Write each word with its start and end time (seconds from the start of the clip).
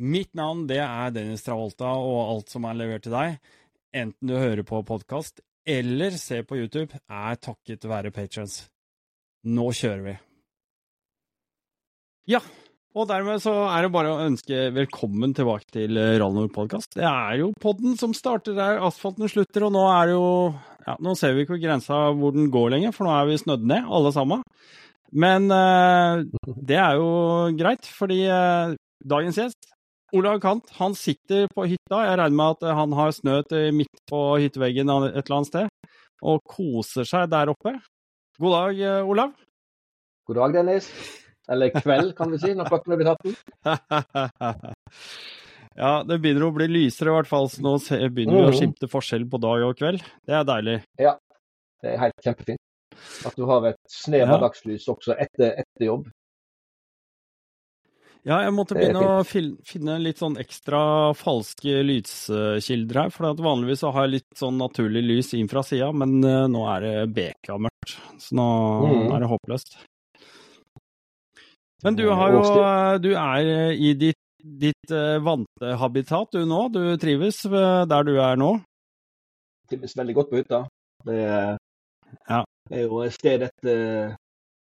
Mitt 0.00 0.30
navn 0.32 0.62
det 0.64 0.78
er 0.80 1.10
Dennis 1.12 1.42
Travolta, 1.44 1.90
og 1.92 2.20
alt 2.22 2.52
som 2.52 2.64
er 2.64 2.76
levert 2.78 3.02
til 3.04 3.12
deg, 3.12 3.34
enten 3.92 4.30
du 4.30 4.32
hører 4.32 4.64
på 4.64 4.78
podkast 4.88 5.42
eller 5.68 6.14
ser 6.16 6.46
på 6.48 6.56
YouTube, 6.56 6.96
er 7.04 7.36
takket 7.36 7.84
være 7.84 8.12
patrons. 8.14 8.62
Nå 9.44 9.66
kjører 9.76 10.06
vi. 10.06 10.14
Ja, 12.32 12.40
og 12.96 13.10
dermed 13.10 13.42
så 13.44 13.52
er 13.68 13.84
det 13.84 13.90
bare 13.92 14.14
å 14.14 14.22
ønske 14.24 14.70
velkommen 14.72 15.34
tilbake 15.36 15.68
til 15.76 16.00
Rallnord 16.00 16.54
podkast. 16.54 16.96
Det 16.96 17.04
er 17.04 17.42
jo 17.42 17.50
podden 17.60 17.98
som 18.00 18.16
starter 18.16 18.56
der 18.56 18.80
asfalten 18.86 19.28
slutter, 19.28 19.66
og 19.68 19.74
nå 19.76 19.82
er 19.90 20.08
det 20.08 20.14
jo 20.16 20.30
ja, 20.86 20.94
Nå 20.96 21.12
ser 21.18 21.36
vi 21.36 21.44
ikke 21.44 21.60
grensa 21.60 22.06
hvor 22.16 22.32
den 22.32 22.48
går 22.48 22.72
lenger, 22.72 22.94
for 22.96 23.04
nå 23.04 23.12
er 23.18 23.28
vi 23.28 23.36
snødd 23.42 23.68
ned, 23.68 23.84
alle 23.84 24.14
sammen. 24.16 24.46
Men 25.12 25.52
eh, 25.52 26.24
det 26.56 26.80
er 26.80 26.96
jo 26.96 27.12
greit, 27.60 27.84
fordi 28.00 28.22
eh, 28.32 28.72
dagens 29.04 29.42
gjest 29.42 29.70
Olav 30.16 30.40
Kant 30.42 30.70
han 30.78 30.94
sitter 30.98 31.46
på 31.54 31.66
hytta. 31.70 32.02
Jeg 32.06 32.18
regner 32.18 32.36
med 32.36 32.58
at 32.58 32.76
han 32.80 32.94
har 32.98 33.14
snø 33.14 33.40
midt 33.76 34.02
på 34.10 34.20
hytteveggen 34.42 34.90
et 34.90 35.20
eller 35.22 35.36
annet 35.38 35.50
sted, 35.50 35.96
og 36.22 36.42
koser 36.48 37.06
seg 37.08 37.30
der 37.30 37.52
oppe. 37.52 37.76
God 38.40 38.56
dag, 38.56 38.84
Olav. 39.06 39.34
God 40.26 40.40
dag, 40.40 40.54
Dennis. 40.60 40.90
Eller 41.50 41.72
kveld, 41.74 42.14
kan 42.18 42.30
vi 42.30 42.38
si, 42.38 42.52
når 42.54 42.70
klokken 42.70 42.94
er 42.94 43.00
blitt 43.00 43.10
18. 43.10 43.34
ja, 45.82 45.92
det 46.06 46.20
begynner 46.22 46.46
å 46.46 46.54
bli 46.54 46.68
lysere 46.70 47.10
i 47.10 47.16
hvert 47.16 47.30
fall, 47.30 47.50
så 47.50 47.64
nå 47.64 47.74
begynner 48.14 48.36
vi 48.36 48.44
å 48.44 48.52
mm. 48.52 48.58
skimte 48.60 48.90
forskjell 48.90 49.26
på 49.30 49.40
dag 49.42 49.66
og 49.66 49.74
kveld. 49.78 50.04
Det 50.26 50.36
er 50.38 50.46
deilig. 50.46 50.76
Ja, 51.02 51.16
det 51.82 51.94
er 51.94 52.02
helt 52.04 52.22
kjempefint. 52.26 52.62
At 53.26 53.36
du 53.38 53.46
har 53.48 53.66
et 53.70 53.80
snev 53.90 54.30
av 54.30 54.44
dagslys 54.44 54.86
også 54.90 55.16
etter, 55.18 55.56
etter 55.62 55.86
jobb. 55.86 56.08
Ja, 58.20 58.42
jeg 58.44 58.52
måtte 58.52 58.76
begynne 58.76 59.00
å 59.00 59.20
finne 59.24 59.94
litt 60.02 60.18
sånn 60.20 60.36
ekstra 60.40 60.80
falske 61.16 61.80
lyskilder 61.88 62.98
her. 63.04 63.12
For 63.14 63.40
vanligvis 63.40 63.80
så 63.80 63.92
har 63.96 64.04
jeg 64.06 64.18
litt 64.18 64.36
sånn 64.36 64.58
naturlig 64.60 65.02
lys 65.06 65.32
inn 65.38 65.48
fra 65.48 65.62
sida, 65.64 65.88
men 65.96 66.18
uh, 66.20 66.44
nå 66.52 66.66
er 66.74 66.84
det 66.84 66.92
bekamørkt. 67.16 67.94
Så 68.20 68.36
nå 68.36 68.48
mm. 68.84 69.06
er 69.16 69.24
det 69.24 69.30
håpløst. 69.30 69.78
Men 71.80 71.96
du 71.96 72.04
har 72.12 72.34
jo 72.34 72.42
Du 73.00 73.14
er 73.16 73.72
i 73.72 73.94
ditt, 73.96 74.20
ditt 74.36 74.92
vante 75.24 75.72
habitat 75.80 76.36
du 76.36 76.44
nå. 76.44 76.66
Du 76.74 76.82
trives 77.00 77.40
der 77.48 78.04
du 78.04 78.18
er 78.20 78.36
nå? 78.36 78.52
Trives 79.72 79.96
veldig 79.96 80.18
godt 80.18 80.28
på 80.28 80.42
hytta. 80.42 80.66
Det 81.08 81.16
er, 81.24 81.56
ja. 82.28 82.44
er 82.68 82.84
jo 82.84 83.00
et 83.06 83.16
sted 83.16 83.48
etter, 83.48 84.12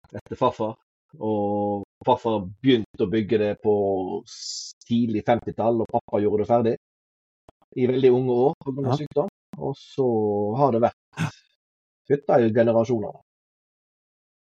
etter 0.07 0.39
farfar. 0.39 0.77
Og 1.19 1.83
farfar 2.05 2.45
begynte 2.61 3.05
å 3.05 3.11
bygge 3.11 3.39
det 3.41 3.51
på 3.63 3.73
tidlig 4.87 5.23
50-tall, 5.27 5.83
og 5.83 5.91
pappa 5.91 6.21
gjorde 6.21 6.43
det 6.43 6.49
ferdig 6.49 6.75
i 7.79 7.87
veldig 7.87 8.11
unge 8.11 8.37
år 8.45 8.55
pga. 8.65 8.87
Ja. 8.87 8.97
sykdom. 8.99 9.29
Og 9.61 9.75
så 9.77 10.07
har 10.57 10.71
det 10.73 10.81
vært 10.85 11.27
hytta 12.11 12.39
i 12.41 12.49
generasjoner. 12.55 13.19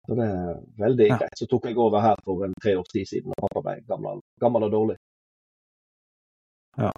Så 0.06 0.16
det 0.18 0.26
er 0.26 0.58
veldig 0.80 1.08
ja. 1.10 1.18
greit. 1.20 1.38
Så 1.38 1.46
tok 1.50 1.68
jeg 1.68 1.78
over 1.78 2.02
her 2.02 2.18
for 2.24 2.46
en 2.46 2.56
tre 2.62 2.74
års 2.80 2.90
tid 2.90 3.06
siden, 3.06 3.34
og 3.34 3.46
pappa 3.46 3.62
ble 3.66 3.76
gammel, 3.90 4.22
gammel 4.42 4.66
og 4.66 4.74
dårlig. 4.74 4.98
Ja. 6.80 6.90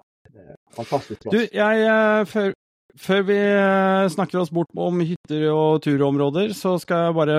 Fantastisk 0.76 1.24
plass. 1.24 1.34
Du, 1.34 1.40
jeg, 1.58 1.82
eh, 1.92 2.22
før, 2.30 2.52
før 3.00 3.22
vi 3.28 3.36
eh, 3.38 4.10
snakker 4.12 4.42
oss 4.42 4.52
bort 4.52 4.70
om 4.76 5.00
hytter 5.04 5.46
og 5.52 5.82
turområder, 5.84 6.52
så 6.56 6.74
skal 6.80 7.06
jeg 7.06 7.16
bare 7.16 7.38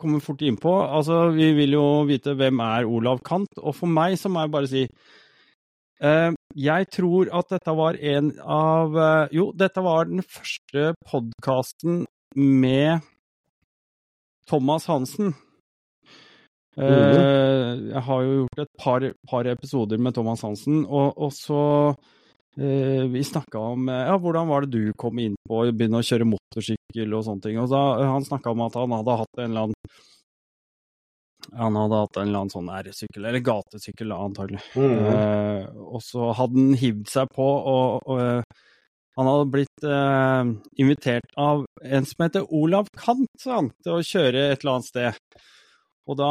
komme 0.00 0.20
fort 0.24 0.42
innpå. 0.44 0.74
Altså, 0.84 1.30
vi 1.36 1.50
vil 1.56 1.76
jo 1.78 1.86
vite 2.08 2.34
hvem 2.36 2.60
er 2.64 2.88
Olav 2.88 3.22
Kant, 3.26 3.52
og 3.58 3.76
for 3.78 3.90
meg 3.90 4.18
så 4.20 4.32
må 4.32 4.44
jeg 4.44 4.52
bare 4.54 4.70
si 4.70 4.84
eh, 4.86 6.30
Jeg 6.56 6.90
tror 6.92 7.32
at 7.40 7.52
dette 7.54 7.76
var 7.78 8.00
en 8.14 8.32
av 8.44 8.96
eh, 8.96 9.36
Jo, 9.38 9.50
dette 9.56 9.84
var 9.84 10.10
den 10.10 10.24
første 10.26 10.92
podkasten 11.08 12.04
med 12.36 13.06
Thomas 14.50 14.86
Hansen. 14.90 15.34
Eh, 16.78 17.90
jeg 17.90 18.02
har 18.06 18.22
jo 18.24 18.38
gjort 18.38 18.62
et 18.62 18.72
par, 18.78 19.04
par 19.30 19.48
episoder 19.50 19.98
med 19.98 20.14
Thomas 20.14 20.42
Hansen, 20.46 20.84
og, 20.86 21.18
og 21.18 21.32
så 21.34 21.62
vi 22.56 23.24
snakka 23.24 23.58
om 23.58 23.88
eh, 23.88 24.06
ja, 24.08 24.16
hvordan 24.18 24.48
var 24.48 24.66
det 24.66 24.78
du 24.78 24.92
kom 24.98 25.18
inn 25.22 25.36
på 25.48 25.60
å 25.62 25.72
begynne 25.72 26.00
å 26.00 26.06
kjøre 26.06 26.28
motorsykkel 26.28 27.14
og 27.14 27.26
sånne 27.26 27.46
ting. 27.46 27.58
Og 27.62 27.68
da, 27.70 27.82
eh, 28.00 28.08
han 28.10 28.26
snakka 28.26 28.54
om 28.54 28.64
at 28.66 28.78
han 28.78 28.96
hadde 28.96 29.18
hatt 29.22 29.38
en 29.38 29.50
eller 29.50 29.68
annen 29.68 30.00
han 31.56 31.74
hadde 31.74 31.98
hatt 31.98 32.18
en 32.20 32.28
eller 32.28 32.42
annen 32.44 32.52
sånn 32.52 32.68
R-sykkel, 32.70 33.24
eller 33.26 33.42
gatesykkel 33.42 34.12
antagelig. 34.14 34.60
Mm. 34.76 35.06
Eh, 35.10 35.78
og 35.82 36.02
så 36.04 36.28
hadde 36.36 36.60
han 36.60 36.76
hivd 36.78 37.08
seg 37.10 37.32
på, 37.34 37.46
og, 37.46 38.04
og, 38.06 38.66
han 39.18 39.28
hadde 39.28 39.48
blitt 39.52 39.86
eh, 39.88 40.52
invitert 40.84 41.32
av 41.40 41.64
en 41.82 42.06
som 42.06 42.22
heter 42.22 42.46
Olav 42.54 42.92
Kant, 42.96 43.26
til 43.40 43.96
å 43.96 44.04
kjøre 44.04 44.44
et 44.52 44.62
eller 44.62 44.76
annet 44.76 44.90
sted. 44.92 45.40
Og 46.10 46.16
da, 46.18 46.30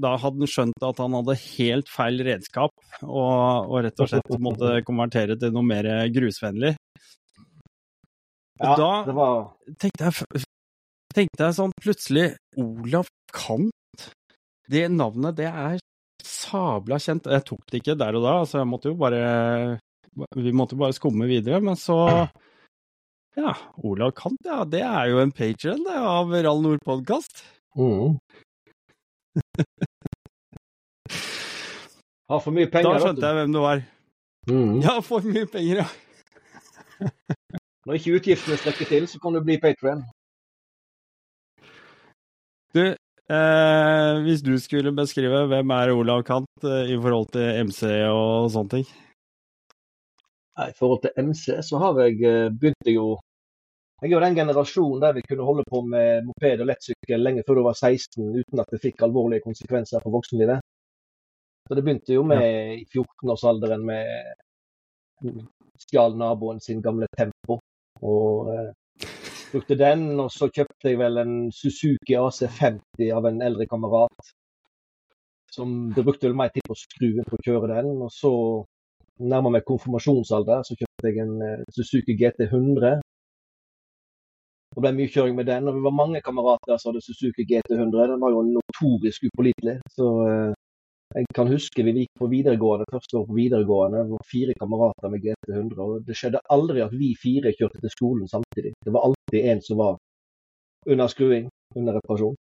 da, 0.00 0.14
hadde 0.22 0.40
han 0.40 0.48
skjønt 0.48 0.84
at 0.88 1.00
han 1.02 1.16
hadde 1.18 1.36
helt 1.42 1.90
feil 1.92 2.22
redskap, 2.24 2.72
og, 3.04 3.68
og 3.68 3.82
rett 3.84 4.00
og 4.00 4.08
slett 4.08 4.36
måtte 4.40 4.78
konvertere 4.88 5.36
til 5.36 5.52
noe 5.52 5.66
mer 5.68 5.88
grusvennlig. 6.14 6.72
Og 8.56 8.70
ja, 8.70 8.76
da 8.80 9.16
var... 9.18 9.42
tenkte, 9.76 10.08
jeg, 10.08 10.44
tenkte 11.12 11.48
jeg 11.48 11.56
sånn 11.58 11.74
plutselig 11.76 12.30
Olav 12.56 13.10
Kant? 13.36 14.06
Det 14.66 14.86
navnet, 14.88 15.36
det 15.36 15.50
er 15.50 15.76
sabla 16.24 16.98
kjent. 17.02 17.28
Jeg 17.30 17.44
tok 17.46 17.68
det 17.68 17.82
ikke 17.82 17.98
der 18.00 18.16
og 18.16 18.24
da, 18.24 18.38
så 18.48 18.62
jeg 18.62 18.70
måtte 18.70 18.90
jo 18.90 18.96
bare 18.98 19.20
Vi 20.34 20.52
måtte 20.56 20.74
jo 20.74 20.82
bare 20.86 20.96
skumme 20.96 21.28
videre. 21.28 21.60
Men 21.60 21.76
så 21.76 21.98
Ja, 23.36 23.52
Olav 23.84 24.14
Kant, 24.16 24.40
ja. 24.48 24.64
Det 24.64 24.80
er 24.80 25.12
jo 25.12 25.20
en 25.20 25.36
patron 25.36 25.84
av 25.92 26.32
Rall 26.32 26.64
Nord 26.64 26.80
podkast. 26.88 27.44
Mm. 27.76 28.16
Har 32.30 32.40
for 32.42 32.50
mye 32.54 32.66
penger. 32.70 32.90
Da 32.90 33.02
skjønte 33.04 33.26
jeg 33.28 33.38
hvem 33.38 33.52
du 33.54 33.60
var. 33.62 33.82
Mm. 34.50 34.74
Ja, 34.82 34.98
for 35.02 35.26
mye 35.26 35.46
penger, 35.50 35.84
ja. 35.84 35.88
Når 37.86 37.98
ikke 37.98 38.16
utgiftene 38.18 38.58
strekker 38.58 38.88
til, 38.90 39.06
så 39.10 39.20
kan 39.22 39.36
du 39.36 39.42
bli 39.46 39.58
patrion. 39.62 40.02
Du, 42.74 42.82
eh, 42.82 44.12
hvis 44.26 44.42
du 44.42 44.56
skulle 44.58 44.92
beskrive 44.96 45.46
hvem 45.50 45.70
er 45.70 45.92
Olav 45.94 46.24
Kant 46.26 46.66
eh, 46.66 46.90
i 46.94 46.98
forhold 46.98 47.30
til 47.36 47.62
MC 47.68 47.82
og 48.10 48.50
sånne 48.54 48.72
ting? 48.74 48.86
I 50.66 50.72
forhold 50.78 51.02
til 51.04 51.14
MC 51.28 51.44
så 51.68 51.78
har 51.82 52.00
jeg 52.02 52.20
eh, 52.26 52.50
begynt 52.50 52.90
jo 52.90 53.06
jeg 54.02 54.10
er 54.10 54.12
jo 54.12 54.20
den 54.20 54.34
generasjonen 54.36 55.00
der 55.00 55.14
vi 55.16 55.22
kunne 55.24 55.44
holde 55.48 55.64
på 55.70 55.80
med 55.80 56.26
moped 56.28 56.60
og 56.60 56.68
lettsykkel 56.68 57.22
lenge 57.22 57.44
før 57.46 57.58
du 57.58 57.62
var 57.64 57.78
16 57.78 58.26
uten 58.40 58.60
at 58.60 58.72
det 58.72 58.82
fikk 58.82 59.04
alvorlige 59.06 59.44
konsekvenser 59.46 60.02
for 60.04 60.12
voksenlivet. 60.12 60.60
Så 61.66 61.74
det 61.74 61.84
begynte 61.84 62.14
jo 62.14 62.22
med 62.22 62.44
i 62.76 62.84
14-årsalderen 62.92 63.86
med 63.88 64.34
stjal 65.80 66.14
naboen 66.20 66.60
sin 66.60 66.82
gamle 66.84 67.08
Tempo. 67.16 67.58
Og 68.04 68.52
eh, 68.52 69.08
brukte 69.52 69.78
den, 69.80 70.04
og 70.20 70.30
så 70.30 70.50
kjøpte 70.52 70.92
jeg 70.92 71.00
vel 71.00 71.22
en 71.24 71.34
Suzuki 71.52 72.20
AC50 72.20 73.10
av 73.16 73.26
en 73.32 73.42
eldre 73.48 73.66
kamerat. 73.72 74.32
Som 75.56 75.74
det 75.96 76.04
brukte 76.04 76.28
vel 76.28 76.36
mer 76.36 76.52
tid 76.52 76.68
på 76.68 76.76
å 76.76 76.82
skru 76.84 77.08
inn 77.08 77.26
på 77.26 77.40
å 77.40 77.44
kjøre 77.48 77.72
den. 77.72 77.92
Og 78.04 78.12
så 78.12 78.32
nærma 79.24 79.56
meg 79.56 79.64
konfirmasjonsalder, 79.64 80.62
så 80.68 80.76
kjøpte 80.76 81.10
jeg 81.10 81.24
en 81.24 81.36
eh, 81.48 81.68
Suzuki 81.72 82.20
GT100 82.20 83.00
det 84.76 84.82
ble 84.84 84.92
mye 84.92 85.08
kjøring 85.08 85.36
med 85.38 85.46
den. 85.48 85.68
og 85.68 85.76
Vi 85.78 85.82
var 85.86 85.94
mange 85.96 86.20
kamerater 86.20 86.76
som 86.76 86.90
hadde 86.90 87.00
Suzuki 87.04 87.46
GT100. 87.48 88.10
Den 88.12 88.20
var 88.20 88.34
jo 88.34 88.42
notorisk 88.44 89.24
upålitelig. 89.30 89.78
Så 89.96 90.08
eh, 90.28 90.50
jeg 91.16 91.28
kan 91.38 91.48
huske 91.48 91.84
vi 91.86 91.94
gikk 91.96 92.20
på 92.20 92.28
videregående, 92.28 92.84
første 92.92 93.16
år 93.16 93.24
på 93.30 93.38
videregående. 93.38 94.02
Det 94.04 94.12
var 94.18 94.28
fire 94.32 94.56
kamerater 94.60 95.12
med 95.14 95.24
GT100. 95.24 95.78
og 95.80 96.04
Det 96.04 96.16
skjedde 96.20 96.44
aldri 96.56 96.82
at 96.84 96.92
vi 96.92 97.14
fire 97.22 97.54
kjørte 97.56 97.80
til 97.80 97.94
skolen 97.94 98.28
samtidig. 98.28 98.74
Det 98.84 98.92
var 98.92 99.08
alltid 99.08 99.48
en 99.52 99.62
som 99.68 99.80
var 99.80 99.96
under 100.86 101.08
skruing, 101.14 101.48
under 101.76 101.96
reparasjon. 101.96 102.36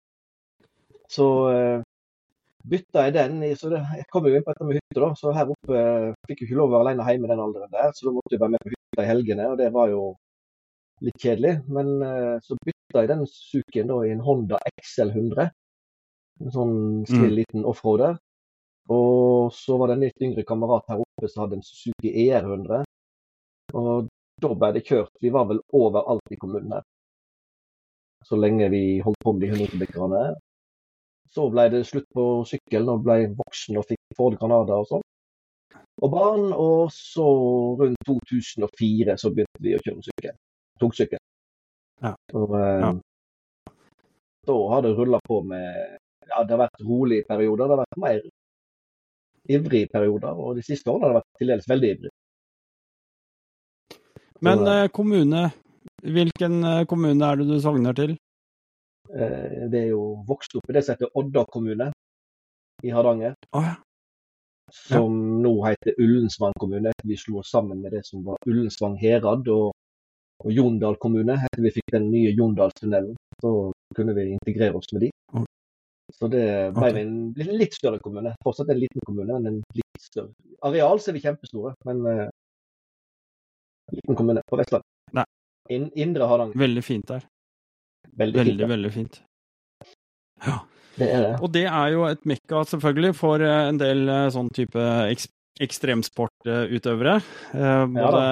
Så 1.16 1.30
eh, 1.54 1.80
bytta 2.68 3.08
jeg 3.08 3.16
den. 3.16 3.40
så 3.56 3.70
det, 3.70 3.80
Jeg 3.96 4.10
kom 4.12 4.28
jo 4.28 4.36
inn 4.36 4.44
på 4.44 4.52
dette 4.52 4.68
med 4.68 4.82
hytte, 4.82 5.00
da. 5.00 5.14
Så 5.16 5.32
her 5.32 5.56
oppe 5.56 5.80
eh, 5.80 6.12
fikk 6.28 6.44
jeg 6.44 6.50
ikke 6.50 6.60
lov 6.60 6.68
å 6.68 6.76
være 6.76 6.90
alene 6.90 7.08
hjemme 7.08 7.32
i 7.32 7.32
den 7.32 7.48
alderen 7.48 7.72
der, 7.72 7.96
så 7.96 8.10
da 8.10 8.16
måtte 8.20 8.36
jeg 8.36 8.44
være 8.44 8.58
med 8.58 8.66
på 8.66 8.76
hytta 8.76 9.08
i 9.08 9.12
helgene, 9.14 9.50
og 9.54 9.60
det 9.64 9.72
var 9.80 9.96
jo 9.96 10.04
litt 11.02 11.20
kjedelig. 11.22 11.56
Men 11.68 12.02
eh, 12.06 12.36
så 12.44 12.58
bytta 12.64 13.04
jeg 13.04 13.12
den 13.12 13.26
Suzukien 13.28 13.88
da 13.92 14.00
i 14.06 14.12
en 14.14 14.24
Honda 14.24 14.60
XL100. 14.82 15.50
En 16.44 16.52
sånn 16.52 16.76
snill 17.08 17.32
Mm. 17.32 17.38
liten 17.42 17.66
offroader. 17.66 18.18
Og 18.90 19.52
så 19.56 19.78
var 19.80 19.88
det 19.88 19.96
en 19.96 20.04
litt 20.06 20.22
yngre 20.22 20.44
kamerat 20.46 20.84
her 20.90 21.00
oppe 21.02 21.30
som 21.30 21.44
hadde 21.46 21.58
en 21.58 21.64
Suzuki 21.66 22.12
ER100. 22.28 22.84
Og 23.74 24.08
da 24.42 24.52
ble 24.54 24.72
det 24.76 24.86
kjørt. 24.86 25.10
Vi 25.22 25.32
var 25.34 25.48
vel 25.50 25.62
overalt 25.74 26.32
i 26.32 26.38
kommunen 26.38 26.72
her. 26.76 26.84
Så 28.26 28.38
lenge 28.38 28.70
vi 28.70 29.00
holdt 29.06 29.20
på 29.24 29.34
med 29.34 29.42
de 29.42 29.50
100-meterbikerne. 29.54 30.36
Så 31.32 31.50
ble 31.52 31.70
det 31.70 31.86
slutt 31.88 32.08
på 32.14 32.46
sykkelen 32.48 32.90
og 32.90 33.04
ble 33.04 33.34
voksen 33.38 33.78
og 33.78 33.86
fikk 33.90 34.00
Ford 34.18 34.38
Granada 34.40 34.78
og 34.82 34.88
sånn. 34.92 35.06
Og 36.04 36.12
barn. 36.12 36.52
Og 36.54 36.92
så 36.94 37.26
rundt 37.80 37.98
2004 38.06 39.18
så 39.18 39.32
begynte 39.34 39.64
vi 39.64 39.76
å 39.76 39.82
kjøre 39.84 40.06
sykkel. 40.06 40.36
Togsykkel. 40.80 41.20
Ja. 42.04 42.14
Og 42.34 42.56
eh, 42.60 42.82
Ja. 42.84 42.94
da 44.46 44.56
har 44.74 44.82
det 44.82 44.96
rulla 44.98 45.20
på 45.28 45.42
med 45.44 45.98
Ja, 46.28 46.44
det 46.44 46.52
har 46.58 46.68
vært 46.68 46.82
rolig 46.82 47.20
i 47.22 47.28
perioder. 47.28 47.68
Det 47.68 47.76
har 47.78 47.86
vært 47.86 48.02
mer 48.02 48.22
ivrig 49.56 49.82
i 49.86 49.88
perioder. 49.92 50.34
Og 50.34 50.56
de 50.58 50.64
siste 50.66 50.90
årene 50.90 51.06
har 51.06 51.14
det 51.14 51.20
vært 51.22 51.38
til 51.40 51.48
dels 51.54 51.68
veldig 51.70 51.90
ivrig. 51.96 52.12
Men 54.42 54.58
Så, 54.58 54.68
eh, 54.84 54.88
kommune, 54.90 55.52
hvilken 56.04 56.64
eh, 56.64 56.86
kommune 56.86 57.24
er 57.26 57.36
det 57.38 57.48
du 57.48 57.60
sogner 57.62 57.94
til? 57.96 58.18
eh, 59.14 59.70
det 59.70 59.80
er 59.84 59.90
jo 59.94 60.24
vokst 60.28 60.56
opp 60.56 60.70
i 60.70 60.74
det 60.74 60.84
som 60.84 60.96
heter 60.96 61.12
Odda 61.16 61.46
kommune 61.54 61.92
i 62.84 62.90
Hardanger. 62.90 63.36
Oh, 63.54 63.62
ja. 63.64 63.76
som 64.72 65.42
nå 65.44 65.54
heter 65.64 65.94
Ullensvang 66.00 66.54
kommune. 66.60 66.92
Vi 67.04 67.16
slo 67.16 67.40
oss 67.40 67.52
sammen 67.52 67.82
med 67.82 67.92
det 67.92 68.04
som 68.06 68.24
var 68.26 68.38
Ullensvang 68.48 68.98
herad 68.98 69.48
og, 69.48 69.72
og 70.46 70.54
Jondal 70.54 70.98
kommune. 71.02 71.38
Etter 71.48 71.66
vi 71.66 71.74
fikk 71.74 71.94
den 71.96 72.10
nye 72.12 72.34
Jondalstunnelen, 72.38 73.16
så 73.42 73.52
kunne 73.98 74.16
vi 74.18 74.30
integrere 74.36 74.78
oss 74.78 74.92
med 74.94 75.08
de. 75.08 75.12
Så 76.14 76.30
det 76.32 76.46
ble 76.76 76.90
okay. 76.92 77.02
en 77.02 77.56
litt, 77.60 77.74
større 77.74 78.00
kommune. 78.00 78.36
Fortsatt 78.46 78.70
en 78.72 78.80
liten 78.80 79.02
kommune, 79.08 79.40
men 79.40 79.56
en 79.56 79.62
litt 79.76 80.02
større. 80.02 80.32
Areal 80.68 81.02
så 81.02 81.12
er 81.12 81.18
vi 81.18 81.24
kjempestore, 81.24 81.74
men 81.88 82.04
uh, 82.06 82.28
liten 83.92 84.18
kommune 84.18 84.44
på 84.48 84.60
Vestlandet. 84.62 84.88
Nei. 85.18 85.26
In, 85.74 85.90
indre 85.98 86.30
Hardanger. 86.30 86.62
Veldig 86.62 86.86
fint 86.86 87.10
der. 87.10 87.26
Veldig, 88.14 88.38
Veldig, 88.38 88.54
fint. 88.54 88.62
da. 88.62 88.72
veldig 88.76 88.94
fint. 88.94 89.22
Ja. 90.46 90.62
Det 90.96 91.08
det. 91.12 91.32
Og 91.44 91.50
det 91.52 91.66
er 91.68 91.90
jo 91.92 92.06
et 92.08 92.22
mekka 92.24 92.62
selvfølgelig 92.70 93.16
for 93.18 93.44
eh, 93.44 93.66
en 93.68 93.80
del 93.82 94.06
eh, 94.08 94.30
sånn 94.32 94.48
type 94.56 94.84
ekstremsportutøvere. 95.62 97.16
Eh, 97.56 97.86
både, 97.96 98.24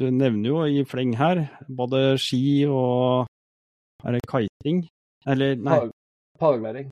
du 0.00 0.06
nevner 0.10 0.48
jo 0.50 0.62
i 0.66 0.84
fleng 0.88 1.14
her 1.18 1.44
både 1.68 2.16
ski 2.18 2.64
og 2.68 3.26
Er 4.06 4.12
det 4.14 4.20
kiting? 4.30 4.84
Eller 5.26 5.56
nei, 5.56 5.78
Paragliding. 6.38 6.90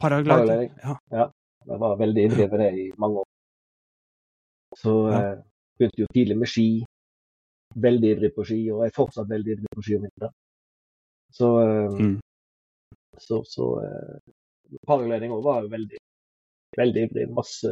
paragliding. 0.00 0.72
Ja. 0.82 0.96
Ja. 1.12 1.26
Jeg 1.66 1.78
var 1.80 1.96
veldig 1.98 2.24
med 2.36 2.50
det 2.60 2.72
i 2.74 2.90
mange 2.98 3.18
år. 3.22 3.26
Så 4.76 5.10
Ja. 5.10 5.18
eh, 5.32 5.36
begynte 5.78 5.98
jo 6.02 6.06
tidlig 6.14 6.36
med 6.38 6.48
ski. 6.48 6.84
Veldig 7.76 8.10
ivrig 8.16 8.34
på 8.34 8.44
ski, 8.44 8.70
og 8.72 8.82
jeg 8.82 8.86
er 8.90 8.96
fortsatt 8.96 9.28
veldig 9.28 9.52
ivrig 9.54 9.70
på 9.76 9.82
ski 9.82 9.96
om 9.96 10.02
vinteren. 10.02 10.32
Så, 11.32 11.48
eh, 11.62 11.88
Mm. 12.00 12.20
så, 13.18 13.42
så 13.44 13.64
eh, 13.84 14.18
paragliding 14.86 15.30
òg 15.32 15.42
var 15.44 15.62
jo 15.62 15.68
veldig, 15.68 15.98
veldig 16.76 17.02
ivrig. 17.10 17.28
Masse, 17.34 17.68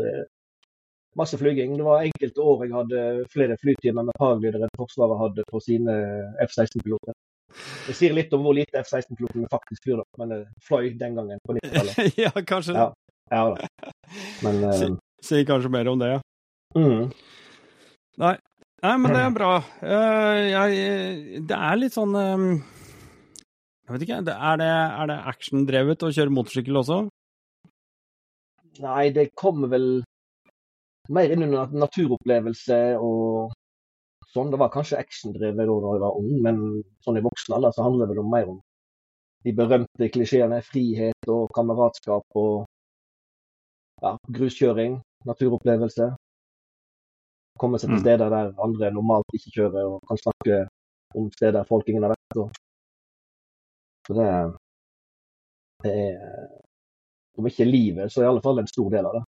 masse 1.19 1.39
flyging. 1.41 1.77
Det 1.79 1.85
var 1.87 2.05
enkelte 2.07 2.43
år 2.43 2.65
jeg 2.67 2.75
hadde 2.75 3.03
flere 3.33 3.57
flytimer 3.61 4.07
med 4.09 4.17
paraglidere 4.21 4.67
enn 4.69 4.77
Forsvaret 4.81 5.21
hadde 5.21 5.45
på 5.51 5.61
sine 5.63 5.95
F-16-piloter. 6.47 7.15
Det 7.87 7.95
sier 7.95 8.15
litt 8.17 8.33
om 8.35 8.43
hvor 8.43 8.57
lite 8.57 8.81
F-16-pilotene 8.83 9.47
faktisk 9.53 9.85
flyr, 9.87 10.01
da. 10.03 10.07
Men 10.23 10.33
det 10.35 10.41
fløy 10.67 10.89
den 10.99 11.19
gangen 11.21 11.43
på 11.47 11.55
90-tallet. 11.61 12.19
ja, 12.25 12.33
kanskje. 12.47 12.75
Ja. 12.79 12.89
Ja 13.33 13.45
da. 13.55 13.93
Men 14.45 14.59
eh, 14.69 14.79
Si- 14.83 14.95
Sier 15.25 15.47
kanskje 15.49 15.71
mer 15.73 15.89
om 15.89 15.97
det, 16.03 16.09
ja. 16.13 16.19
mm, 16.77 17.07
Nei, 18.21 18.35
Nei 18.85 18.97
men 19.01 19.15
det 19.17 19.23
er 19.25 19.31
bra. 19.33 19.53
Eh, 19.81 20.41
jeg, 20.51 21.45
det 21.49 21.57
er 21.57 21.79
litt 21.81 21.95
sånn 21.97 22.13
eh, 22.21 22.43
Jeg 23.87 23.95
vet 23.95 24.05
ikke, 24.05 24.19
er 24.35 24.61
det, 24.61 24.69
er 24.69 25.09
det 25.09 25.17
actiondrevet 25.33 26.05
å 26.05 26.13
kjøre 26.13 26.35
motorsykkel 26.37 26.77
også? 26.83 26.99
Nei, 28.85 29.07
det 29.15 29.29
kommer 29.39 29.71
vel 29.73 29.89
mer 31.09 31.33
inn 31.33 31.45
under 31.47 31.73
naturopplevelse 31.85 32.79
og 33.01 33.53
sånn. 34.33 34.51
Det 34.53 34.61
var 34.61 34.73
kanskje 34.75 35.01
actiondrevet 35.01 35.67
da 35.69 35.97
jeg 35.97 36.05
var 36.05 36.21
ung, 36.21 36.31
men 36.43 36.63
sånn 37.05 37.19
i 37.21 37.25
voksen 37.25 37.57
alder 37.57 37.75
så 37.77 37.87
handler 37.87 38.07
det 38.07 38.15
vel 38.15 38.25
om 38.25 38.31
mer 38.33 38.49
om 38.55 38.61
de 39.45 39.53
berømte 39.53 40.09
klisjeene 40.09 40.63
frihet 40.65 41.29
og 41.29 41.51
kameratskap 41.57 42.39
og 42.41 42.65
ja, 44.03 44.15
gruskjøring, 44.37 44.99
naturopplevelse. 45.29 46.09
Komme 47.61 47.79
seg 47.79 47.91
til 47.91 47.97
Mm. 47.99 48.05
steder 48.05 48.29
der 48.31 48.55
andre 48.65 48.91
normalt 48.91 49.37
ikke 49.37 49.53
kjører, 49.57 49.85
og 49.93 50.01
kan 50.09 50.19
snakke 50.19 50.69
om 51.15 51.31
steder 51.31 51.65
folk 51.69 51.89
ingen 51.89 52.03
har 52.03 52.15
vært. 52.17 52.37
Og. 52.43 52.51
Så 54.07 54.15
det, 54.19 54.29
det 55.85 55.93
er 55.93 56.49
Om 57.39 57.47
ikke 57.47 57.65
livet, 57.65 58.13
så 58.13 58.23
i 58.23 58.27
alle 58.27 58.41
fall 58.43 58.59
en 58.59 58.67
stor 58.71 58.91
del 58.91 59.07
av 59.07 59.15
det. 59.17 59.24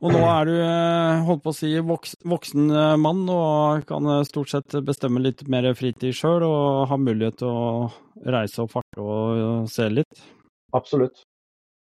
Og 0.00 0.14
nå 0.14 0.20
er 0.24 0.46
du, 0.48 0.54
eh, 0.64 1.22
holdt 1.26 1.42
på 1.44 1.52
å 1.52 1.56
si, 1.56 1.70
voksen, 1.84 2.22
voksen 2.32 2.70
eh, 2.72 2.94
mann 2.96 3.18
og 3.28 3.82
kan 3.88 4.06
eh, 4.08 4.22
stort 4.24 4.48
sett 4.48 4.76
bestemme 4.86 5.20
litt 5.20 5.42
mer 5.52 5.66
fritid 5.76 6.14
sjøl 6.16 6.44
og 6.46 6.86
ha 6.88 6.96
mulighet 6.96 7.36
til 7.42 7.50
å 7.52 7.90
reise 8.32 8.62
og 8.64 8.70
farte 8.72 9.02
og 9.04 9.66
se 9.68 9.90
litt. 9.92 10.22
Absolutt. 10.72 11.20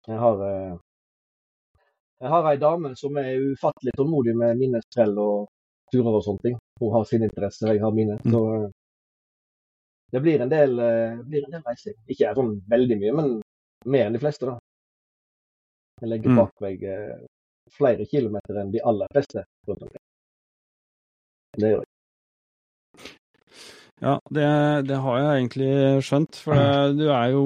Jeg 0.10 0.18
har, 0.18 0.40
jeg 2.24 2.32
har 2.34 2.48
ei 2.50 2.58
dame 2.58 2.96
som 2.98 3.18
er 3.22 3.36
ufattelig 3.52 3.94
tålmodig 4.00 4.34
med 4.40 4.58
mine 4.58 4.82
sprell 4.88 5.14
og 5.22 5.46
turer 5.94 6.18
og 6.18 6.24
sånne 6.26 6.46
ting. 6.48 6.56
Hun 6.82 6.94
har 6.96 7.06
sine 7.06 7.28
interesser, 7.30 7.76
jeg 7.76 7.84
har 7.84 7.94
mine. 7.94 8.16
Mm. 8.24 8.32
Så 8.34 8.42
eh, 8.56 8.70
det 10.16 10.24
blir 10.26 10.42
en 10.42 10.50
del, 10.52 10.74
blir 11.28 11.46
en 11.46 11.54
del 11.54 11.62
reising. 11.70 12.00
Ikke 12.10 12.34
sånn 12.36 12.56
veldig 12.74 12.98
mye, 13.04 13.14
men 13.20 13.30
mer 13.94 14.10
enn 14.10 14.18
de 14.18 14.24
fleste, 14.26 14.50
da. 14.50 14.58
Jeg 16.02 16.10
legger 16.16 16.34
Mm. 16.34 16.42
bak 16.42 16.66
meg 16.66 16.82
flere 17.78 18.06
kilometer 18.10 18.62
enn 18.62 18.72
de 18.74 18.82
aller 18.86 19.08
beste 19.16 19.44
rundt 19.68 19.84
omkring. 19.88 20.04
Det 21.60 21.70
gjør 21.74 21.82
jeg. 21.84 21.88
Ja, 24.02 24.16
det, 24.34 24.46
det 24.90 24.96
har 24.98 25.18
jeg 25.20 25.34
egentlig 25.44 25.74
skjønt. 26.08 26.38
For 26.42 26.58
det, 26.58 26.96
du, 26.98 27.04
er 27.14 27.28
jo, 27.36 27.44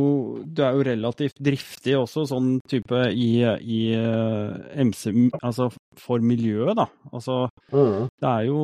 du 0.47 0.61
er 0.63 0.77
jo 0.77 0.85
relativt 0.87 1.41
driftig 1.43 1.97
også, 1.99 2.23
sånn 2.31 2.53
type 2.71 3.01
i, 3.11 3.27
i 3.59 3.79
eh, 3.97 4.53
MC, 4.85 5.11
altså 5.43 5.67
for 5.99 6.23
miljøet, 6.23 6.77
da. 6.79 6.87
Altså, 7.11 7.41
Mm. 7.75 8.05
det 8.21 8.29
er 8.29 8.43
jo 8.47 8.59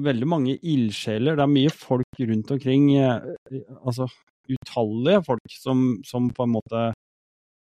veldig 0.00 0.26
mange 0.30 0.54
ildsjeler. 0.62 1.36
Det 1.36 1.42
er 1.44 1.50
mye 1.52 1.72
folk 1.76 2.20
rundt 2.30 2.52
omkring, 2.56 2.84
eh, 2.96 3.26
altså 3.82 4.06
utallige 4.48 5.24
folk 5.26 5.56
som, 5.60 5.80
som 6.06 6.30
på 6.30 6.46
en 6.46 6.54
måte 6.54 6.86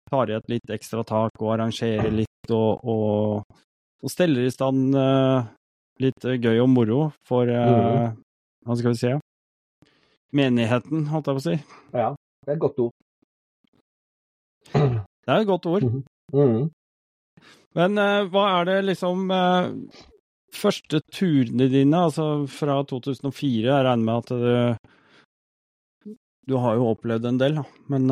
tar 0.10 0.30
i 0.30 0.36
et 0.38 0.50
litt 0.52 0.74
ekstra 0.74 1.04
tak 1.08 1.42
og 1.42 1.54
arrangerer 1.56 2.12
litt 2.14 2.54
og, 2.54 2.84
og, 2.86 3.62
og 4.04 4.12
steller 4.12 4.46
i 4.46 4.54
stand 4.54 4.96
uh, 4.98 5.48
litt 6.04 6.26
gøy 6.26 6.60
og 6.60 6.70
moro 6.70 7.00
for 7.28 7.50
eh, 7.50 8.12
Hva 8.68 8.76
skal 8.76 8.92
vi 8.92 9.00
si? 9.00 9.12
Menigheten, 10.36 11.06
holdt 11.08 11.30
jeg 11.30 11.38
på 11.38 11.42
å 11.42 11.46
si. 11.46 11.56
Ja, 11.96 12.10
det 12.44 12.52
er 12.52 12.58
et 12.58 12.64
godt 12.66 12.82
ord. 12.84 12.96
Det 14.76 15.32
er 15.32 15.40
et 15.40 15.48
godt 15.48 15.70
ord. 15.72 15.86
Mm. 16.36 16.66
Men 17.80 18.02
uh, 18.02 18.26
hva 18.32 18.44
er 18.58 18.68
det 18.72 18.82
liksom 18.92 19.32
Første 20.56 21.02
turene 21.12 21.66
dine, 21.68 21.98
altså 22.08 22.46
fra 22.48 22.78
2004, 22.88 23.66
jeg 23.66 23.86
regner 23.88 24.06
med 24.08 24.16
at 24.22 24.30
du 24.32 24.92
Du 26.48 26.56
har 26.62 26.78
jo 26.78 26.92
opplevd 26.94 27.26
en 27.28 27.40
del, 27.42 27.58
da. 27.60 27.66
Men 27.92 28.04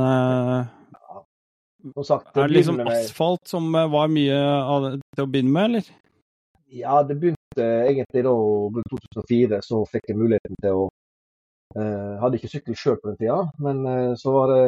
eh, 1.83 2.03
Som 2.03 2.21
er 2.23 2.47
det 2.47 2.55
liksom 2.55 2.79
asfalt 2.87 3.47
som 3.47 3.75
eh, 3.75 3.91
var 3.91 4.11
mye 4.11 4.39
av 4.63 4.87
det 4.87 4.95
til 5.15 5.25
å 5.25 5.29
begynne 5.29 5.53
med, 5.55 5.69
eller? 5.71 5.91
Ja, 6.73 7.03
det 7.03 7.15
begynte 7.21 7.65
egentlig 7.87 8.23
da 8.25 8.33
rundt 8.33 8.89
2004. 8.89 9.61
Så 9.61 9.83
fikk 9.91 10.09
jeg 10.09 10.17
muligheten 10.17 10.57
til 10.63 10.79
å 10.79 10.87
eh, 11.77 12.15
Hadde 12.21 12.39
ikke 12.39 12.49
sykkel 12.49 12.77
sjøl 12.79 12.97
på 13.01 13.11
den 13.11 13.19
tida, 13.19 13.37
men 13.61 13.85
eh, 13.85 14.13
så 14.19 14.33
var 14.33 14.53
det 14.53 14.63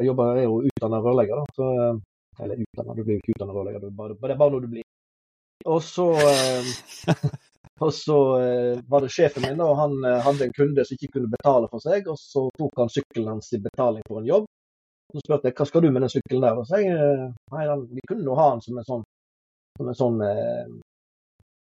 Jeg 0.00 0.08
jobba 0.08 0.28
jo 0.42 0.58
utdanna 0.66 1.00
rørlegger, 1.04 1.42
da. 1.44 1.54
Så, 1.54 1.70
eh, 1.84 2.44
eller 2.44 2.64
utdanna, 2.64 2.96
du 2.96 3.04
blir 3.04 3.18
jo 3.18 3.22
ikke 3.22 3.36
utdanna 3.36 3.54
rørlegger, 3.54 3.90
bare, 3.94 4.18
det 4.18 4.34
er 4.34 4.40
bare 4.40 4.54
noe 4.56 4.64
du 4.64 4.70
blir. 4.72 4.86
Og 5.70 5.78
så 5.86 6.08
eh, 6.18 6.72
og 7.84 7.92
så 7.94 8.18
eh, 8.40 8.82
var 8.90 9.04
det 9.04 9.12
sjefen 9.14 9.46
min, 9.46 9.62
og 9.62 9.78
han 9.78 9.94
hadde 10.26 10.48
en 10.48 10.56
kunde 10.56 10.82
som 10.86 10.98
ikke 10.98 11.18
kunne 11.18 11.30
betale 11.30 11.70
for 11.70 11.82
seg. 11.86 12.10
Og 12.10 12.18
så 12.18 12.48
tok 12.58 12.82
han 12.82 12.90
sykkelen 12.90 13.30
hans 13.36 13.54
i 13.54 13.62
betaling 13.62 14.02
for 14.08 14.22
en 14.22 14.28
jobb. 14.32 14.50
Så 15.12 15.20
spurte 15.22 15.50
jeg 15.50 15.56
hva 15.58 15.66
skal 15.68 15.84
du 15.84 15.90
med 15.92 16.02
den 16.04 16.12
sykkelen 16.12 16.42
der. 16.46 16.58
Og 16.58 16.66
så 16.68 16.80
jeg 16.82 16.94
eh, 16.96 17.26
nei, 17.54 17.64
den, 17.70 17.84
vi 17.94 18.04
kunne 18.08 18.24
nå 18.26 18.34
ha 18.38 18.48
den 18.54 18.64
som 18.64 18.80
en 18.80 18.88
sånn, 18.88 19.04
som 19.78 19.90
en 19.90 19.98
sånn 20.00 20.20
eh, 20.26 20.74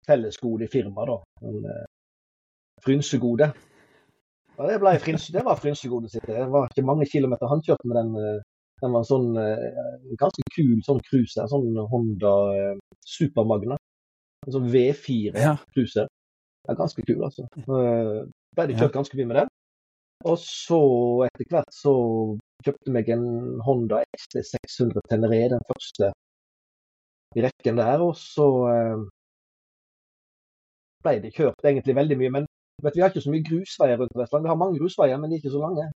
fellesgode 0.09 0.67
i 0.67 0.73
firmaet, 0.73 1.13
da. 1.13 1.49
En, 1.49 1.65
eh, 1.71 1.87
Frynsegode. 2.81 3.51
Ja, 4.57 4.67
det, 4.69 4.79
ble 4.81 4.95
det 4.97 5.43
var 5.45 5.59
frynsegode 5.61 6.09
sitt. 6.09 6.25
Det 6.29 6.47
var 6.53 6.69
ikke 6.71 6.85
mange 6.89 7.07
kilometer 7.09 7.49
han 7.49 7.61
kjørte 7.65 7.89
med 7.89 7.99
den. 8.01 8.15
eh, 8.17 8.41
Den 8.81 8.95
var 8.95 9.03
en 9.03 9.09
sånn 9.11 9.37
eh, 9.37 10.15
ganske 10.17 10.45
kul 10.55 10.79
sånn 10.87 11.03
cruiser. 11.05 11.45
Sånn 11.53 11.77
Honda 11.93 12.33
Supermagna. 13.05 13.77
En 14.47 14.55
sånn 14.55 14.71
V4 14.73 15.37
Ja. 15.37 15.57
ganske 16.77 17.05
kul, 17.05 17.21
altså. 17.25 17.45
Ble 17.67 18.67
det 18.67 18.79
kjørt 18.81 18.97
ganske 18.97 19.17
mye 19.19 19.29
med 19.29 19.37
den. 19.43 19.49
Og 20.29 20.37
så 20.43 20.81
etter 21.25 21.49
hvert 21.49 21.73
så 21.73 21.93
kjøpte 22.65 22.93
jeg 22.93 23.15
en 23.15 23.61
Honda 23.65 24.03
XT600 24.19 25.07
Teneré, 25.09 25.47
den 25.53 25.63
første 25.71 26.11
i 27.37 27.45
rekken 27.47 27.81
der. 27.81 28.03
Og 28.05 28.13
så 28.21 28.49
eh, 28.73 29.07
ble 31.05 31.17
det 31.25 31.33
kjørt 31.37 31.65
egentlig 31.65 31.97
veldig 31.97 32.21
mye. 32.21 32.35
Men 32.37 32.51
vet, 32.85 32.97
vi 32.97 33.05
har 33.05 33.13
ikke 33.13 33.25
så 33.25 33.33
mye 33.33 33.47
grusveier 33.49 34.01
rundt 34.01 34.21
Vestland. 34.21 34.45
Vi 34.45 34.53
har 34.53 34.61
mange 34.61 34.79
grusveier, 34.81 35.21
men 35.23 35.33
ikke 35.39 35.55
så 35.55 35.65
lange. 35.65 35.89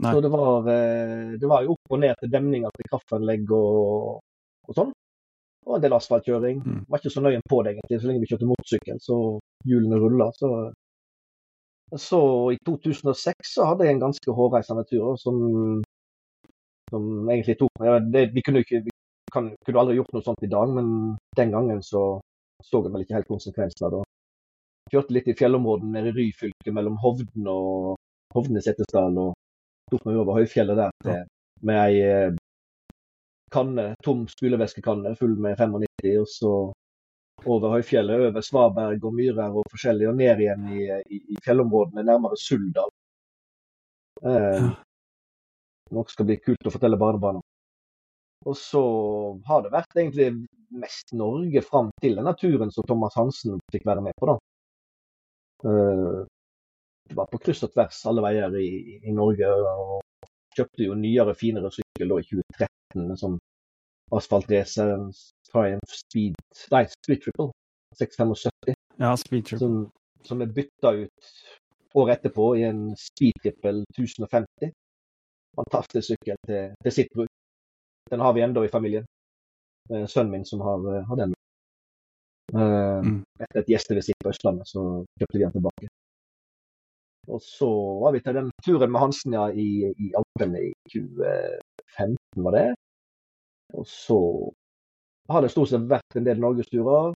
Nei. 0.00 0.14
Så 0.14 0.24
det 0.24 0.32
var, 0.32 0.72
eh, 0.72 1.36
det 1.40 1.48
var 1.48 1.66
jo 1.66 1.76
opp 1.76 1.92
og 1.92 2.00
ned 2.00 2.16
til 2.20 2.32
demninger 2.32 2.72
til 2.76 2.88
kraftanlegg 2.88 3.52
og, 3.52 4.20
og 4.68 4.76
sånn. 4.76 4.94
Og 5.68 5.76
en 5.76 5.82
del 5.84 5.92
asfaltkjøring. 5.92 6.62
Mm. 6.64 6.84
Var 6.88 7.02
ikke 7.02 7.12
så 7.12 7.22
nøye 7.24 7.42
på 7.44 7.58
det 7.64 7.74
egentlig, 7.74 8.00
så 8.00 8.08
lenge 8.08 8.22
vi 8.22 8.30
kjørte 8.30 8.48
motorsykkel, 8.48 9.00
så 9.04 9.16
hjulene 9.68 9.98
rulla. 10.00 10.30
Så, 10.38 10.48
så 11.98 12.20
i 12.54 12.58
2006 12.66 13.54
så 13.54 13.66
hadde 13.66 13.86
jeg 13.86 13.96
en 13.96 14.04
ganske 14.04 14.34
hårreisende 14.36 14.84
tur 14.90 15.16
som, 15.18 15.36
som 16.90 17.30
egentlig 17.30 17.56
tok 17.58 17.84
ja, 17.84 17.98
det, 17.98 18.28
Vi 18.34 18.44
kunne 18.46 18.62
ikke 18.62 18.84
vi 18.86 18.94
kan, 19.32 19.50
kunne 19.66 19.82
aldri 19.82 19.96
gjort 19.98 20.12
noe 20.14 20.26
sånt 20.26 20.46
i 20.46 20.50
dag, 20.50 20.70
men 20.74 21.16
den 21.38 21.54
gangen 21.54 21.82
så 21.86 22.20
så 22.60 22.82
jeg 22.84 22.92
vel 22.92 23.04
ikke 23.04 23.16
helt 23.16 23.30
konsekvensene 23.30 23.86
av 23.88 23.94
det. 23.94 24.00
Kjørte 24.92 25.14
litt 25.16 25.28
i 25.30 25.36
fjellområdene 25.38 25.94
nede 25.96 26.10
i 26.10 26.16
Ryfylke 26.16 26.74
mellom 26.76 26.98
Hovden 27.00 27.46
og 27.48 27.94
Hovden 28.34 28.58
i 28.58 28.62
Setesdal. 28.64 29.16
og 29.18 29.32
tok 29.90 30.04
meg 30.06 30.18
over 30.20 30.38
høyfjellet 30.38 30.78
der 30.78 30.92
til, 31.04 31.22
med 31.66 31.78
ei 31.80 32.02
eh, 32.06 32.36
kanne, 33.50 33.94
tom 34.06 34.26
spylevæskekanne 34.30 35.16
full 35.18 35.34
med 35.34 35.56
95, 35.58 36.20
og 36.20 36.28
så 36.30 36.52
over 37.46 37.76
høyfjellet, 37.76 38.28
over 38.28 38.44
Svaberg 38.44 39.04
og 39.04 39.14
myrer 39.16 39.56
og 39.56 39.68
forskjellig, 39.72 40.08
og 40.10 40.16
ned 40.18 40.42
igjen 40.44 40.66
i, 40.74 40.86
i, 40.88 41.20
i 41.34 41.38
fjellområdene 41.44 42.04
nærmere 42.06 42.38
Suldal. 42.40 42.90
Eh, 44.26 44.66
noe 45.96 46.12
skal 46.12 46.28
bli 46.28 46.36
kult 46.42 46.68
å 46.68 46.72
fortelle 46.74 46.98
barnebarna. 47.00 47.40
Og 48.48 48.56
så 48.56 48.82
har 49.48 49.64
det 49.64 49.72
vært 49.72 49.96
egentlig 49.96 50.30
mest 50.80 51.12
Norge 51.16 51.62
fram 51.66 51.90
til 52.00 52.16
denne 52.18 52.32
turen 52.38 52.70
som 52.72 52.86
Thomas 52.88 53.16
Hansen 53.18 53.58
fikk 53.72 53.88
være 53.88 54.04
med 54.04 54.16
på, 54.20 54.30
da. 54.30 54.36
Eh, 55.70 56.20
det 57.10 57.16
var 57.18 57.26
på 57.32 57.40
kryss 57.42 57.64
og 57.66 57.72
tvers 57.74 58.04
alle 58.06 58.22
veier 58.22 58.54
i, 58.60 59.00
i 59.02 59.12
Norge. 59.14 59.48
og 59.50 59.98
Kjøpte 60.56 60.86
jo 60.86 60.96
nyere, 60.98 61.34
finere 61.38 61.70
sykkel 61.74 62.10
da 62.10 62.20
i 62.20 62.26
2013, 62.28 63.16
som 63.18 63.36
asfaltracer, 64.14 64.94
en 64.94 65.10
Triumph 65.52 65.94
Speed 65.94 66.34
Nei, 66.72 66.84
Speed 66.92 67.22
Triple 67.24 67.50
675, 67.98 68.74
Ja, 69.00 69.14
speed 69.16 69.44
Triple. 69.46 69.58
som, 69.58 69.90
som 70.24 70.40
er 70.44 70.52
bytta 70.54 70.92
ut 71.02 71.32
året 71.98 72.18
etterpå 72.18 72.46
i 72.60 72.62
en 72.68 72.82
Speed 72.96 73.34
Triple 73.42 73.82
1050. 73.96 74.70
Fantastisk 75.58 76.06
sykkel 76.12 76.36
til, 76.46 76.74
til 76.84 76.92
sitt 76.94 77.10
bruk. 77.14 77.28
Den 78.10 78.20
har 78.22 78.32
vi 78.36 78.42
ennå 78.46 78.62
i 78.64 78.70
familien. 78.72 79.04
Sønnen 79.90 80.30
min 80.30 80.44
som 80.46 80.60
har, 80.62 80.84
har 81.08 81.16
den. 81.24 81.34
Eh, 82.54 83.00
Mm. 83.00 83.22
Etter 83.40 83.60
et 83.62 83.68
gjestevisitt 83.70 84.18
på 84.20 84.28
Østlandet, 84.32 84.66
så 84.68 84.80
kjøpte 85.18 85.38
vi 85.38 85.42
den 85.44 85.52
tilbake. 85.54 85.86
Og 87.32 87.40
så 87.40 87.68
var 88.02 88.12
vi 88.12 88.20
til 88.20 88.34
den 88.36 88.50
turen 88.66 88.90
med 88.92 89.00
Hansen 89.00 89.32
ja, 89.36 89.44
i, 89.54 89.86
i 89.88 90.10
Alpene 90.18 90.60
i 90.66 90.72
2015, 90.92 92.16
var 92.44 92.56
det. 92.58 92.64
Og 93.78 93.86
så 93.86 94.18
har 95.30 95.42
det 95.42 95.50
stort 95.52 95.70
sett 95.70 95.88
vært 95.90 96.16
en 96.18 96.26
del 96.26 96.40
norgesturer. 96.42 97.12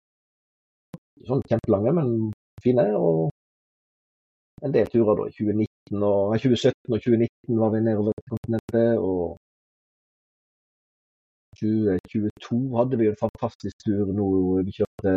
Sånn 1.29 1.43
kjempelange, 1.49 1.95
men 1.99 2.11
fine. 2.63 2.85
Og 2.99 3.31
en 4.65 4.75
del 4.75 4.91
turer 4.93 5.19
da 5.19 5.29
i 5.29 5.35
2019 5.35 6.05
og, 6.09 6.37
2017 6.43 6.95
og 6.95 7.01
2019 7.07 7.63
var 7.63 7.73
vi 7.75 7.81
nedover 7.87 8.29
kontinentet. 8.31 9.01
Og 9.01 9.39
2022 11.61 12.61
hadde 12.79 13.01
vi 13.01 13.11
en 13.11 13.19
fantastisk 13.21 13.87
tur 13.87 14.13
nå. 14.15 14.29
Vi 14.67 14.77
kjørte 14.79 15.17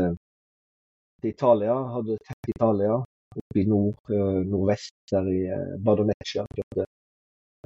til 1.21 1.31
Italia, 1.31 1.77
hadde 1.95 2.19
tett 2.25 2.51
Italia 2.55 2.97
oppe 3.37 3.59
i 3.61 3.67
nord, 3.69 4.11
nordvest, 4.49 4.95
der 5.11 5.27
i 5.29 5.41
Bardoneccia. 5.85 6.45
Kjørte 6.57 6.87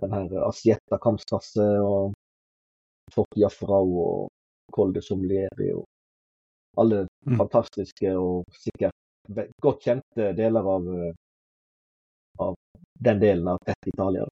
den 0.01 0.15
her 0.15 0.37
Asietta 0.47 0.97
Kamstrasse 1.01 1.67
og 1.85 2.15
Fort 3.13 3.35
Jaffrau 3.37 3.91
og 4.01 4.29
Col 4.71 4.93
som 4.95 5.01
Sommelieri 5.09 5.71
og 5.73 5.85
alle 6.81 7.07
Mm. 7.27 7.37
fantastiske 7.37 8.11
og 8.17 8.45
sikkert 8.57 8.95
godt 9.61 9.83
kjente 9.85 10.31
deler 10.35 10.65
av, 10.75 10.87
eh, 10.89 11.13
av 12.39 12.55
den 12.99 13.19
delen 13.19 13.47
av 13.47 13.59
tett 13.65 13.87
Italia. 13.93 14.25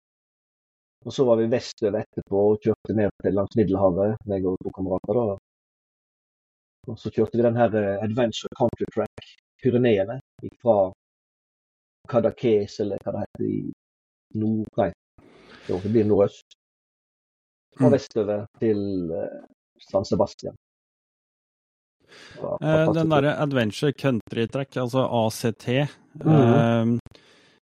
Og 1.04 1.12
så 1.12 1.24
var 1.24 1.36
vi 1.36 1.46
vestover 1.52 2.00
etterpå 2.00 2.40
og 2.52 2.62
kjørte 2.64 2.96
ned 2.96 3.10
til 3.22 3.36
langs 3.36 3.56
Middelhavet, 3.56 4.16
meg 4.26 4.46
og 4.46 4.56
to 4.64 4.70
kamerater. 4.70 5.14
da. 5.14 5.36
Og 6.88 6.96
så 6.98 7.10
kjørte 7.12 7.36
vi 7.36 7.42
den 7.44 7.56
her 7.60 7.76
eh, 7.76 8.02
Adventure 8.04 8.48
Country 8.56 8.88
Track, 8.94 9.34
Pyreneene, 9.62 10.20
fra 10.62 10.78
Kadakes, 12.08 12.80
eller 12.80 12.96
hva 13.04 13.12
det 13.12 13.24
heter, 13.26 13.44
i 13.44 14.38
nord... 14.40 14.66
Nei, 14.78 14.90
jo, 15.68 15.80
det 15.84 15.92
blir 15.92 16.08
nordøst. 16.08 16.56
Og 17.78 17.90
Mm. 17.90 17.92
vestover 17.94 18.46
til 18.58 18.80
eh, 19.12 19.42
San 19.90 20.04
Sebastian. 20.08 20.54
Eh, 22.38 22.92
den 22.94 23.10
derre 23.12 23.34
Adventure 23.42 23.92
Country 23.92 24.46
Track, 24.48 24.76
altså 24.76 25.04
ACT, 25.26 25.88
Mhm. 26.18 26.34
eh, 26.34 27.20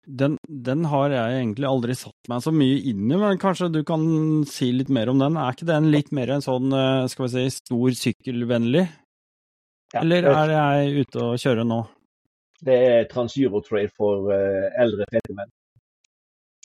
den, 0.08 0.38
den 0.50 0.86
har 0.86 1.10
jeg 1.14 1.44
egentlig 1.44 1.68
aldri 1.68 1.94
satt 1.96 2.28
meg 2.30 2.42
så 2.42 2.52
mye 2.52 2.80
inn 2.90 3.12
i, 3.12 3.18
men 3.18 3.38
kanskje 3.38 3.72
du 3.72 3.84
kan 3.84 4.44
si 4.50 4.72
litt 4.72 4.90
mer 4.90 5.10
om 5.10 5.20
den? 5.20 5.38
Er 5.38 5.52
ikke 5.54 5.68
den 5.70 5.92
litt 5.92 6.12
mer 6.12 6.32
en 6.32 6.42
sånn, 6.42 6.72
eh, 6.74 7.08
skal 7.08 7.28
vi 7.28 7.30
si, 7.36 7.50
stor 7.62 7.90
sykkelvennlig? 8.00 8.88
Ja, 9.94 10.02
Eller 10.02 10.24
er 10.32 10.50
jeg 10.82 11.06
ute 11.06 11.20
og 11.22 11.38
kjører 11.38 11.68
nå? 11.68 11.82
Det 12.64 12.74
er 12.88 13.06
Trans-Euro-trade 13.12 13.92
for 13.98 14.32
eh, 14.32 14.70
eldre 14.80 15.06
fete 15.12 15.34
menn, 15.36 15.50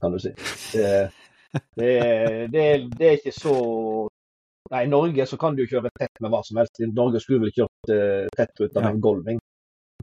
kan 0.00 0.12
du 0.12 0.18
si. 0.22 0.30
Det, 0.72 1.10
det, 1.76 2.50
det, 2.52 2.66
det 2.98 3.06
er 3.10 3.16
ikke 3.18 3.32
så 3.34 3.54
Nei, 4.70 4.82
I 4.84 4.90
Norge 4.90 5.26
så 5.30 5.36
kan 5.38 5.54
du 5.56 5.62
jo 5.62 5.68
kjøre 5.76 5.90
tett 5.98 6.20
med 6.20 6.32
hva 6.32 6.40
som 6.46 6.58
helst. 6.60 6.80
I 6.82 6.88
Norge 6.90 7.20
skulle 7.22 7.38
du 7.38 7.46
vel 7.46 7.56
kjørt 7.60 7.92
uh, 7.92 8.26
tett 8.36 8.60
ut 8.60 8.76
av 8.76 8.82
Ja. 8.82 8.90
en 8.90 9.00
Golving. 9.04 9.38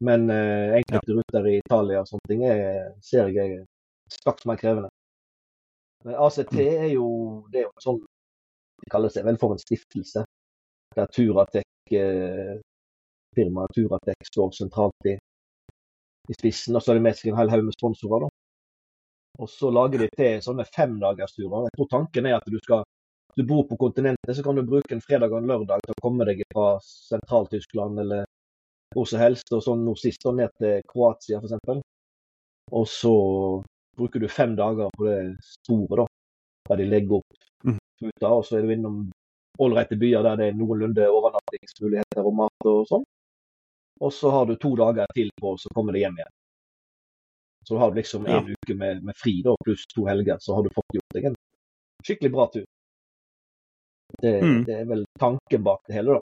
Men 0.02 0.30
uh, 0.32 0.74
enkelte 0.80 1.18
ruter 1.18 1.48
i 1.52 1.58
Italia 1.60 2.02
og 2.02 2.08
sånne 2.10 2.30
ting 2.32 2.44
er, 2.50 2.94
ser 3.04 3.30
jeg 3.36 3.58
er 3.60 3.66
straks 4.12 4.46
mer 4.50 4.60
krevende. 4.62 4.90
Men 6.06 6.16
ACT 6.20 6.56
er 6.60 6.88
jo 6.94 7.08
det 7.52 7.64
er 7.64 7.68
jo 7.70 7.84
sånn 7.84 8.02
De 8.84 8.90
kaller 8.92 9.12
seg 9.14 9.24
vel 9.24 9.38
for 9.40 9.54
en 9.56 9.62
stiftelse. 9.62 10.24
Der 10.98 11.08
Turatec, 11.16 11.64
eh, 11.96 12.58
firmaet 13.36 13.72
Turatek 13.78 14.28
står 14.28 14.52
sentralt 14.58 15.08
i 15.08 15.14
i 16.32 16.36
spissen, 16.38 16.76
og 16.76 16.84
så 16.84 16.92
er 16.92 17.00
det 17.00 17.04
med 17.04 17.16
seg 17.20 17.32
en 17.32 17.38
hel 17.40 17.50
haug 17.52 17.64
med 17.68 17.76
sponsorer. 17.76 18.26
da. 18.26 18.28
Og 19.44 19.50
så 19.52 19.72
lager 19.74 20.04
de 20.04 20.08
til 20.16 20.42
sånne 20.46 20.64
femdagersturer. 20.76 21.66
Jeg 21.66 21.74
tror 21.78 21.90
tanken 21.92 22.28
er 22.30 22.36
at 22.38 22.46
du 22.48 22.60
skal 22.64 22.84
du 23.36 23.44
bor 23.48 23.64
på 23.68 23.78
kontinentet, 23.78 24.36
så 24.38 24.44
kan 24.44 24.56
du 24.56 24.64
bruke 24.68 24.94
en 24.94 25.02
fredag 25.02 25.34
og 25.34 25.42
en 25.42 25.50
lørdag 25.50 25.82
til 25.84 25.96
å 25.96 26.02
komme 26.04 26.26
deg 26.30 26.44
fra 26.54 26.68
Sentral-Tyskland 26.86 28.00
eller 28.04 28.26
hvor 28.94 29.08
som 29.10 29.24
helst, 29.24 29.50
og 29.56 29.64
sånn 29.66 29.86
nå 29.88 29.96
sist 29.98 30.26
og 30.30 30.38
ned 30.38 30.54
til 30.62 30.84
Kroatia 30.90 31.40
f.eks. 31.42 31.82
Og 32.72 32.86
så 32.88 33.14
bruker 33.98 34.22
du 34.22 34.28
fem 34.30 34.54
dager 34.58 34.92
på 34.98 35.08
det 35.08 35.18
sporet, 35.46 36.04
da, 36.04 36.06
der 36.70 36.84
de 36.84 36.92
legger 36.92 37.20
opp 37.22 37.40
Mm. 37.64 37.78
Og 38.28 38.42
så 38.44 38.58
er 38.58 38.66
du 38.66 38.74
innom 38.74 38.96
ålreite 39.64 39.96
byer 39.96 40.26
der 40.26 40.36
det 40.36 40.48
er 40.50 40.56
noenlunde 40.60 41.06
overnattingsmuligheter 41.08 42.26
og 42.28 42.34
mat 42.36 42.68
og 42.68 42.82
sånn. 42.90 43.06
Og 44.04 44.12
så 44.12 44.32
har 44.34 44.50
du 44.50 44.58
to 44.60 44.74
dager 44.76 45.08
til 45.16 45.30
på 45.40 45.54
å 45.54 45.74
komme 45.76 45.94
deg 45.96 46.04
hjem 46.04 46.18
igjen. 46.20 46.34
Så 47.64 47.76
du 47.76 47.80
har 47.80 47.94
liksom 47.96 48.26
liksom 48.26 48.28
Ja. 48.28 48.42
en 48.42 48.52
uke 48.52 48.76
med, 48.76 49.04
med 49.04 49.16
fri 49.16 49.42
da, 49.46 49.56
pluss 49.64 49.86
to 49.96 50.06
helger, 50.06 50.38
så 50.40 50.56
har 50.56 50.64
du 50.64 50.70
fått 50.76 50.98
gjort 50.98 51.14
deg 51.16 51.26
en 51.26 51.36
skikkelig 52.04 52.32
bra 52.32 52.48
tur. 52.52 52.66
Det, 54.22 54.42
Mm. 54.44 54.64
det 54.66 54.76
er 54.80 54.86
vel 54.86 55.06
tanken 55.20 55.64
bak 55.64 55.82
det 55.88 55.96
hele, 55.96 56.14
da. 56.14 56.22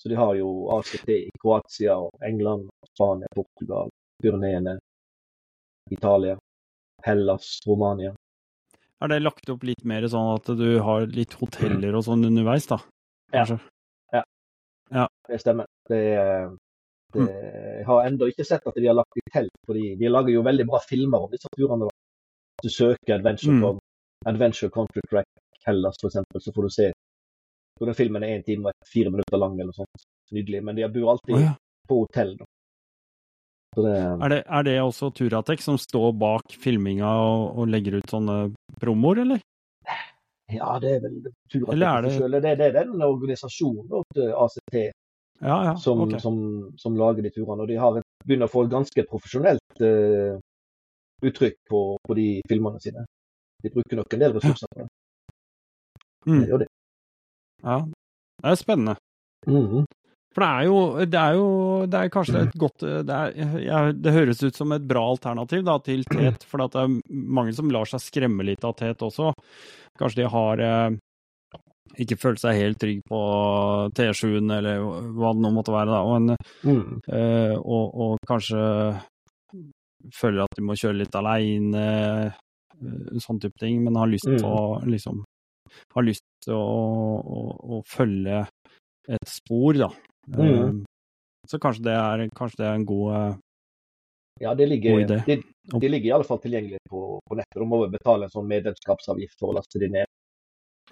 Så 0.00 0.08
de 0.08 0.16
har 0.16 0.34
jo 0.34 0.48
ACT 0.78 1.08
i 1.08 1.30
Kroatia, 1.42 1.96
og 1.98 2.10
England, 2.24 2.68
Spania, 2.94 3.28
Portugal, 3.34 3.90
Pyreneene, 4.22 4.78
Italia, 5.90 6.38
Hellas, 7.04 7.58
Romania. 7.66 8.14
Er 9.02 9.08
det 9.08 9.22
lagt 9.22 9.50
opp 9.50 9.64
litt 9.66 9.84
mer 9.84 10.02
sånn 10.08 10.34
at 10.34 10.46
du 10.56 10.80
har 10.80 11.06
litt 11.06 11.34
hoteller 11.34 11.94
og 11.98 12.04
sånn 12.06 12.24
underveis, 12.24 12.66
da? 12.70 12.78
Ja. 13.32 13.44
ja. 14.92 15.06
Det 15.28 15.40
stemmer. 15.40 15.66
Det 15.88 16.02
er, 16.16 16.52
Mm. 17.12 17.26
Jeg 17.28 17.84
har 17.84 18.06
ennå 18.08 18.24
ikke 18.30 18.44
sett 18.48 18.66
at 18.66 18.74
de 18.74 18.86
har 18.88 18.94
lagt 18.96 19.18
i 19.20 19.22
telt, 19.28 19.50
fordi 19.68 19.98
de 20.00 20.08
lager 20.08 20.32
jo 20.32 20.42
veldig 20.46 20.64
bra 20.64 20.78
filmer 20.80 21.20
om 21.20 21.28
disse 21.28 21.44
turene. 21.52 21.90
Hvis 22.56 22.62
du 22.64 22.70
søker 22.72 23.18
Adventure, 23.18 23.52
mm. 23.52 23.80
Adventure 24.24 24.70
Country 24.72 25.02
Track 25.10 25.26
Hellas 25.66 25.98
f.eks., 26.00 26.16
så 26.40 26.54
får 26.56 26.62
du 26.62 26.70
se 26.72 26.86
hvor 27.82 27.90
den 27.90 27.98
filmen 27.98 28.22
er 28.22 28.36
én 28.38 28.44
time 28.46 28.70
og 28.70 28.86
fire 28.86 29.10
minutter 29.10 29.40
lang 29.42 29.58
eller 29.58 29.72
noe 29.72 29.82
sånt. 29.82 30.08
Nydelig. 30.32 30.62
Men 30.64 30.78
de 30.78 30.88
bor 30.94 31.12
alltid 31.12 31.34
oh, 31.34 31.42
ja. 31.42 31.54
på 31.90 31.98
hotell, 32.04 32.36
da. 32.38 32.46
Det, 33.72 33.92
er, 33.96 34.28
det, 34.28 34.38
er 34.44 34.64
det 34.68 34.74
også 34.82 35.08
Turatek 35.16 35.62
som 35.64 35.78
står 35.80 36.10
bak 36.20 36.54
filminga 36.60 37.08
og, 37.24 37.44
og 37.56 37.70
legger 37.72 37.96
ut 37.96 38.10
sånne 38.12 38.36
promoer, 38.80 39.22
eller? 39.24 39.40
ja, 40.52 40.74
det 40.82 40.90
er 40.98 41.00
vel 41.00 41.14
Turatek 41.48 41.72
Eller 41.72 41.86
er 41.88 42.02
det- 42.04 42.12
selv. 42.18 42.40
det, 42.44 42.52
det 42.60 42.66
er 42.68 42.76
den 42.76 43.02
organisasjonen, 43.06 43.86
da, 43.88 44.02
til 44.14 44.34
ACT, 44.44 44.76
Ja, 45.42 45.56
ja. 45.64 45.74
som, 45.80 46.04
okay. 46.04 46.20
som, 46.20 46.36
som 46.78 46.96
lager 47.00 47.24
de 47.24 47.32
turene. 47.34 47.64
Og 47.64 47.68
de 47.68 47.80
har 47.80 47.98
begynner 48.26 48.46
å 48.46 48.52
få 48.52 48.66
et 48.66 48.74
ganske 48.76 49.06
profesjonelt 49.10 49.82
uh, 49.82 50.36
uttrykk 51.24 51.56
på, 51.70 51.80
på 52.06 52.18
de 52.18 52.28
filmene 52.48 52.80
sine. 52.84 53.06
De 53.62 53.72
bruker 53.72 53.98
nok 53.98 54.14
en 54.14 54.22
del 54.22 54.36
ressurser 54.36 54.70
på 54.70 54.84
det. 54.84 54.88
Mm. 56.28 56.44
Det. 56.60 56.68
Ja, 57.62 57.78
det 58.42 58.50
er 58.52 58.58
spennende. 58.60 58.96
Mm. 59.46 59.84
For 60.32 60.40
det 60.40 60.48
er 60.48 60.64
jo, 60.64 60.76
det 61.12 61.18
er 61.20 61.34
jo 61.36 61.46
det 61.92 61.98
er 62.00 62.08
kanskje 62.14 62.40
et 62.46 62.54
godt 62.56 62.78
Det, 62.80 63.12
er, 63.12 63.56
ja, 63.60 63.80
det 63.92 64.12
høres 64.14 64.40
ut 64.42 64.56
som 64.56 64.72
et 64.72 64.86
bra 64.88 65.02
alternativ 65.10 65.64
da, 65.66 65.74
til 65.84 66.04
tet, 66.08 66.46
for 66.48 66.62
det 66.62 66.80
er 66.80 66.94
mange 67.12 67.52
som 67.52 67.68
lar 67.70 67.84
seg 67.90 68.00
skremme 68.00 68.46
litt 68.48 68.64
av 68.64 68.72
tet 68.78 69.02
også. 69.04 69.32
Kanskje 70.00 70.22
de 70.22 70.28
har 70.32 70.62
eh, 70.64 70.96
ikke 72.00 72.16
følt 72.16 72.40
seg 72.40 72.56
helt 72.56 72.80
trygg 72.80 73.02
på 73.10 73.20
T7-en, 73.98 74.48
eller 74.56 74.80
hva 75.12 75.34
det 75.36 75.42
nå 75.44 75.50
måtte 75.52 75.74
være. 75.74 75.90
da, 75.92 76.00
og, 76.00 76.16
en, 76.16 76.36
Mhm. 76.64 77.00
eh, 77.12 77.56
og, 77.60 77.92
og 78.06 78.16
kanskje 78.26 78.62
føler 80.16 80.42
at 80.46 80.56
de 80.56 80.64
må 80.64 80.74
kjøre 80.78 80.96
litt 81.02 81.14
aleine, 81.14 81.82
eh, 82.32 83.20
sånn 83.22 83.38
type 83.42 83.58
ting, 83.60 83.84
men 83.84 83.94
har 84.00 84.08
lyst 84.10 84.24
til 84.26 84.42
å 84.48 84.80
liksom 84.88 85.20
har 85.94 86.06
lyst 86.06 86.24
til 86.44 86.54
å, 86.54 86.64
å, 87.20 87.42
å 87.78 87.82
følge 87.86 88.42
et 89.08 89.28
spor, 89.28 89.78
da. 89.78 89.88
Mm. 90.28 90.42
Eh, 90.42 90.82
Så 91.50 91.58
kanskje 91.58 91.86
det 91.88 91.94
er, 91.98 92.28
kanskje 92.38 92.62
det 92.62 92.66
er 92.68 92.76
en 92.78 92.86
god 92.86 93.14
eh, 93.18 93.32
Ja, 94.44 94.54
det 94.54 94.68
ligger, 94.70 94.94
God 94.94 95.10
idé. 95.10 95.18
de, 95.26 95.78
de 95.78 95.88
ligger 95.88 96.10
i 96.10 96.14
alle 96.16 96.26
fall 96.28 96.40
tilgjengelig 96.42 96.78
på, 96.90 97.18
på 97.28 97.38
nettet. 97.38 97.58
Du 97.58 97.66
må 97.68 97.82
betale 97.90 98.28
en 98.28 98.34
sånn 98.34 98.48
medlemskapsavgift 98.50 99.38
for 99.38 99.50
å 99.50 99.56
laste 99.58 99.82
de 99.82 99.90
ned. 99.96 100.06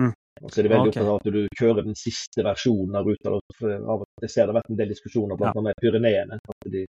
Mm. 0.00 0.12
Og 0.40 0.48
så 0.50 0.60
er 0.60 0.66
det 0.66 0.72
veldig 0.72 0.90
okay. 0.90 1.02
opptatt 1.02 1.10
av 1.12 1.20
at 1.20 1.34
du 1.34 1.58
kjører 1.58 1.84
den 1.84 1.96
siste 1.98 2.44
versjonen 2.46 2.96
av 2.96 3.08
ruta. 3.08 3.32
Av 3.34 4.04
til 4.22 4.30
ser 4.30 4.46
det 4.46 4.52
har 4.52 4.58
vært 4.60 4.70
en 4.72 4.78
del 4.78 4.92
diskusjoner 4.94 5.36
blant 5.40 5.58
annet 5.60 5.82
Pyreneene. 5.82 6.38
At 6.54 6.68
de 6.72 6.84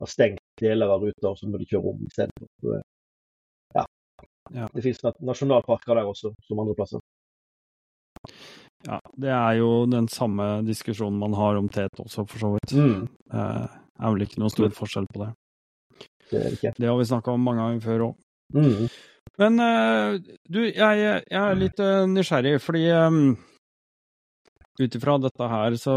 har 0.00 0.10
stengt 0.10 0.42
deler 0.60 0.90
av 0.92 1.04
ruta, 1.06 1.30
og 1.30 1.36
så 1.38 1.48
må 1.48 1.60
de 1.60 1.68
kjøre 1.70 1.92
om 1.92 2.06
istedenfor. 2.08 2.48
Det- 2.76 2.82
Ja. 3.76 3.84
Ja. 4.54 4.68
Det 4.74 4.82
finnes 4.82 5.02
nasjonalparker 5.20 5.94
der 5.94 6.06
også, 6.06 6.32
som 6.46 6.60
andre 6.60 6.74
plasser. 6.78 7.00
Ja, 8.86 9.00
det 9.18 9.32
er 9.32 9.56
jo 9.58 9.70
den 9.90 10.06
samme 10.12 10.60
diskusjonen 10.66 11.18
man 11.18 11.34
har 11.34 11.58
om 11.58 11.68
tet 11.72 12.02
også, 12.02 12.26
for 12.28 12.42
så 12.42 12.52
vidt. 12.54 12.76
Mm. 12.76 13.08
Eh, 13.32 13.66
er 13.96 14.14
vel 14.14 14.26
ikke 14.26 14.42
noen 14.42 14.52
stor 14.52 14.70
forskjell 14.76 15.08
på 15.14 15.24
det. 15.24 15.32
Det 16.30 16.38
er 16.42 16.56
det. 16.60 16.72
Det 16.76 16.88
har 16.90 16.98
vi 16.98 17.08
snakka 17.08 17.34
om 17.34 17.44
mange 17.46 17.64
ganger 17.64 17.82
før 17.84 18.06
òg. 18.10 18.16
Mm. 18.54 18.86
Men 19.42 19.60
eh, 19.64 20.20
du, 20.48 20.62
jeg, 20.68 21.02
jeg 21.02 21.42
er 21.42 21.58
litt 21.58 21.82
eh, 21.82 22.06
nysgjerrig, 22.08 22.56
fordi 22.62 22.84
um, 22.94 23.20
ut 24.80 24.98
ifra 24.98 25.16
dette 25.24 25.50
her, 25.50 25.76
så, 25.80 25.96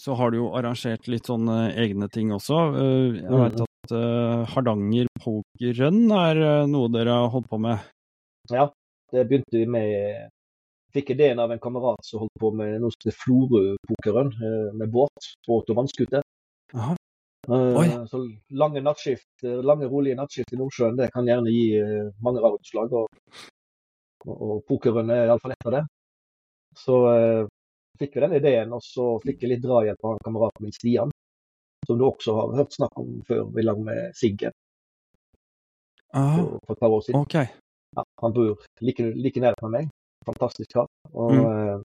så 0.00 0.16
har 0.18 0.32
du 0.32 0.40
jo 0.40 0.50
arrangert 0.58 1.08
litt 1.12 1.28
sånne 1.30 1.68
egne 1.78 2.08
ting 2.12 2.32
også. 2.34 2.64
Jeg 3.20 3.28
veit 3.28 3.60
vet 3.60 3.66
at 3.66 3.94
Hardanger 4.54 5.08
pokerrun 5.22 6.08
er 6.16 6.42
eh, 6.42 6.66
noe 6.70 6.90
dere 6.92 7.20
har 7.22 7.30
holdt 7.32 7.48
på 7.50 7.60
med. 7.62 7.86
Ja, 8.52 8.68
det 9.12 9.28
begynte 9.28 9.60
vi 9.60 9.66
med 9.68 10.28
Fikk 10.94 11.10
ideen 11.12 11.38
av 11.38 11.52
en 11.52 11.60
kamerat 11.60 12.00
som 12.04 12.22
holdt 12.22 12.40
på 12.40 12.50
med 12.56 12.78
noe 12.80 12.94
som 12.94 13.02
heter 13.02 13.16
Florø-pokeren, 13.20 14.30
eh, 14.32 14.70
med 14.72 14.88
båt, 14.92 15.26
båt 15.46 15.68
og 15.68 15.76
vannskuter. 15.82 16.22
Eh, 16.74 18.06
Så 18.08 18.18
lange 18.50 18.80
nattskift, 18.80 19.28
eh, 19.44 19.60
lange 19.64 19.88
rolige 19.88 20.16
nattskift 20.16 20.52
i 20.52 20.56
Nordsjøen, 20.56 20.96
det 20.96 21.10
kan 21.12 21.26
gjerne 21.28 21.52
gi 21.52 21.80
mange 22.24 22.40
rarutslag. 22.40 22.92
Og, 22.92 23.06
og, 24.26 24.36
og 24.48 24.64
pokeren 24.68 25.10
er 25.10 25.26
iallfall 25.26 25.52
ett 25.52 25.66
av 25.66 25.72
det. 25.76 25.84
Så 26.76 26.96
fikk 27.98 28.14
vi 28.14 28.20
den 28.20 28.36
ideen, 28.40 28.72
og 28.72 28.82
så 28.84 29.20
fikk 29.24 29.42
jeg 29.42 29.50
litt 29.52 29.64
drahjelp 29.64 30.04
av 30.04 30.18
kameraten 30.24 30.64
min 30.64 30.72
Stian. 30.72 31.12
Som 31.86 31.98
du 31.98 32.04
også 32.04 32.34
har 32.36 32.56
hørt 32.56 32.72
snakk 32.72 32.98
om 33.00 33.22
før, 33.28 33.48
i 33.58 33.64
lag 33.64 33.78
med 33.80 34.12
Siggen 34.16 34.52
for, 36.12 36.58
for 36.66 36.72
et 36.74 36.80
par 36.80 36.92
år 36.96 37.00
siden. 37.04 37.20
Okay. 37.20 37.46
Ja, 37.96 38.04
han 38.22 38.32
bor 38.36 38.56
like, 38.80 39.04
like 39.16 39.40
nært 39.40 39.62
med 39.62 39.70
meg. 39.76 39.88
Fantastisk 40.26 40.72
kar. 40.74 40.86
Og 41.14 41.32
Mm. 41.32 41.44
eh, 41.46 41.82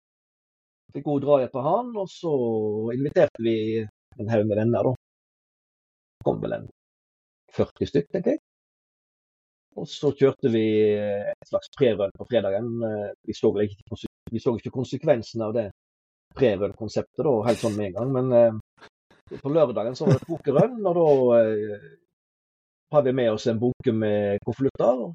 fikk 0.94 1.04
god 1.06 1.22
drahjelp 1.22 1.56
av 1.56 1.63
han, 1.63 1.96
og 1.98 2.08
så 2.10 2.34
inviterte 2.94 3.44
vi 3.44 3.56
en 4.20 4.30
haug 4.30 4.46
med 4.48 4.58
venner, 4.58 4.84
da. 4.84 4.94
Kom 6.26 6.42
vel 6.42 6.54
en 6.54 6.70
40 7.54 7.86
stykk, 7.88 8.08
tenker 8.12 8.32
jeg. 8.32 8.39
Og 9.78 9.86
så 9.88 10.12
kjørte 10.18 10.50
vi 10.52 10.63
et 10.92 11.48
slags 11.48 11.70
prerun 11.78 12.12
på 12.18 12.26
fredagen. 12.30 12.72
Eh, 12.84 13.12
Vi 13.26 13.34
så, 13.34 13.52
ikke, 13.62 14.08
vi 14.32 14.39
så 14.39 14.56
ikke 14.58 14.72
konsekvensen 14.74 15.42
av 15.42 15.54
det 15.54 15.72
prerun-konseptet 16.36 17.24
da, 17.26 17.32
helt 17.48 17.58
sånn 17.62 17.76
med 17.78 17.88
en 17.88 17.94
gang, 17.94 18.12
men 18.13 18.34
eh, 18.34 19.39
på 19.42 19.50
lørdagen 19.54 19.96
så 19.96 20.06
var 20.08 20.18
det 20.18 20.28
pokerrun, 20.28 20.86
og 20.86 20.96
da 20.96 21.39
eh, 21.44 21.89
har 22.94 23.02
vi 23.06 23.12
med 23.13 23.32
oss 23.32 23.48
en 23.48 23.60
bunke 23.60 23.94
med 23.94 24.39
konvolutter. 24.46 25.13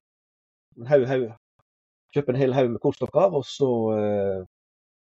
en 0.79 0.87
haug, 0.87 1.05
haug. 1.07 1.33
Kjøper 2.15 2.37
en 2.37 2.39
hel 2.39 2.55
haug 2.55 2.69
med 2.71 2.79
kortstokker, 2.83 3.33
og 3.35 3.43
så 3.49 3.69
eh, 3.97 4.43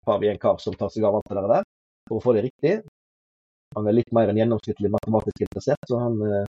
har 0.07 0.19
vi 0.21 0.29
en 0.31 0.39
kar 0.39 0.61
som 0.63 0.75
tar 0.79 0.91
seg 0.93 1.03
av 1.03 1.17
alt 1.17 1.27
det 1.27 1.43
der, 1.51 1.65
for 2.07 2.19
å 2.19 2.23
få 2.23 2.33
det 2.37 2.45
riktig. 2.45 2.77
Han 3.75 3.87
er 3.87 3.97
litt 3.97 4.13
mer 4.15 4.31
enn 4.31 4.39
gjennomsnittlig 4.39 4.91
matematisk 4.93 5.43
interessert, 5.43 5.83
så 5.89 5.99
han, 5.99 6.15
eh, 6.23 6.47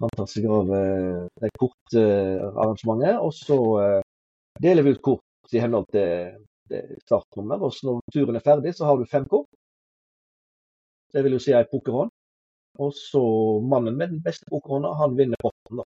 han 0.00 0.14
tar 0.16 0.30
seg 0.32 0.48
av 0.56 0.72
eh, 0.78 1.20
det 1.44 1.52
kortarrangementet. 1.60 3.20
og 3.20 3.34
så 3.36 3.60
deler 4.64 4.86
vi 4.86 4.96
ut 4.96 5.04
kort 5.04 5.52
i 5.52 5.60
henhold 5.60 5.92
til 5.92 6.88
startnummer. 7.04 7.60
Og 7.60 7.76
når 7.84 8.00
turen 8.12 8.40
er 8.40 8.48
ferdig, 8.48 8.72
så 8.76 8.88
har 8.88 8.96
du 8.96 9.04
fem 9.08 9.28
kort. 9.28 9.48
Det 11.12 11.24
vil 11.24 11.36
jo 11.36 11.44
si 11.44 11.52
ei 11.56 11.68
pokerhånd. 11.68 12.12
Og 12.80 12.92
så 12.96 13.20
mannen 13.60 13.96
med 14.00 14.14
den 14.14 14.24
beste 14.24 14.48
pokerhånda, 14.48 14.96
han 14.96 15.16
vinner 15.18 15.40
potten. 15.44 15.82
da. 15.82 15.84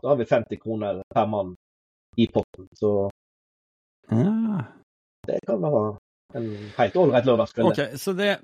Da 0.00 0.08
har 0.08 0.16
vi 0.16 0.24
50 0.24 0.60
kroner 0.64 1.02
per 1.12 1.26
mann 1.28 1.56
i 2.16 2.26
potten. 2.26 2.68
Så 2.78 3.10
ja. 4.10 4.64
det 5.26 5.38
kan 5.46 5.62
være 5.62 5.84
en 6.34 6.48
helt 6.78 6.96
ålreit 6.96 7.28
lørdagskveld. 7.28 7.72
Okay, 7.72 7.92
Ok, 7.94 8.00
så 8.00 8.12
det 8.18 8.38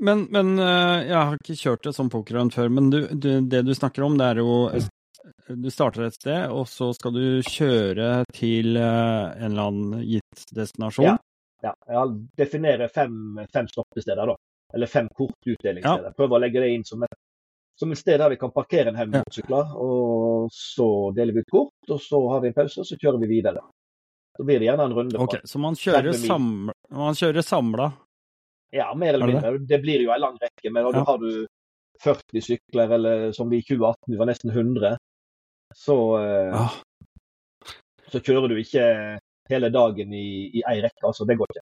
Men, 0.00 0.26
men 0.32 0.58
eh, 0.58 1.08
jeg 1.10 1.16
har 1.18 1.36
ikke 1.36 1.58
kjørt 1.60 1.84
det 1.84 1.92
som 1.92 2.08
pokerrun 2.12 2.52
før, 2.54 2.70
men 2.72 2.90
du, 2.92 3.02
du, 3.12 3.30
det 3.40 3.64
du 3.66 3.74
snakker 3.76 4.06
om, 4.06 4.16
det 4.16 4.30
er 4.30 4.40
jo 4.40 4.70
Du 5.50 5.68
starter 5.70 6.06
et 6.06 6.16
sted, 6.16 6.46
og 6.48 6.68
så 6.70 6.92
skal 6.96 7.12
du 7.12 7.42
kjøre 7.44 8.22
til 8.32 8.78
eh, 8.80 9.26
en 9.36 9.50
eller 9.50 9.66
annen 9.66 10.06
gitt 10.06 10.46
destinasjon. 10.56 11.10
Ja. 11.10 11.18
Ja, 11.60 11.74
jeg 11.92 12.14
definerer 12.40 12.88
fem, 12.88 13.40
fem 13.52 13.66
stoppesteder, 13.68 14.32
da. 14.32 14.36
Eller 14.74 14.88
fem 14.88 15.08
kortutdelingssteder. 15.16 16.14
Prøver 16.16 16.38
å 16.38 16.40
legge 16.40 16.62
det 16.62 16.70
inn 16.72 16.86
som 16.88 17.02
et, 17.04 17.19
som 17.80 17.92
et 17.94 17.98
sted 18.00 18.18
der 18.20 18.32
vi 18.34 18.36
kan 18.40 18.52
parkere 18.52 18.90
en 18.92 18.98
haug 19.00 19.08
med 19.08 19.22
motorsykler. 19.24 19.70
Og 19.80 20.50
så 20.52 20.88
deler 21.16 21.36
vi 21.36 21.44
ut 21.44 21.52
kort, 21.52 21.92
og 21.94 22.00
så 22.04 22.20
har 22.34 22.42
vi 22.44 22.50
en 22.52 22.56
pause, 22.58 22.80
og 22.82 22.88
så 22.88 22.98
kjører 23.00 23.20
vi 23.24 23.30
videre. 23.30 23.62
Så 24.36 24.44
blir 24.46 24.60
det 24.60 24.68
gjerne 24.68 24.84
en 24.88 24.94
runde. 24.96 25.16
Okay, 25.20 25.40
Ok, 25.40 25.48
Så 25.48 25.58
man 25.60 25.74
kjører, 25.80 26.10
30 26.12 26.20
mil. 26.20 26.28
samla, 26.28 26.74
man 27.00 27.18
kjører 27.18 27.46
samla? 27.46 27.88
Ja, 28.72 28.92
mer 28.94 29.14
eller 29.16 29.26
mindre. 29.26 29.52
det. 29.58 29.66
Det? 29.72 29.80
blir 29.82 30.04
jo 30.04 30.12
en 30.14 30.20
lang 30.20 30.36
rekke. 30.40 30.70
Men 30.72 30.84
da 30.92 30.98
Ja. 31.00 31.04
har 31.08 31.18
du 31.18 31.46
40 32.04 32.40
sykler, 32.40 32.92
eller 32.94 33.32
som 33.32 33.52
i 33.52 33.62
2018, 33.62 33.96
vi 34.12 34.16
var 34.16 34.26
nesten 34.30 34.50
100, 34.52 34.96
så, 35.74 35.96
ah. 36.54 36.72
Så 38.10 38.20
kjører 38.20 38.48
du 38.48 38.56
ikke 38.58 38.84
hele 39.50 39.68
dagen 39.70 40.12
i, 40.14 40.50
i 40.58 40.62
ei 40.66 40.80
rekke. 40.82 41.02
Altså, 41.06 41.24
det 41.26 41.36
går 41.38 41.46
ikke. 41.52 41.62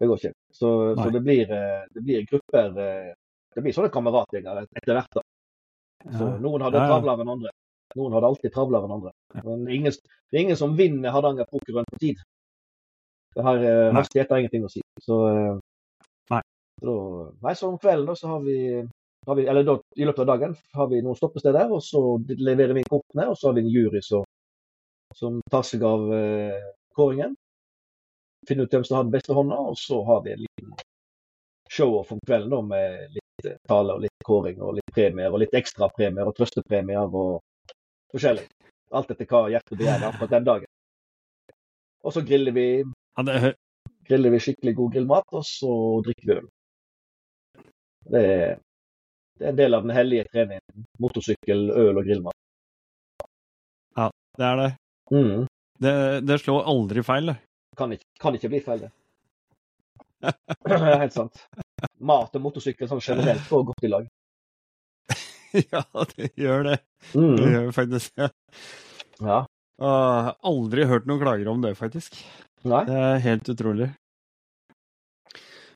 Det 0.00 0.08
går 0.10 0.16
ikke. 0.20 0.32
Så, 0.52 0.70
så 0.98 1.10
det, 1.12 1.22
blir, 1.22 1.50
eh, 1.50 1.84
det 1.94 2.02
blir 2.04 2.26
grupper 2.30 2.78
eh, 2.82 3.12
Det 3.56 3.64
blir 3.64 3.72
sånne 3.72 3.92
kameratgjenger 3.92 4.66
etter 4.66 4.98
hvert. 4.98 5.14
da. 5.16 5.22
Så. 6.18 6.26
Noen 6.44 6.64
hadde 6.66 6.82
travlere 6.82 7.24
enn 7.24 7.32
andre. 7.32 7.52
Noen 7.96 8.12
hadde 8.12 8.28
alltid 8.28 8.52
travlere 8.52 8.84
enn 8.84 8.96
andre. 8.98 9.12
Men 9.46 9.62
ingen, 9.72 9.94
det 10.30 10.36
er 10.36 10.44
ingen 10.44 10.58
som 10.60 10.76
vinner 10.76 11.14
Hardanger 11.14 11.48
pokerrun 11.48 11.88
på 11.88 12.00
tid. 12.02 12.20
Det 13.36 13.44
har 13.44 13.64
eh, 13.64 13.94
hastighet 13.96 14.30
har 14.32 14.42
ingenting 14.42 14.66
å 14.68 14.70
si. 14.72 14.82
Så, 15.02 15.16
eh, 15.30 15.56
Nei. 16.32 16.42
Så, 16.82 16.94
nei, 17.42 17.54
så 17.56 17.70
om 17.70 17.80
kvelden 17.80 18.06
da, 18.10 18.14
så 18.18 18.28
har 18.34 18.44
vi, 18.44 18.58
har 19.26 19.36
vi 19.38 19.46
Eller 19.48 19.64
da, 19.64 19.78
i 19.96 20.04
løpet 20.04 20.24
av 20.24 20.30
dagen 20.34 20.56
har 20.76 20.88
vi 20.92 21.00
noen 21.04 21.16
stoppesteder, 21.16 21.72
og 21.72 21.80
så 21.84 22.02
leverer 22.28 22.76
vi 22.76 22.84
inn 22.84 22.92
kortene. 22.92 23.28
Og 23.32 23.38
så 23.40 23.48
har 23.48 23.56
vi 23.56 23.64
en 23.64 23.72
jury 23.72 24.02
som, 24.04 24.24
som 25.16 25.40
tar 25.52 25.64
seg 25.64 25.84
av 25.88 26.10
eh, 26.12 26.72
kåringen. 26.96 27.36
Finner 28.48 28.68
ut 28.68 28.76
hvem 28.76 28.84
som 28.84 28.98
har 29.00 29.08
den 29.08 29.16
beste 29.16 29.36
hånda, 29.36 29.58
og 29.72 29.80
så 29.80 30.02
har 30.06 30.20
vi 30.24 30.36
en 30.36 30.44
liten 30.44 30.74
show-off 31.72 32.12
om 32.14 32.20
kvelden 32.28 32.52
da, 32.52 32.60
med 32.62 33.16
litt 33.16 33.25
tale 33.68 33.96
og 33.96 34.02
litt 34.04 34.24
kåring 34.24 34.60
og 34.62 34.76
litt 34.78 34.94
premier 34.94 35.32
og 35.32 35.42
litt 35.42 35.54
ekstrapremier 35.56 36.28
og 36.28 36.36
trøstepremier 36.36 37.06
og 37.06 37.40
forskjellig. 38.12 38.46
Alt 38.96 39.10
etter 39.12 39.28
hva 39.30 39.46
hjertet 39.50 39.78
begjærer 39.78 40.08
akkurat 40.08 40.34
den 40.36 40.46
dagen. 40.46 40.70
Og 42.06 42.14
så 42.14 42.22
griller 42.22 42.54
vi, 42.54 42.66
griller 44.06 44.34
vi 44.34 44.42
skikkelig 44.42 44.76
god 44.78 44.92
grillmat, 44.94 45.26
og 45.34 45.42
så 45.46 45.72
drikker 46.06 46.28
vi 46.28 46.36
øl. 46.36 46.48
Det 48.06 48.22
er, 48.22 48.58
det 49.38 49.48
er 49.48 49.50
en 49.50 49.58
del 49.58 49.74
av 49.74 49.86
den 49.86 49.94
hellige 49.96 50.28
treningen. 50.30 50.86
Motorsykkel, 51.02 51.66
øl 51.74 51.98
og 51.98 52.06
grillmat. 52.06 52.38
Ja, 53.98 54.10
det 54.38 54.46
er 54.46 54.62
det. 54.62 54.70
Mm. 55.10 55.46
det. 55.82 55.96
Det 56.28 56.38
slår 56.44 56.70
aldri 56.70 57.02
feil, 57.06 57.32
det. 57.32 57.36
Kan, 57.76 57.92
ikke, 57.92 58.06
kan 58.22 58.38
ikke 58.38 58.52
bli 58.54 58.62
feil, 58.62 58.86
det. 58.86 58.92
Det 60.66 60.76
er 60.78 61.02
Helt 61.02 61.12
sant. 61.12 61.42
Mat 62.00 62.34
og 62.36 62.42
motorsykkel 62.44 62.88
sånn 62.90 63.00
generelt 63.00 63.46
går 63.48 63.64
godt 63.70 63.84
i 63.86 63.90
lag. 63.92 64.06
ja, 65.72 65.82
det 66.16 66.32
gjør 66.36 66.64
det. 66.72 66.78
Det 67.12 67.20
Mm. 67.22 67.36
gjør 67.54 67.70
faktisk 67.76 68.16
det. 68.18 68.30
Ja. 69.22 69.44
Uh, 69.80 70.32
aldri 70.48 70.84
hørt 70.88 71.06
noen 71.06 71.20
klager 71.22 71.48
om 71.52 71.62
det, 71.62 71.74
faktisk. 71.78 72.16
Nei. 72.66 72.82
Det 72.88 72.96
er 72.96 73.18
helt 73.24 73.48
utrolig. 73.52 73.90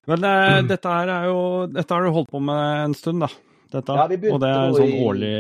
Men 0.09 0.25
eh, 0.25 0.63
dette 0.67 0.89
her 0.91 1.11
er 1.13 1.27
jo 1.29 1.41
Dette 1.71 1.93
har 1.95 2.03
du 2.03 2.11
holdt 2.15 2.31
på 2.33 2.41
med 2.43 2.85
en 2.87 2.95
stund, 2.97 3.21
da. 3.23 3.29
Dette. 3.71 3.95
Ja, 4.01 4.07
vi 4.11 4.17
begynte 4.19 4.35
og 4.35 4.41
det 4.43 4.49
er 4.51 4.63
en 4.65 4.75
sånn 4.75 4.95
i- 4.95 5.03
årlig 5.07 5.35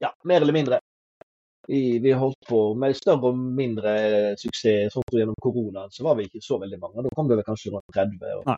Ja, 0.00 0.10
mer 0.24 0.40
eller 0.40 0.56
mindre. 0.56 0.78
Vi, 1.68 1.98
vi 2.02 2.10
holdt 2.16 2.40
på 2.48 2.74
med 2.74 2.96
større 2.98 3.30
og 3.30 3.36
mindre 3.38 3.92
suksess. 4.40 4.94
Sånn 4.96 5.04
gjennom 5.14 5.36
koronaen 5.44 5.92
så 5.94 6.02
var 6.08 6.16
vi 6.18 6.24
ikke 6.26 6.42
så 6.42 6.58
veldig 6.58 6.80
mange. 6.82 7.04
Da 7.04 7.12
kom 7.14 7.28
det 7.28 7.36
vel 7.38 7.46
kanskje 7.46 7.70
rundt 7.76 7.86
30. 7.94 8.16
Og 8.40 8.48
Nei. 8.48 8.56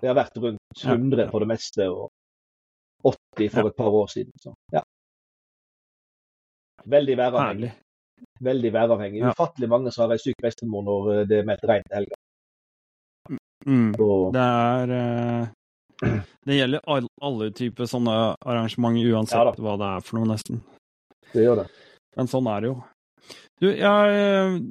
Vi 0.00 0.08
har 0.08 0.16
vært 0.18 0.40
rundt 0.40 0.82
100 0.84 1.28
for 1.32 1.44
det 1.44 1.50
meste, 1.50 1.86
og 1.90 2.10
80 3.04 3.52
for 3.54 3.70
et 3.70 3.76
par 3.76 4.00
år 4.02 4.10
siden. 4.12 4.32
Så, 4.42 4.54
ja. 4.74 4.82
Veldig 6.90 7.16
væravhengig. 7.20 7.70
Veldig 8.40 8.72
væravhengig. 8.72 9.22
Ufattelig 9.32 9.68
mange 9.68 9.92
som 9.92 10.04
har 10.06 10.16
ei 10.16 10.22
syk 10.22 10.40
bestemor 10.42 10.84
når 10.84 11.08
eh, 11.14 11.22
det 11.28 11.40
er 11.40 11.48
meldt 11.48 11.64
regn 11.68 11.86
til 11.86 11.98
helga. 12.00 12.20
Mm. 13.68 13.90
Og 14.00 14.30
Det 14.32 14.40
er 14.40 14.92
eh, 14.96 16.20
Det 16.48 16.56
gjelder 16.56 16.86
all, 16.88 17.08
alle 17.20 17.50
typer 17.52 17.88
sånne 17.88 18.14
arrangementer, 18.40 19.10
uansett 19.12 19.36
Ja 19.36 19.64
hva 19.66 19.74
det 19.80 19.90
er 19.98 20.06
for 20.06 20.16
noe, 20.16 20.30
nesten. 20.32 20.62
det 21.34 21.44
gjør 21.44 21.62
det. 21.62 21.66
Men 22.16 22.30
sånn 22.32 22.48
er 22.48 22.64
det 22.64 22.70
jo. 22.72 22.78
Du, 23.60 23.68
jeg 23.68 24.62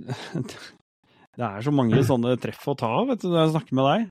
Det 1.40 1.46
er 1.48 1.62
så 1.64 1.72
mange 1.72 2.02
sånne 2.10 2.36
treff 2.42 2.66
å 2.68 2.78
ta 2.78 2.90
av, 3.02 3.12
vet 3.14 3.22
du, 3.22 3.30
når 3.30 3.44
jeg 3.46 3.54
snakker 3.56 3.80
med 3.80 3.92
deg. 3.94 4.10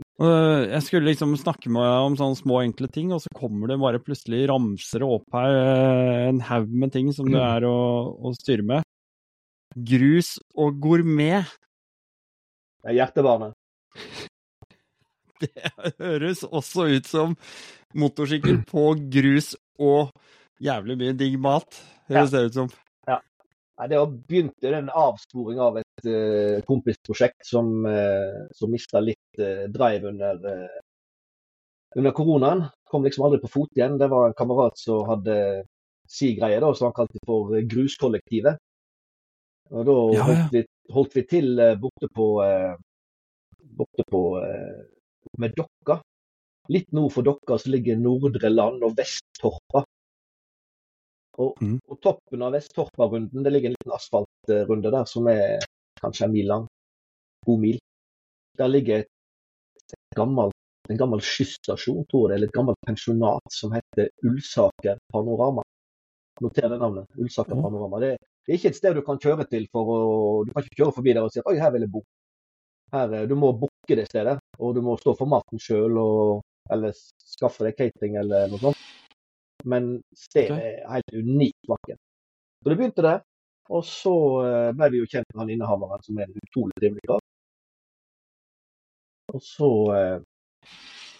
Og 0.16 0.32
Jeg 0.72 0.82
skulle 0.86 1.10
liksom 1.10 1.34
snakke 1.36 1.68
med 1.68 1.84
deg 1.84 2.06
om 2.06 2.14
sånne 2.16 2.38
små, 2.38 2.60
enkle 2.64 2.88
ting, 2.92 3.10
og 3.12 3.20
så 3.20 3.32
kommer 3.36 3.68
det 3.68 3.76
bare 3.82 4.00
plutselig 4.00 4.46
ramser 4.48 5.04
opp 5.04 5.36
her 5.36 5.56
eh, 5.58 6.28
en 6.30 6.40
haug 6.48 6.72
med 6.72 6.94
ting 6.94 7.10
som 7.12 7.28
det 7.28 7.42
er 7.42 7.66
å, 7.68 7.76
å 8.16 8.32
styre 8.38 8.64
med. 8.64 8.86
Grus 9.76 10.38
og 10.56 10.78
gourmet. 10.80 11.52
Det 12.80 12.94
er 12.94 12.98
hjertebarnet. 13.02 13.56
Det 15.36 15.68
høres 16.00 16.46
også 16.48 16.86
ut 16.96 17.04
som 17.04 17.34
motorsykkel 17.92 18.62
på 18.64 18.86
grus 19.12 19.50
og 19.76 20.14
jævlig 20.64 20.96
mye 20.96 21.16
digg 21.18 21.36
mat, 21.36 21.76
høres 22.08 22.32
det 22.32 22.44
ut 22.46 22.56
som. 22.56 22.70
Nei, 23.76 23.88
Det 23.88 23.98
begynte 24.28 24.56
begynt 24.60 24.76
en 24.78 24.88
avsporing 24.88 25.60
av 25.60 25.78
et 25.82 26.06
uh, 26.08 26.62
kompisprosjekt 26.64 27.44
som, 27.44 27.84
uh, 27.84 28.46
som 28.56 28.72
mista 28.72 29.02
litt 29.04 29.40
uh, 29.40 29.66
drive 29.72 30.08
under, 30.08 30.40
uh, 30.40 30.78
under 31.96 32.14
koronaen. 32.16 32.64
Kom 32.88 33.04
liksom 33.04 33.26
aldri 33.26 33.42
på 33.42 33.52
fot 33.52 33.76
igjen. 33.76 33.98
Det 34.00 34.08
var 34.08 34.30
en 34.30 34.38
kamerat 34.38 34.78
som 34.80 35.04
hadde 35.10 35.36
si 36.08 36.32
greie, 36.38 36.60
da, 36.62 36.70
som 36.74 36.88
han 36.88 36.96
kalte 36.96 37.20
for 37.26 37.52
Gruskollektivet. 37.68 38.56
Og 39.74 39.84
da 39.84 39.96
Ja, 39.98 40.16
ja. 40.16 40.24
holdt, 40.28 40.52
vi, 40.54 40.62
holdt 40.94 41.16
vi 41.18 41.24
til 41.26 41.62
borte 41.82 42.08
på, 42.14 42.26
borte 43.76 44.04
på 44.06 44.20
med 45.42 45.56
Dokka. 45.58 45.98
Litt 46.70 46.92
nord 46.94 47.10
for 47.16 47.26
Dokka 47.26 47.58
så 47.58 47.72
ligger 47.74 47.98
Nordre 47.98 48.52
Land 48.52 48.86
og 48.86 48.94
Vesttorpa. 48.98 49.82
Og, 51.42 51.56
mm. 51.60 51.78
og 51.92 51.98
toppen 52.04 52.44
av 52.46 52.54
Vesttorpa-runden, 52.56 53.44
det 53.44 53.52
ligger 53.52 53.70
en 53.70 53.76
liten 53.76 53.96
asfaltrunde 53.96 54.92
der 54.94 55.08
som 55.10 55.28
er 55.28 55.64
kanskje 56.00 56.28
en 56.28 56.34
mil 56.34 56.48
lang. 56.48 56.68
God 57.46 57.60
mil. 57.60 57.80
Der 58.56 58.70
ligger 58.72 59.04
et, 59.04 59.10
et 59.92 60.16
gammelt, 60.16 60.56
en 60.88 61.00
gammel 61.00 61.20
skysstasjon, 61.24 62.06
tror 62.10 62.26
jeg, 62.26 62.30
det, 62.30 62.36
eller 62.38 62.50
et 62.52 62.56
gammelt 62.56 62.88
pensjonat 62.88 63.52
som 63.52 63.74
heter 63.76 64.08
Ulsaker 64.24 65.00
Panorama. 65.12 65.64
Noter 66.40 66.68
det 66.72 66.80
navnet. 66.80 67.20
Ulsaker 67.20 67.60
Panorama. 67.60 68.00
Det, 68.00 68.16
det 68.16 68.54
er 68.54 68.60
ikke 68.60 68.72
et 68.72 68.80
sted 68.80 68.96
du 68.96 69.04
kan 69.04 69.20
kjøre 69.20 69.48
til 69.50 69.68
for 69.72 69.92
å 69.92 70.00
Du 70.46 70.52
kan 70.54 70.64
ikke 70.64 70.82
kjøre 70.82 70.96
forbi 70.98 71.16
der 71.16 71.26
og 71.26 71.32
si 71.34 71.44
oi, 71.44 71.58
her 71.60 71.72
vil 71.74 71.86
jeg 71.86 71.92
bo. 71.92 72.04
Her, 72.94 73.16
eh, 73.18 73.28
du 73.28 73.34
må 73.38 73.52
booke 73.60 73.96
det 73.98 74.06
stedet, 74.08 74.38
og 74.62 74.76
du 74.76 74.84
må 74.86 74.96
stå 75.00 75.16
for 75.18 75.28
maten 75.28 75.60
sjøl, 75.60 75.98
eller 76.72 76.94
skaffe 77.18 77.66
deg 77.66 77.76
catering 77.78 78.16
eller 78.22 78.48
noe 78.52 78.62
sånt. 78.62 78.86
Men 79.66 79.96
stedet 80.14 80.54
okay. 80.54 80.74
er 80.82 80.98
helt 80.98 81.16
unikt 81.16 81.70
vakkert. 81.70 82.00
Så 82.62 82.70
det 82.70 82.76
begynte 82.78 83.06
der. 83.06 83.24
Og 83.68 83.82
så 83.84 84.14
eh, 84.46 84.72
ble 84.78 84.90
vi 84.92 85.00
jo 85.02 85.08
kjent 85.10 85.32
med 85.32 85.42
han 85.42 85.50
innehaveren, 85.56 86.02
som 86.06 86.18
er 86.20 86.28
en 86.28 86.38
utrolig 86.42 86.76
trivelig 86.78 87.02
kar. 87.10 87.22
Og 89.34 89.42
så 89.42 89.70
eh, 89.96 90.18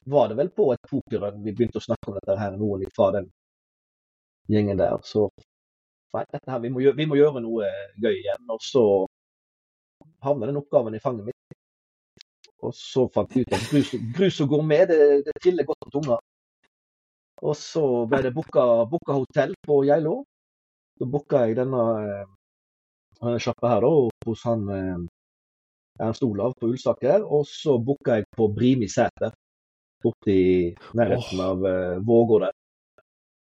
var 0.07 0.31
det 0.31 0.39
vel 0.39 0.53
på 0.55 0.69
et 0.73 0.87
pokerrun 0.91 1.43
vi 1.43 1.55
begynte 1.57 1.83
å 1.83 1.87
snakke 1.89 2.13
om 2.13 2.19
dette 2.21 2.39
her, 2.39 2.55
noen 2.61 2.87
fra 2.95 3.11
den 3.19 3.27
gjengen 4.53 4.79
der. 4.79 4.95
Så 5.03 5.27
nei, 6.15 6.23
dette 6.31 6.53
her, 6.53 6.63
vi 6.63 6.71
må, 6.71 6.85
gjøre, 6.85 6.99
vi 7.01 7.09
må 7.11 7.19
gjøre 7.19 7.43
noe 7.43 7.73
gøy 7.99 8.15
igjen. 8.15 8.47
Og 8.55 8.63
så 8.63 8.85
havna 10.23 10.47
den 10.47 10.63
oppgaven 10.63 10.95
i 10.95 11.03
fanget 11.03 11.33
mitt. 11.33 11.59
Og 12.63 12.73
så 12.79 13.09
fant 13.15 13.35
vi 13.35 13.43
ut 13.43 13.53
at 13.59 13.67
grus, 13.71 13.93
grus 14.17 14.39
og 14.43 14.55
gourmet, 14.55 14.87
det, 14.91 15.27
det 15.27 15.35
triller 15.43 15.67
godt 15.67 15.83
på 15.83 15.99
tunga. 15.99 16.23
Og 17.43 17.57
så 17.59 17.85
ble 18.09 18.23
det 18.25 18.33
booka, 18.35 18.65
hotell 19.13 19.53
på 19.67 19.83
Geilo. 19.85 20.23
Så 20.97 21.09
booka 21.13 21.43
jeg 21.45 21.59
denne 21.59 21.83
eh, 22.01 23.37
sjappa 23.43 23.75
her 23.75 23.85
da, 23.85 23.91
hos 24.29 24.45
han 24.49 24.63
eh, 24.73 25.03
Ernst 26.01 26.25
Olav 26.25 26.55
på 26.61 26.71
Ulsaker. 26.73 27.25
Og 27.25 27.45
så 27.51 27.77
booka 27.83 28.21
jeg 28.21 28.29
på 28.37 28.49
Brimi 28.57 28.89
Sæter, 28.89 29.35
borti 30.05 30.39
nærheten 30.97 31.43
oh. 31.43 31.51
av 31.51 31.69
eh, 31.69 31.99
Vågå 32.07 32.41
der. 32.47 32.57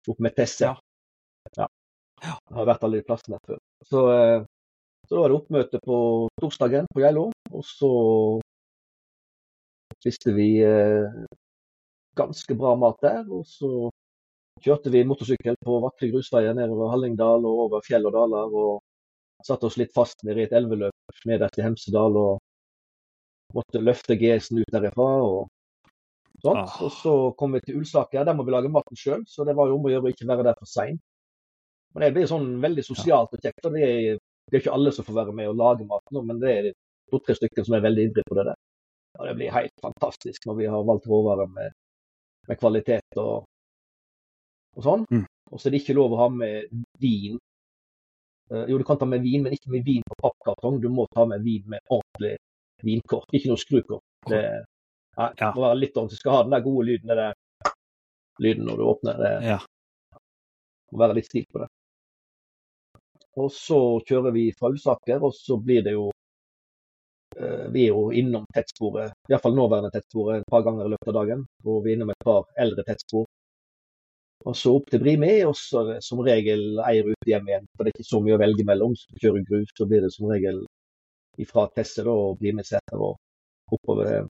Oppe 0.06 0.22
med 0.22 0.36
Tesse. 0.38 0.70
Ja. 0.70 0.76
Ja. 1.56 1.66
Ja. 2.22 2.36
Har 2.54 2.68
vært 2.68 2.86
alle 2.86 3.00
de 3.00 3.06
plassene 3.08 3.40
før. 3.46 3.58
Så, 3.86 4.06
eh, 4.14 4.46
så 5.08 5.16
da 5.16 5.24
var 5.24 5.32
det 5.32 5.40
oppmøte 5.40 5.82
på 5.82 5.98
torsdagen 6.40 6.86
på 6.94 7.02
Geilo. 7.02 7.30
Og 7.50 7.66
så 7.66 7.90
spiste 9.98 10.34
vi 10.36 10.52
eh, 10.62 11.10
ganske 12.18 12.56
bra 12.58 12.74
mat 12.78 13.00
der. 13.04 13.24
Og 13.30 13.46
så 13.48 13.90
kjørte 14.64 14.92
vi 14.92 15.04
motorsykkel 15.08 15.58
på 15.64 15.80
vakre 15.84 16.10
grusveier 16.12 16.56
nedover 16.56 16.92
Hallingdal 16.94 17.46
og 17.48 17.66
over 17.66 17.86
fjell 17.86 18.08
og 18.10 18.16
daler. 18.16 18.56
Og 18.64 19.46
satte 19.46 19.68
oss 19.68 19.78
litt 19.80 19.94
fast 19.96 20.24
nede 20.26 20.42
i 20.42 20.48
et 20.48 20.56
elveløp 20.56 21.24
nederst 21.26 21.58
i 21.58 21.64
Hemsedal 21.64 22.18
og 22.20 22.40
måtte 23.56 23.82
løfte 23.82 24.18
GS-en 24.20 24.60
ut 24.60 24.74
derifra. 24.74 25.08
og 25.26 25.48
sånt. 26.42 26.66
Ah. 26.66 26.82
Og 26.84 26.92
så 26.92 27.14
kom 27.38 27.56
vi 27.56 27.62
til 27.64 27.80
Ulsaker. 27.80 28.24
Der 28.24 28.36
må 28.36 28.44
vi 28.46 28.54
lage 28.54 28.72
maten 28.72 28.96
sjøl, 28.96 29.24
så 29.28 29.44
det 29.44 29.56
var 29.56 29.68
jo 29.68 29.78
om 29.78 29.88
å 29.88 29.92
gjøre 29.94 30.10
å 30.10 30.14
ikke 30.14 30.28
være 30.28 30.46
der 30.50 30.58
for 30.58 30.70
seint. 30.70 31.02
Men 31.94 32.06
det 32.06 32.12
blir 32.14 32.28
sånn 32.30 32.52
veldig 32.62 32.84
sosialt 32.86 33.32
og 33.34 33.42
kjekt. 33.42 33.64
og 33.66 33.74
Det 33.74 33.82
er, 33.86 34.20
det 34.46 34.56
er 34.56 34.62
ikke 34.62 34.76
alle 34.76 34.92
som 34.94 35.06
får 35.06 35.16
være 35.24 35.36
med 35.36 35.50
og 35.50 35.58
lage 35.58 35.86
mat 35.88 36.14
nå, 36.14 36.22
men 36.26 36.42
det 36.42 36.52
er 36.54 36.68
to-tre 37.10 37.34
stykker 37.34 37.66
som 37.66 37.76
er 37.76 37.86
veldig 37.86 38.08
ivrige 38.08 38.28
på 38.28 38.38
det 38.38 38.46
der. 38.52 38.58
Og 39.18 39.26
det 39.26 39.36
blir 39.40 39.54
helt 39.54 39.82
fantastisk 39.82 40.46
når 40.46 40.60
vi 40.60 40.68
har 40.70 40.86
valgt 40.86 41.08
råvarer 41.10 41.50
med, 41.50 41.74
med 42.48 42.58
kvalitet 42.60 43.20
og, 43.20 43.44
og 44.76 44.86
sånn. 44.86 45.06
Mm. 45.10 45.26
Og 45.50 45.58
så 45.60 45.68
er 45.68 45.74
det 45.74 45.82
ikke 45.82 45.96
lov 45.98 46.14
å 46.14 46.20
ha 46.22 46.28
med 46.32 46.70
vin. 47.02 47.38
Uh, 48.50 48.64
jo, 48.70 48.78
du 48.80 48.84
kan 48.86 48.98
ta 48.98 49.06
med 49.06 49.22
vin, 49.22 49.42
men 49.44 49.54
ikke 49.54 49.72
med 49.74 49.84
vin 49.86 50.04
på 50.06 50.18
pappkartong. 50.22 50.80
Du 50.82 50.88
må 50.92 51.06
ta 51.14 51.26
med 51.26 51.42
vin 51.46 51.66
med 51.70 51.82
ordentlig 51.90 52.36
vinkort, 52.86 53.28
ikke 53.36 53.50
noe 53.52 53.60
skrukort. 53.60 54.04
Det 54.30 54.40
ja, 54.42 55.26
Ja. 55.36 55.50
må 55.54 55.66
være 55.66 55.80
litt 55.82 55.96
ordentlig. 55.96 56.16
Du 56.16 56.22
skal 56.22 56.36
ha 56.36 56.42
den 56.46 56.54
der 56.54 56.64
gode 56.64 56.86
lyden, 56.86 57.10
den 57.10 57.20
der 57.20 57.74
lyden 58.40 58.64
når 58.66 58.76
du 58.80 58.86
åpner. 58.88 59.20
Det 59.20 59.34
Ja. 59.48 59.58
må 60.92 61.02
være 61.02 61.18
litt 61.18 61.28
stil 61.28 61.44
på 61.52 61.64
det. 61.64 61.68
Og 63.38 63.50
så 63.54 63.78
kjører 64.06 64.32
vi 64.34 64.50
fra 64.58 64.70
Ulsaker, 64.72 65.22
og 65.22 65.34
så 65.34 65.56
blir 65.62 65.84
det 65.86 65.92
jo 65.92 66.10
Vi 67.74 67.86
er 67.86 67.92
jo 67.94 68.08
innom 68.16 68.46
tettsporet, 68.54 69.14
iallfall 69.30 69.54
nåværende 69.56 69.90
tettsporet, 69.94 70.40
et 70.40 70.50
par 70.52 70.64
ganger 70.66 70.86
i 70.88 70.94
løpet 70.94 71.12
av 71.12 71.18
dagen. 71.20 71.44
Og 71.66 71.84
vi 71.84 71.92
er 71.92 71.98
innom 71.98 72.12
et 72.12 72.26
par 72.26 72.48
eldre 72.60 72.84
tettspor. 72.88 73.28
Og 74.48 74.56
så 74.56 74.72
opp 74.72 74.88
til 74.88 75.02
Brimi, 75.02 75.32
og 75.44 75.54
så 75.58 75.82
er 75.82 75.88
det 75.90 75.96
som 76.04 76.20
regel 76.24 76.80
eier 76.88 77.08
ut 77.10 77.28
hjem 77.28 77.48
igjen. 77.50 77.66
For 77.76 77.84
det 77.84 77.92
er 77.92 77.98
ikke 77.98 78.10
så 78.10 78.20
mye 78.24 78.36
å 78.36 78.40
velge 78.40 78.66
mellom. 78.68 78.94
Så 78.96 79.12
du 79.12 79.24
kjører 79.24 79.48
grus, 79.48 79.72
så 79.76 79.86
blir 79.88 80.04
det 80.04 80.12
som 80.14 80.30
regel 80.32 80.62
ifra 81.40 81.66
Tesse 81.76 82.04
da, 82.06 82.12
og 82.12 82.38
Brimi 82.40 82.64
seter 82.66 83.04
og 83.08 83.18
oppover. 83.76 84.28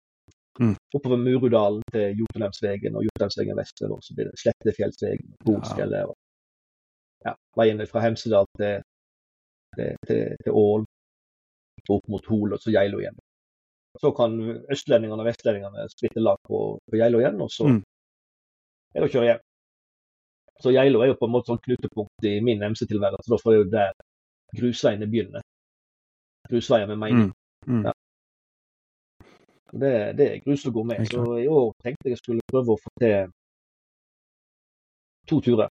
Mm. 0.58 0.74
oppover 0.96 1.20
Murudalen 1.22 1.84
til 1.94 2.18
Jotunheimsvegen 2.18 2.96
og 2.98 3.04
Jotunheimsvegen 3.06 3.60
vest, 3.60 3.82
og 3.86 4.00
Så 4.02 4.14
blir 4.16 4.26
det 4.26 4.40
Slettefjellsvegen, 4.40 5.36
Bolsfjellet 5.46 6.10
og 6.10 6.16
ja, 7.26 7.34
veien 7.60 7.84
fra 7.86 8.02
Hemsedal 8.02 8.48
til, 8.58 8.82
til, 9.76 9.94
til, 10.08 10.24
til 10.42 10.58
Ål, 10.64 10.87
opp 11.90 12.08
mot 12.08 12.26
Hol 12.30 12.52
og 12.56 12.60
så 12.62 12.72
Geilo 12.74 13.00
igjen. 13.02 13.16
Så 13.98 14.12
kan 14.14 14.34
østlendingene 14.70 15.22
og 15.22 15.26
vestlendingene 15.26 15.86
splitte 15.90 16.20
lag 16.22 16.38
på, 16.46 16.78
på 16.90 16.96
Geilo 17.00 17.20
igjen, 17.22 17.40
og 17.42 17.50
så 17.50 17.66
Mm. 17.68 17.82
er 18.94 19.00
det 19.00 19.08
å 19.08 19.12
kjøre 19.14 19.28
hjem. 19.30 19.40
Så 20.62 20.72
Geilo 20.74 21.00
er 21.02 21.12
jo 21.12 21.18
på 21.20 21.26
en 21.26 21.32
måte 21.34 21.50
sånn 21.52 21.62
knutepunkt 21.64 22.26
i 22.26 22.40
min 22.42 22.62
MC-tilværelse, 22.62 23.30
da, 23.30 23.38
for 23.42 23.52
det 23.52 23.58
er 23.58 23.64
jo 23.64 23.70
der 23.70 23.92
grusveiene 24.58 25.06
begynner. 25.10 25.42
Grusveier 26.50 26.86
med 26.88 26.98
mening. 26.98 27.32
Mm. 27.66 27.78
Mm. 27.78 27.84
Ja. 27.86 27.92
Det, 29.72 29.92
det 30.16 30.26
er 30.32 30.42
grus 30.46 30.64
å 30.66 30.72
gå 30.72 30.84
med. 30.88 31.04
Så 31.12 31.24
i 31.42 31.48
år 31.48 31.72
tenkte 31.84 32.08
jeg 32.08 32.16
jeg 32.16 32.22
skulle 32.22 32.46
prøve 32.50 32.74
å 32.74 32.80
få 32.80 32.90
til 33.02 33.30
to 35.28 35.40
turer 35.44 35.68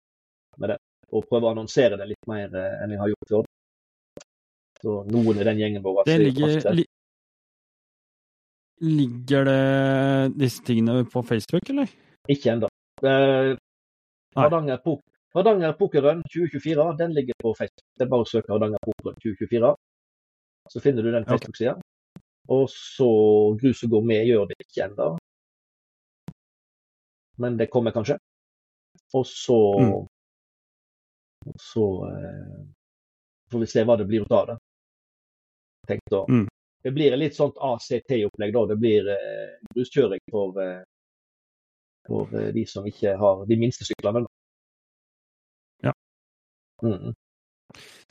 med 0.61 0.69
det. 0.69 0.77
Og 1.15 1.25
prøve 1.29 1.47
å 1.47 1.53
annonsere 1.55 1.97
det 1.97 2.07
litt 2.11 2.27
mer 2.29 2.51
eh, 2.53 2.75
enn 2.83 2.93
jeg 2.93 2.99
har 3.01 3.09
gjort 3.13 3.31
før. 3.31 3.45
Så 4.81 4.93
noen 5.09 5.39
i 5.41 5.45
den 5.47 5.59
gjengen 5.61 5.83
vår 5.83 6.03
Det 6.05 6.13
er 6.13 6.23
ligger, 6.23 6.73
li, 6.77 6.85
ligger 8.81 9.47
det 9.47 10.37
disse 10.37 10.63
tingene 10.67 11.05
på 11.09 11.23
Facebook, 11.25 11.69
eller? 11.73 11.89
Ikke 12.29 12.51
ennå. 12.53 12.69
Eh, 13.03 13.55
Hardanger, 14.37 14.77
Pok 14.83 15.01
Hardanger 15.33 15.73
Pokerrun 15.77 16.23
2024 16.33 16.97
den 16.97 17.13
ligger 17.13 17.33
på 17.41 17.53
Facebook. 17.57 17.85
Det 17.97 18.05
er 18.05 18.09
bare 18.09 18.25
å 18.25 18.29
søke 18.29 18.53
Hardanger 18.53 18.81
Pokerrun 18.85 19.17
2024. 19.21 19.73
Så 20.71 20.81
finner 20.83 21.03
du 21.05 21.11
den 21.11 21.25
Facebook-sida. 21.25 21.75
Og 22.49 22.69
så 22.71 23.09
Grus 23.59 23.83
og 23.83 23.91
gourmet 23.91 24.25
gjør 24.27 24.47
det 24.49 24.57
ikke 24.63 24.87
ennå. 24.87 25.09
Men 27.37 27.57
det 27.57 27.69
kommer 27.69 27.91
kanskje. 27.91 28.17
Og 29.13 29.25
så 29.25 29.59
Mm. 29.81 30.05
Så 31.55 31.83
eh, 32.09 32.65
får 33.51 33.59
vi 33.59 33.67
se 33.71 33.83
hva 33.83 33.95
det 33.97 34.07
blir 34.09 34.25
ut 34.25 34.31
av 34.31 34.47
det. 34.47 34.55
Tenkt 35.87 36.15
å 36.15 36.25
Mm. 36.27 36.47
Det 36.85 36.93
blir 36.93 37.11
et 37.11 37.19
litt 37.19 37.35
sånt 37.35 37.57
ACT-opplegg, 37.59 38.53
da. 38.53 38.65
Det 38.69 38.77
blir 38.79 39.07
eh, 39.11 39.55
gruskjøring 39.73 40.21
for, 40.31 40.59
eh, 40.61 40.83
for 42.07 42.35
eh, 42.37 42.51
de 42.55 42.63
som 42.69 42.85
ikke 42.87 43.17
har 43.17 43.45
de 43.49 43.57
minste 43.59 43.87
syklene. 43.87 44.23
Ja. 45.83 45.91
Mm. 46.85 47.15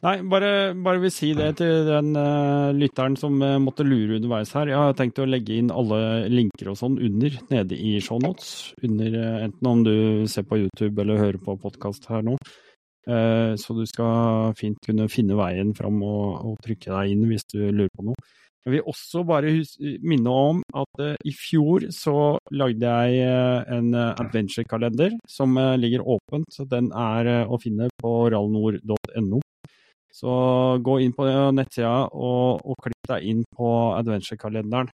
Nei, 0.05 0.19
bare, 0.29 0.51
bare 0.85 1.01
vil 1.01 1.13
si 1.15 1.31
det 1.33 1.55
til 1.57 1.87
den 1.89 2.11
uh, 2.21 2.69
lytteren 2.77 3.15
som 3.17 3.39
uh, 3.41 3.57
måtte 3.63 3.87
lure 3.87 4.19
underveis 4.19 4.53
her. 4.53 4.69
Jeg 4.69 4.77
har 4.77 4.93
tenkt 4.99 5.23
å 5.23 5.29
legge 5.29 5.57
inn 5.57 5.73
alle 5.73 6.29
linker 6.29 6.69
og 6.69 6.77
sånn 6.77 6.99
under, 7.01 7.39
nede 7.49 7.79
i 7.81 7.97
shownotes. 8.05 8.75
Under, 8.85 9.17
uh, 9.17 9.39
enten 9.47 9.71
om 9.71 9.87
du 9.87 9.97
ser 10.29 10.45
på 10.45 10.61
YouTube 10.61 11.01
eller 11.01 11.23
hører 11.23 11.41
på 11.41 11.57
podkast 11.65 12.11
her 12.13 12.27
nå. 12.29 12.37
Eh, 13.07 13.53
så 13.55 13.75
du 13.77 13.85
skal 13.87 14.55
fint 14.59 14.81
kunne 14.83 15.07
finne 15.13 15.37
veien 15.39 15.71
fram 15.79 16.01
og, 16.03 16.41
og 16.43 16.59
trykke 16.65 16.91
deg 16.91 17.13
inn 17.13 17.29
hvis 17.31 17.47
du 17.53 17.61
lurer 17.71 17.93
på 17.95 18.09
noe. 18.09 18.19
Jeg 18.67 18.73
vil 18.73 18.89
også 18.91 19.23
bare 19.23 19.53
minne 20.03 20.31
om 20.35 20.63
at 20.75 20.99
uh, 20.99 21.13
i 21.23 21.31
fjor 21.31 21.85
så 21.95 22.35
lagde 22.51 22.83
jeg 22.83 23.29
uh, 23.31 23.63
en 23.77 23.95
adventure-kalender 23.95 25.15
som 25.31 25.55
uh, 25.55 25.77
ligger 25.79 26.03
åpent. 26.03 26.49
så 26.51 26.67
Den 26.67 26.89
er 26.91 27.47
å 27.47 27.61
finne 27.63 27.87
på 28.03 28.11
rallnord.no. 28.35 29.39
Så 30.11 30.35
gå 30.83 30.99
inn 31.05 31.15
på 31.15 31.29
nettsida 31.55 32.09
og, 32.11 32.67
og 32.67 32.83
klipp 32.83 33.13
deg 33.13 33.31
inn 33.31 33.47
på 33.55 33.71
adventure-kalenderen. 34.01 34.91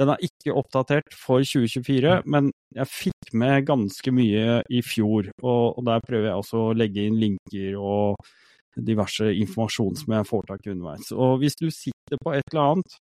Den 0.00 0.12
er 0.14 0.24
ikke 0.24 0.54
oppdatert 0.56 1.12
for 1.14 1.44
2024, 1.44 2.22
men 2.32 2.50
jeg 2.74 2.88
fikk 2.88 3.34
med 3.36 3.66
ganske 3.68 4.14
mye 4.14 4.62
i 4.72 4.80
fjor. 4.86 5.28
Og, 5.42 5.78
og 5.78 5.84
der 5.88 6.04
prøver 6.06 6.30
jeg 6.30 6.44
også 6.44 6.64
å 6.70 6.74
legge 6.76 7.04
inn 7.06 7.20
linker 7.20 7.76
og 7.76 8.32
diverse 8.72 9.28
informasjon 9.36 9.98
som 10.00 10.14
jeg 10.16 10.28
får 10.28 10.46
tak 10.48 10.66
i 10.66 10.72
underveis. 10.72 11.12
Og 11.12 11.42
hvis 11.42 11.58
du 11.60 11.68
sitter 11.68 12.20
på 12.22 12.32
et 12.36 12.46
eller 12.52 12.70
annet 12.70 13.00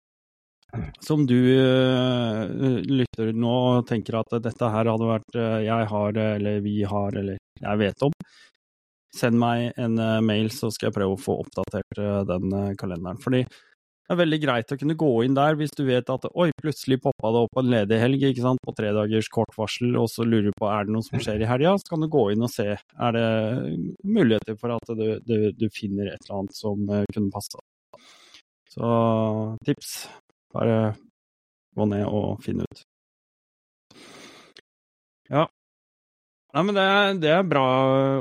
som 1.00 1.24
du 1.28 1.38
uh, 1.38 2.44
lytter 2.84 3.32
nå 3.36 3.54
og 3.78 3.88
tenker 3.88 4.20
at 4.20 4.36
dette 4.44 4.72
her 4.72 4.90
hadde 4.92 5.08
vært 5.08 5.40
uh, 5.40 5.60
jeg 5.64 5.88
har, 5.92 6.20
eller 6.36 6.60
vi 6.66 6.82
har, 6.84 7.16
eller 7.16 7.40
jeg 7.62 7.82
vet 7.82 8.04
om, 8.06 8.16
send 9.16 9.40
meg 9.40 9.72
en 9.80 9.96
uh, 10.00 10.20
mail, 10.24 10.52
så 10.54 10.70
skal 10.74 10.90
jeg 10.90 10.98
prøve 11.00 11.16
å 11.16 11.22
få 11.22 11.40
oppdatert 11.46 12.02
den 12.28 12.76
kalenderen. 12.80 13.22
Fordi 13.24 13.46
det 14.08 14.16
er 14.16 14.20
veldig 14.22 14.38
greit 14.40 14.72
å 14.72 14.78
kunne 14.80 14.96
gå 14.96 15.08
inn 15.26 15.34
der 15.36 15.58
hvis 15.60 15.74
du 15.76 15.82
vet 15.84 16.08
at 16.14 16.26
oi, 16.32 16.46
plutselig 16.62 16.98
poppa 17.04 17.32
det 17.36 17.42
opp 17.44 17.60
en 17.60 17.72
ledig 17.74 17.98
helg 18.00 18.22
ikke 18.30 18.44
sant, 18.46 18.62
på 18.64 18.72
tre 18.78 18.94
dagers 18.96 19.28
kort 19.34 19.52
varsel, 19.60 19.98
og 20.00 20.08
så 20.12 20.24
lurer 20.24 20.48
du 20.48 20.56
på 20.56 20.70
er 20.72 20.88
det 20.88 20.94
noe 20.96 21.04
som 21.04 21.20
skjer 21.20 21.44
i 21.44 21.50
helga, 21.50 21.74
så 21.82 21.92
kan 21.92 22.06
du 22.06 22.08
gå 22.14 22.22
inn 22.32 22.46
og 22.48 22.52
se 22.54 22.70
er 22.78 23.18
det 23.18 23.26
muligheter 24.08 24.56
for 24.62 24.78
at 24.78 24.94
du, 24.96 25.06
du, 25.28 25.36
du 25.60 25.68
finner 25.76 26.14
et 26.14 26.24
eller 26.24 26.38
annet 26.40 26.56
som 26.56 26.88
eh, 26.88 27.04
kunne 27.12 27.34
passe. 27.36 27.60
Så 28.72 28.94
tips, 29.68 29.92
bare 30.56 30.80
gå 31.76 31.86
ned 31.92 32.06
og 32.08 32.40
finne 32.46 32.64
ut. 32.64 32.86
Ja. 35.28 35.44
Nei, 36.56 36.64
men 36.64 36.78
det, 36.80 36.84
er- 36.88 37.18
det 37.22 37.32
er 37.36 37.44
bra, 37.52 37.66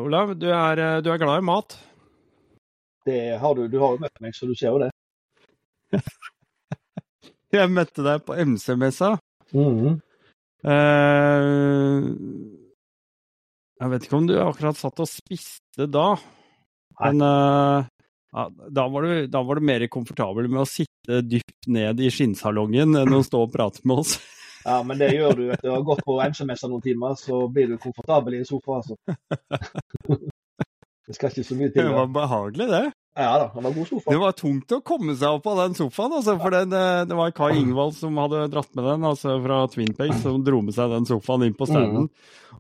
Olav. 0.03 0.35
Du 0.41 0.49
er, 0.51 0.83
du 1.05 1.13
er 1.15 1.21
glad 1.23 1.39
i 1.45 1.47
mat. 1.47 1.77
Det 3.07 3.21
har 3.39 3.55
du, 3.55 3.69
du 3.71 3.79
har 3.79 3.95
jo 3.95 4.03
møtt 4.03 4.19
meg, 4.25 4.35
så 4.35 4.49
du 4.51 4.55
ser 4.59 4.75
jo 4.75 4.81
det. 4.83 4.91
Jeg 7.57 7.73
møtte 7.73 8.03
deg 8.05 8.25
på 8.27 8.35
MC-messa. 8.37 9.15
Mhm. 9.55 10.01
Eh, 10.67 12.07
jeg 13.77 13.93
vet 13.93 14.07
ikke 14.07 14.17
om 14.19 14.27
du 14.27 14.35
akkurat 14.41 14.79
satt 14.79 15.03
og 15.05 15.09
spiste 15.11 15.87
da, 15.93 16.07
Nei. 16.97 17.11
men 17.13 17.23
eh, 17.27 17.91
ja, 18.33 18.47
da, 18.51 18.87
var 18.91 19.07
du, 19.07 19.27
da 19.31 19.43
var 19.47 19.61
du 19.61 19.67
mer 19.69 19.85
komfortabel 19.93 20.49
med 20.51 20.65
å 20.65 20.69
sitte 20.69 21.21
dypt 21.23 21.69
ned 21.71 22.01
i 22.03 22.11
skinnsalongen 22.13 22.99
enn 23.03 23.15
å 23.15 23.23
stå 23.25 23.45
og 23.47 23.53
prate 23.55 23.85
med 23.85 24.03
oss. 24.05 24.17
Ja, 24.67 24.81
men 24.83 24.99
det 24.99 25.13
gjør 25.15 25.37
du. 25.39 25.43
Etter 25.55 25.69
du 25.69 25.71
har 25.77 25.83
gått 25.87 26.01
på 26.03 26.17
MC-messa 26.19 26.67
noen 26.67 26.83
timer, 26.83 27.13
så 27.15 27.45
blir 27.55 27.69
du 27.71 27.77
komfortabel 27.79 28.35
i 28.35 28.41
en 28.41 28.49
sofa. 28.49 28.81
altså. 28.81 28.97
Det 31.07 31.15
skal 31.15 31.31
ikke 31.31 31.45
så 31.47 31.55
mye 31.55 31.71
til 31.71 31.85
Det 31.87 31.93
var 31.95 32.09
behagelig, 32.11 32.67
det. 32.73 32.81
Ja 33.17 33.39
da, 33.41 33.45
det 33.55 33.63
var 33.65 33.73
god 33.73 33.89
sofa. 33.89 34.13
Det 34.13 34.19
var 34.21 34.35
tungt 34.37 34.73
å 34.77 34.79
komme 34.85 35.15
seg 35.17 35.39
opp 35.39 35.47
av 35.49 35.61
den 35.63 35.77
sofaen, 35.79 36.13
altså, 36.19 36.35
for 36.37 36.53
den, 36.53 36.73
eh, 36.77 37.05
det 37.09 37.17
var 37.17 37.31
Kai 37.33 37.55
Ingvald 37.57 37.95
som 37.97 38.19
hadde 38.21 38.43
dratt 38.53 38.69
med 38.77 38.85
den, 38.85 39.07
altså 39.09 39.39
fra 39.41 39.61
Twin 39.73 39.95
Pace, 39.97 40.19
som 40.21 40.43
dro 40.45 40.61
med 40.67 40.77
seg 40.77 40.93
den 40.93 41.09
sofaen 41.09 41.47
inn 41.47 41.57
på 41.57 41.69
standen. 41.71 42.11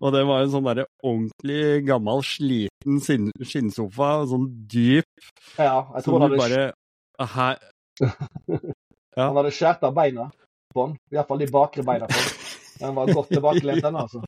Og 0.00 0.14
det 0.14 0.22
var 0.28 0.40
en 0.46 0.54
sånn 0.54 0.64
derre 0.64 0.86
ordentlig 1.04 1.84
gammel, 1.84 2.24
sliten 2.24 3.02
skinnsofa, 3.04 4.10
sånn 4.32 4.48
dyp, 4.72 5.28
Ja, 5.58 5.84
jeg 5.98 6.06
tror 6.08 6.24
han 6.24 6.26
hadde, 6.30 6.40
bare 6.40 7.28
her, 7.36 7.60
ja. 9.20 9.28
han 9.28 9.36
hadde 9.42 9.52
skåret 9.52 9.84
av 9.84 9.94
beina 10.00 10.30
på 10.72 10.86
den. 10.88 10.98
Iallfall 11.12 11.44
de 11.44 11.52
bakre 11.52 11.84
beina 11.84 12.08
på 12.08 12.16
den. 12.16 12.34
Den 12.80 12.96
var 12.96 13.12
godt 13.12 13.32
tilbakelent, 13.32 13.84
den 13.84 13.96
altså. 13.96 14.24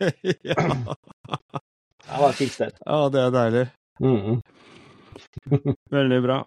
ja. 0.52 0.68
Det 2.00 2.16
var 2.20 2.28
et 2.28 2.40
fint 2.44 2.52
sted. 2.52 2.76
ja, 2.84 3.04
det 3.12 3.24
er 3.24 3.38
deilig. 3.40 3.68
Mhm. 4.04 4.42
Veldig 5.96 6.20
bra. 6.24 6.44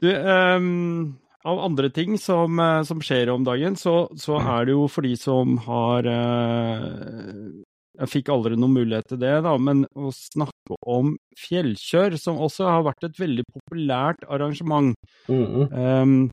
Du, 0.00 0.10
um, 0.12 1.16
av 1.46 1.60
andre 1.60 1.90
ting 1.90 2.18
som, 2.18 2.58
eh, 2.58 2.82
som 2.82 3.00
skjer 3.00 3.30
om 3.30 3.44
dagen, 3.46 3.76
så, 3.78 4.08
så 4.18 4.40
er 4.40 4.66
det 4.66 4.74
jo 4.74 4.86
for 4.90 5.06
de 5.06 5.14
som 5.20 5.56
har 5.66 6.08
uh, 6.10 7.62
Jeg 7.96 8.10
fikk 8.12 8.32
aldri 8.34 8.58
noen 8.58 8.74
mulighet 8.76 9.06
til 9.12 9.20
det, 9.22 9.36
da, 9.46 9.54
men 9.56 9.86
å 9.96 10.10
snakke 10.12 10.76
om 10.84 11.14
fjellkjør, 11.40 12.18
som 12.20 12.42
også 12.44 12.66
har 12.68 12.82
vært 12.90 13.06
et 13.08 13.20
veldig 13.22 13.46
populært 13.54 14.26
arrangement. 14.28 14.92
Mm 15.30 15.46
-hmm. 15.46 16.02
um, 16.02 16.30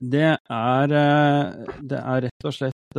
det 0.00 0.36
er 0.50 0.92
eh, 0.94 1.72
Det 1.82 1.98
er 1.98 2.20
rett 2.22 2.44
og 2.44 2.52
slett 2.54 2.98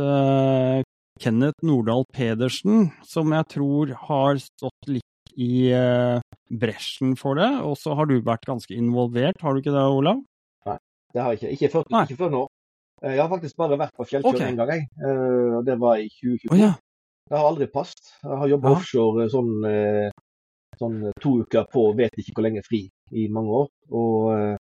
Kenneth 1.20 1.64
Nordahl 1.64 2.04
Pedersen 2.12 2.90
som 3.04 3.32
jeg 3.32 3.44
tror 3.48 3.94
har 4.08 4.36
stått 4.36 4.88
litt 4.88 5.32
i 5.36 5.72
bresjen 6.50 7.14
for 7.18 7.38
det, 7.38 7.50
og 7.62 7.76
så 7.78 7.94
har 7.94 8.10
du 8.10 8.16
vært 8.26 8.46
ganske 8.48 8.74
involvert, 8.74 9.40
har 9.40 9.54
du 9.54 9.62
ikke 9.62 9.74
det, 9.74 9.86
Olav? 9.86 10.24
Det 11.14 11.22
har 11.22 11.34
jeg 11.34 11.40
ikke. 11.40 11.52
Ikke 11.56 11.70
før, 11.72 11.86
ikke 12.04 12.18
før 12.20 12.30
nå. 12.30 12.40
Eh, 13.02 13.14
Jeg 13.16 13.22
har 13.22 13.28
faktisk 13.28 13.56
bare 13.58 13.78
vært 13.78 13.96
på 13.96 14.06
fjellkjøring 14.06 14.36
okay. 14.36 14.52
en 14.52 14.58
gang, 14.60 14.70
jeg. 14.70 14.88
Eh, 15.02 15.56
og 15.58 15.64
Det 15.66 15.76
var 15.80 15.98
i 15.98 16.08
2022. 16.08 16.50
Oh, 16.54 16.60
ja. 16.60 16.72
Det 17.30 17.38
har 17.38 17.46
aldri 17.46 17.66
passet. 17.70 18.12
Jeg 18.22 18.38
har 18.42 18.48
jobba 18.48 18.68
Ja. 18.70 18.76
offshore 18.76 19.28
sånn, 19.30 19.52
eh, 19.66 20.10
sånn 20.78 21.12
to 21.20 21.32
uker 21.42 21.66
på 21.70 21.96
vet 21.96 22.14
ikke 22.18 22.34
hvor 22.34 22.46
lenge 22.46 22.62
fri 22.66 22.90
i 23.12 23.28
mange 23.28 23.50
år. 23.62 23.68
Og 23.90 24.58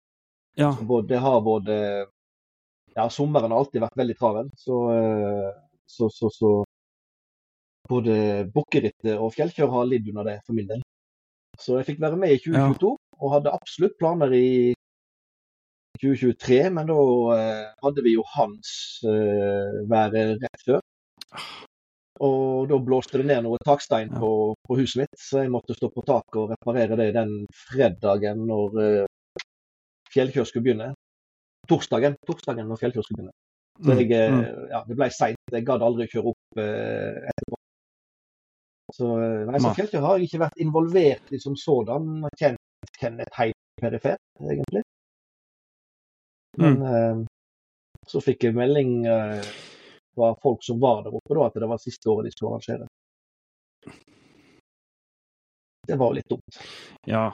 ja. 0.57 0.73
både, 0.73 1.09
det 1.09 1.19
har 1.21 1.41
både 1.41 2.07
Ja, 2.97 3.09
sommeren 3.09 3.53
har 3.53 3.61
alltid 3.61 3.81
vært 3.81 3.97
veldig 3.97 4.17
travel, 4.19 4.51
så, 4.57 4.77
så, 5.87 6.09
så, 6.11 6.31
så 6.35 6.65
både 7.89 8.51
bukkerittet 8.51 9.15
og 9.21 9.31
fjellkjør 9.37 9.71
har 9.71 9.87
lidd 9.87 10.09
under 10.09 10.25
det 10.25 10.41
for 10.45 10.57
min 10.57 10.67
del. 10.67 10.83
Så 11.59 11.79
jeg 11.79 11.89
fikk 11.89 12.03
være 12.03 12.19
med 12.21 12.35
i 12.35 12.41
2022 12.43 12.91
og 13.19 13.33
hadde 13.35 13.55
absolutt 13.55 13.97
planer 13.99 14.35
i 14.37 14.51
2023, 15.99 16.59
men 16.77 16.91
da 16.91 16.99
eh, 17.35 17.65
hadde 17.83 18.05
vi 18.07 18.15
jo 18.15 18.23
hans 18.37 18.71
eh, 19.03 19.81
været 19.91 20.39
rett 20.45 20.63
før. 20.69 20.85
Og 22.23 22.69
da 22.71 22.79
blåste 22.83 23.21
det 23.21 23.27
ned 23.31 23.45
noe 23.47 23.59
takstein 23.67 24.11
på, 24.11 24.31
på, 24.67 24.79
huset 24.79 25.05
mitt, 25.05 25.19
så 25.19 25.45
jeg 25.45 25.53
måtte 25.55 25.77
stå 25.77 25.91
på 25.95 26.03
taket 26.07 26.39
og 26.41 26.55
reparere 26.55 26.99
det 26.99 27.13
den 27.15 27.35
fredagen 27.67 28.47
når 28.47 28.81
eh, 28.85 29.43
fjellkjør 30.15 30.49
skulle 30.49 30.67
begynne. 30.67 30.93
Torsdagen, 31.71 32.17
torsdagen 32.27 32.71
når 32.71 32.81
fjellkjør 32.83 33.07
skulle 33.07 33.23
begynne. 33.23 33.37
Så 33.85 33.95
jeg, 34.01 34.11
eh, 34.11 34.33
Mm, 34.35 34.67
ja, 34.73 34.83
det 34.89 34.97
ble 34.99 35.11
seint. 35.15 35.39
Jeg 35.55 35.67
gadd 35.67 35.83
aldri 35.87 36.09
kjøre 36.11 36.33
opp 36.33 36.63
eh, 36.63 37.31
etterpå. 37.31 37.58
Så, 38.93 39.23
eh, 39.23 39.47
nei, 39.47 39.61
så 39.61 39.69
Nei. 39.69 40.01
har 40.01 40.19
jeg 40.19 40.29
ikke 40.29 40.45
vært 40.47 40.63
involvert 40.65 41.33
i 41.33 41.41
som 41.43 41.57
sådan. 41.57 42.23
Kjent 42.41 42.93
Kenneth 42.99 43.37
helt 43.37 43.59
perifert, 43.81 44.23
egentlig. 44.41 44.83
Men 46.59 46.83
eh, 46.83 47.25
så 48.09 48.23
fikk 48.25 48.49
jeg 48.49 48.57
melding 48.57 49.05
eh, 49.07 49.51
fra 50.17 50.33
folk 50.43 50.65
som 50.65 50.81
var 50.83 51.05
der 51.05 51.15
oppe, 51.15 51.37
da, 51.37 51.47
at 51.47 51.59
det 51.61 51.69
var 51.71 51.83
siste 51.83 52.11
året 52.11 52.31
de 52.31 52.35
skulle 52.35 52.57
arrangere. 52.57 52.89
Det 55.89 55.97
var 55.97 56.17
litt 56.17 56.29
dumt. 56.29 56.59
Ja. 57.09 57.29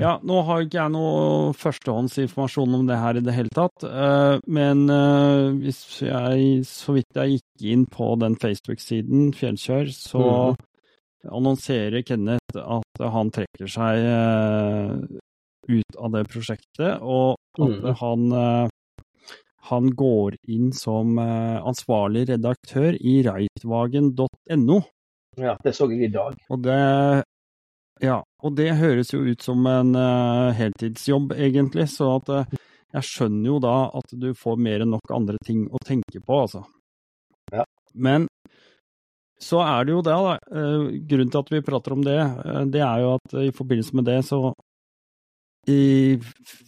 Ja, 0.00 0.16
nå 0.26 0.40
har 0.46 0.64
ikke 0.64 0.78
jeg 0.78 0.92
noe 0.94 1.52
førstehåndsinformasjon 1.58 2.76
om 2.78 2.88
det 2.88 2.98
her 3.00 3.18
i 3.18 3.22
det 3.24 3.34
hele 3.34 3.52
tatt, 3.54 3.84
eh, 3.86 4.36
men 4.50 4.84
eh, 4.92 5.50
hvis 5.62 5.80
jeg, 6.04 6.64
så 6.68 6.96
vidt 6.96 7.18
jeg 7.18 7.38
gikk 7.38 7.66
inn 7.72 7.86
på 7.90 8.12
den 8.20 8.36
Facebook-siden, 8.40 9.30
Fjellkjør, 9.36 9.90
så 9.94 10.24
mm. 10.24 10.60
annonserer 11.38 12.06
Kenneth 12.06 12.60
at 12.60 13.04
han 13.16 13.32
trekker 13.34 13.70
seg 13.70 14.04
eh, 14.10 14.94
ut 15.70 15.98
av 15.98 16.14
det 16.16 16.26
prosjektet, 16.30 17.02
og 17.02 17.36
at 17.60 17.74
mm. 17.74 17.90
han, 18.00 18.70
han 19.70 19.90
går 19.94 20.38
inn 20.50 20.72
som 20.74 21.18
ansvarlig 21.20 22.24
redaktør 22.32 22.96
i 22.96 23.20
reitvagen.no. 23.26 24.80
Ja, 25.38 25.54
det 25.62 25.76
så 25.76 25.86
jeg 25.92 26.08
i 26.08 26.14
dag. 26.14 26.34
Og 26.50 26.64
det, 26.64 26.80
ja, 28.02 28.18
og 28.40 28.56
det 28.56 28.72
høres 28.80 29.12
jo 29.12 29.22
ut 29.26 29.44
som 29.44 29.66
en 29.68 29.94
eh, 29.98 30.56
heltidsjobb, 30.58 31.34
egentlig. 31.36 31.86
Så 31.92 32.08
at 32.16 32.30
eh, 32.34 32.58
jeg 32.96 33.08
skjønner 33.08 33.50
jo 33.52 33.58
da 33.62 33.74
at 34.00 34.14
du 34.22 34.30
får 34.36 34.60
mer 34.60 34.84
enn 34.84 34.94
nok 34.94 35.14
andre 35.14 35.40
ting 35.46 35.66
å 35.68 35.80
tenke 35.84 36.22
på, 36.22 36.40
altså. 36.46 36.64
Ja. 37.52 37.66
Men 37.94 38.28
så 39.40 39.62
er 39.64 39.86
det 39.86 39.94
jo 39.94 40.02
det, 40.04 40.16
da. 40.16 40.38
eh, 40.52 40.88
grunnen 41.10 41.32
til 41.32 41.44
at 41.44 41.52
vi 41.54 41.62
prater 41.66 41.96
om 41.96 42.02
det, 42.06 42.18
det 42.74 42.82
er 42.84 43.04
jo 43.04 43.14
at 43.18 43.38
i 43.40 43.52
forbindelse 43.56 43.96
med 43.96 44.08
det 44.10 44.18
så 44.28 44.42
i, 45.68 46.16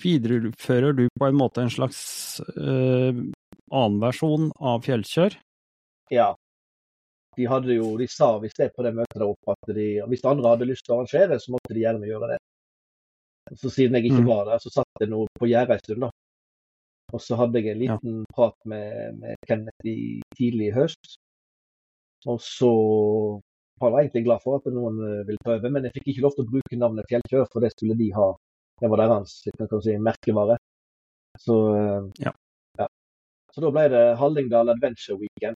viderefører 0.03 0.97
du 0.97 1.07
på 1.19 1.29
en 1.29 1.39
måte 1.39 1.65
en 1.65 1.73
slags 1.73 2.03
annen 2.53 4.01
versjon 4.03 4.51
av 4.61 4.85
fjellkjør. 4.85 5.39
Ja. 6.13 6.33
De 7.37 7.47
hadde 7.49 7.75
jo, 7.79 7.97
de 7.97 8.07
sa 8.13 8.35
hvis 8.43 8.55
det 8.59 8.73
på 8.77 8.85
det 8.85 8.93
møtet 8.95 9.19
der 9.19 9.29
oppe 9.31 9.55
at 9.55 9.75
de, 9.77 9.87
hvis 10.11 10.25
andre 10.29 10.53
hadde 10.53 10.69
lyst 10.69 10.85
til 10.85 10.95
å 10.95 10.99
arrangere, 11.01 11.39
så 11.41 11.55
måtte 11.55 11.73
de 11.75 11.85
gjerne 11.85 12.09
gjøre 12.11 12.29
det. 12.35 12.39
Så 13.59 13.71
siden 13.73 13.97
jeg 13.97 14.11
ikke 14.11 14.23
Mm. 14.23 14.29
var 14.29 14.45
der, 14.51 14.59
så 14.63 14.71
satt 14.71 15.01
jeg 15.01 15.09
nå 15.11 15.27
på 15.39 15.49
gjerdet 15.49 15.79
en 15.79 15.85
stund, 15.85 16.01
da. 16.07 16.11
Og 17.13 17.21
så 17.21 17.37
hadde 17.37 17.61
jeg 17.61 17.73
en 17.73 17.81
liten 17.83 18.25
prat 18.33 18.55
med, 18.65 19.19
med 19.21 19.37
Kenneth 19.49 19.85
i 19.89 20.21
tidlig 20.37 20.69
i 20.71 20.77
høst. 20.77 21.17
Og 22.27 22.39
så 22.41 22.71
var 23.81 23.91
jeg 23.99 24.07
egentlig 24.11 24.25
glad 24.29 24.41
for 24.45 24.57
at 24.61 24.69
noen 24.73 25.01
eh, 25.03 25.25
ville 25.27 25.43
ta 25.45 25.57
over, 25.57 25.71
men 25.75 25.85
jeg 25.89 25.93
fikk 25.97 26.09
ikke 26.13 26.23
lov 26.25 26.37
til 26.37 26.45
å 26.45 26.51
bruke 26.53 26.79
navnet 26.79 27.09
Fjellkjør, 27.11 27.49
for 27.53 27.61
det 27.65 27.73
skulle 27.75 27.97
de 27.99 28.11
ha. 28.17 28.29
Det 28.81 28.91
var 28.91 29.03
deres 29.03 29.35
kan 29.49 29.69
man 29.71 29.83
si, 29.83 29.97
merkevare. 29.99 30.57
Så, 31.39 31.57
eh, 31.77 32.03
Ja. 32.25 32.33
ja. 32.79 32.87
Så 33.53 33.61
da 33.61 33.71
ble 33.75 33.89
det 33.89 34.05
Hallingdal 34.21 34.71
Adventure 34.71 35.19
Weekend. 35.19 35.57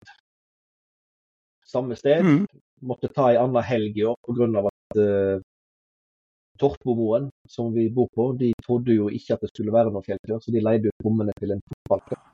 Samme 1.75 1.99
sted. 1.99 2.23
Mm. 2.25 2.45
Måtte 2.87 3.11
ta 3.11 3.31
ei 3.33 3.41
anna 3.41 3.63
helg 3.65 3.99
i 3.99 4.07
år 4.07 4.17
pga. 4.23 4.65
at 4.71 5.01
uh, 5.01 5.43
Torpomoen, 6.61 7.31
som 7.51 7.73
vi 7.75 7.89
bor 7.91 8.07
på, 8.15 8.29
de 8.39 8.53
trodde 8.63 8.95
jo 8.95 9.09
ikke 9.11 9.35
at 9.35 9.43
det 9.43 9.51
skulle 9.51 9.75
være 9.75 9.91
noe 9.91 10.05
fjelltur, 10.07 10.39
så 10.39 10.55
de 10.55 10.63
leide 10.63 10.93
ut 10.93 11.07
rommene 11.07 11.35
til 11.41 11.57
en 11.57 11.63
fotballkamp. 11.73 12.31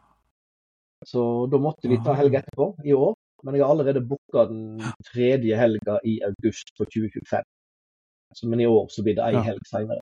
Så 1.09 1.23
da 1.49 1.57
måtte 1.57 1.89
vi 1.89 1.97
ta 2.05 2.13
helg 2.19 2.37
etterpå 2.37 2.75
i 2.85 2.93
år. 2.93 3.15
Men 3.43 3.57
jeg 3.57 3.65
har 3.65 3.73
allerede 3.73 4.03
booka 4.05 4.45
den 4.51 4.83
tredje 5.09 5.57
helga 5.57 5.97
i 6.05 6.19
august 6.27 6.75
for 6.77 6.85
2025. 6.93 7.47
Så, 8.37 8.49
men 8.49 8.61
i 8.61 8.67
år 8.69 8.91
så 8.93 9.03
blir 9.07 9.17
det 9.17 9.25
ei 9.25 9.33
Ja. 9.39 9.43
helg 9.47 9.65
seinere. 9.67 10.03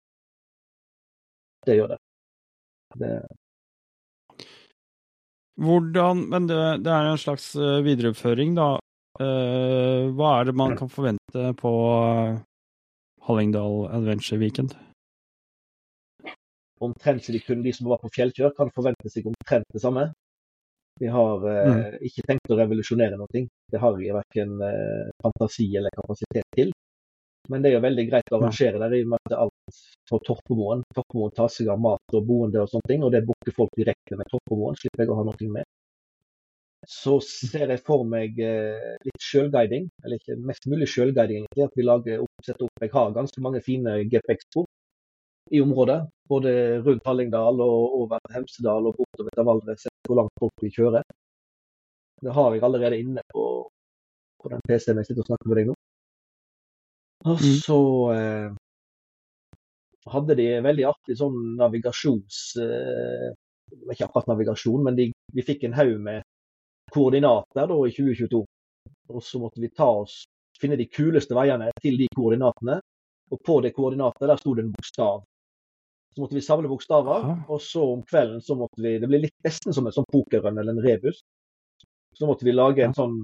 Det 1.67 1.77
gjør 1.79 1.95
det. 1.95 1.99
det. 3.01 3.13
Hvordan 5.57 6.29
Men 6.29 6.47
det, 6.49 6.85
det 6.85 6.93
er 6.93 7.09
en 7.09 7.19
slags 7.19 7.55
eh, 7.57 7.81
videreføring, 7.85 8.55
da. 8.57 8.79
Eh, 9.21 10.09
hva 10.17 10.31
er 10.39 10.49
det 10.49 10.57
man 10.57 10.77
kan 10.79 10.89
forvente 10.89 11.51
på 11.61 11.73
eh, 11.99 12.41
Hallingdal 13.27 13.87
Adventure 13.93 14.41
Weekend? 14.41 14.77
omtrent 16.83 17.25
som 17.25 17.33
de 17.33 17.41
kunne, 17.41 17.63
de 17.63 17.73
som 17.73 17.89
var 17.91 18.01
på 18.03 18.11
fjellkjør, 18.17 18.55
kan 18.57 18.71
forvente 18.75 19.11
seg 19.13 19.29
omtrent 19.31 19.69
det 19.75 19.83
samme. 19.83 20.09
Vi 21.01 21.09
har 21.09 21.45
eh, 21.49 21.99
ikke 22.09 22.25
tenkt 22.29 22.53
å 22.53 22.59
revolusjonere 22.59 23.19
noe. 23.19 23.45
Det 23.73 23.81
har 23.81 23.95
vi 23.97 24.11
verken 24.13 24.59
eh, 24.67 25.13
fantasi 25.25 25.69
eller 25.79 25.95
kapasitet 25.97 26.49
til. 26.57 26.73
Men 27.51 27.63
det 27.63 27.71
er 27.71 27.79
jo 27.79 27.87
veldig 27.87 28.05
greit 28.07 28.29
å 28.31 28.39
arrangere 28.39 28.79
der, 28.79 28.93
i 28.95 29.07
og 29.07 29.15
med 29.15 29.31
at 29.31 29.39
alt 29.45 29.79
på 30.11 30.21
Torpemoen. 30.29 30.85
Torpemoen 30.95 31.33
tar 31.39 31.51
seg 31.51 31.73
av 31.73 31.81
mat 31.83 32.19
og 32.19 32.29
boende 32.29 32.63
og 32.63 32.71
sånne 32.71 32.91
ting, 32.91 33.07
og 33.07 33.15
det 33.15 33.25
booker 33.27 33.57
folk 33.57 33.73
direkte 33.79 34.19
med 34.21 34.31
Torpemoen. 34.31 34.79
Slipper 34.79 35.03
jeg 35.03 35.11
å 35.15 35.19
ha 35.19 35.27
noe 35.27 35.49
med. 35.57 35.72
Så 36.89 37.21
ser 37.23 37.71
jeg 37.71 37.81
for 37.87 38.03
meg 38.09 38.39
eh, 38.43 38.95
litt 39.07 39.23
sjølguiding, 39.23 39.85
eller 40.03 40.19
ikke 40.19 40.35
mest 40.49 40.65
mulig 40.67 40.89
sjølguiding, 40.91 41.45
egentlig. 41.45 41.67
At 41.69 41.77
vi 41.79 41.85
lager 41.87 42.23
opp, 42.25 42.47
setter 42.47 42.67
opp 42.67 42.83
Jeg 42.87 42.91
har 42.95 43.13
ganske 43.15 43.45
mange 43.45 43.61
fine 43.63 44.01
GPX-spor 44.11 44.67
i 45.55 45.61
området. 45.63 46.01
Både 46.33 46.55
rundt 46.83 47.07
Hallingdal 47.07 47.61
og 47.63 47.95
over 48.01 48.19
Hemsedal 48.35 48.89
og 48.91 48.97
bortover 48.99 49.37
til 49.37 49.47
Valdres, 49.47 49.87
hvor 50.09 50.19
langt 50.23 50.35
folk 50.43 50.65
vil 50.65 50.75
kjøre. 50.75 51.05
Det 52.23 52.35
har 52.35 52.55
jeg 52.55 52.63
allerede 52.67 52.99
inne 53.03 53.23
på, 53.31 53.45
på 54.43 54.51
den 54.53 54.63
PC-en 54.69 55.01
jeg 55.03 55.11
sitter 55.11 55.25
og 55.25 55.31
snakker 55.31 55.53
med 55.53 55.61
deg 55.61 55.71
nå. 55.71 55.79
Og 57.23 57.39
Mm. 57.39 57.59
så 57.63 57.79
eh, 58.17 58.51
hadde 60.11 60.35
de 60.41 60.49
veldig 60.67 60.89
artig 60.91 61.19
sånn 61.23 61.39
navigasjons... 61.61 62.43
Eh, 62.59 63.31
ikke 63.89 64.05
akkurat 64.05 64.27
navigasjon, 64.29 64.83
men 64.85 64.97
de, 64.99 65.05
vi 65.33 65.43
fikk 65.47 65.63
en 65.65 65.73
haug 65.79 65.95
med 66.05 66.21
koordinater 66.93 67.69
da 67.69 67.79
i 67.87 67.93
2022. 67.95 68.45
Og 69.13 69.25
så 69.25 69.41
måtte 69.43 69.61
vi 69.61 69.71
ta 69.73 69.89
oss, 70.03 70.23
finne 70.61 70.79
de 70.79 70.87
kuleste 70.89 71.37
veiene 71.37 71.71
til 71.83 71.99
de 72.01 72.09
koordinatene. 72.15 72.79
Og 73.33 73.41
på 73.47 73.61
det 73.65 73.73
koordinatet 73.77 74.29
der 74.29 74.41
sto 74.41 74.55
det 74.55 74.67
en 74.67 74.75
bokstav. 74.75 75.23
Så 76.13 76.21
måtte 76.21 76.37
vi 76.37 76.45
samle 76.45 76.69
bokstaver, 76.69 77.23
og 77.49 77.61
så 77.65 77.83
om 77.95 78.03
kvelden 78.05 78.43
så 78.45 78.55
måtte 78.55 78.83
vi 78.85 78.99
Det 79.01 79.09
blir 79.09 79.23
litt 79.23 79.47
nesten 79.47 79.73
som 79.73 79.87
en 79.87 79.95
sånn 79.97 80.09
pokerrun 80.13 80.59
eller 80.61 80.75
en 80.75 80.85
rebus. 80.85 81.23
Så 82.13 82.29
måtte 82.29 82.45
vi 82.45 82.53
lage 82.53 82.85
en 82.85 82.95
sånn 82.95 83.23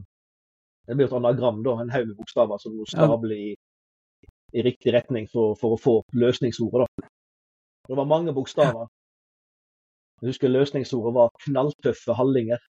Det 0.89 0.97
blir 0.97 1.05
et 1.05 1.13
anagram, 1.13 1.61
da. 1.63 1.75
En 1.83 1.91
haug 1.93 2.07
med 2.09 2.17
bokstaver 2.17 2.59
som 2.63 2.73
må 2.73 2.87
stabler 2.89 3.37
i, 3.37 3.51
i 4.57 4.63
riktig 4.65 4.95
retning 4.95 5.27
for, 5.29 5.53
for 5.61 5.77
å 5.77 5.81
få 5.83 5.95
løsningsordet, 6.17 6.87
da. 6.89 7.11
Det 7.89 7.97
var 7.99 8.09
mange 8.09 8.33
bokstaver. 8.33 8.89
Jeg 10.23 10.31
husker 10.33 10.49
løsningsordet 10.49 11.13
var 11.15 11.29
'knalltøffe 11.45 12.17
hallinger'. 12.17 12.65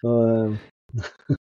Så, 0.00 0.14
eh, 0.28 0.54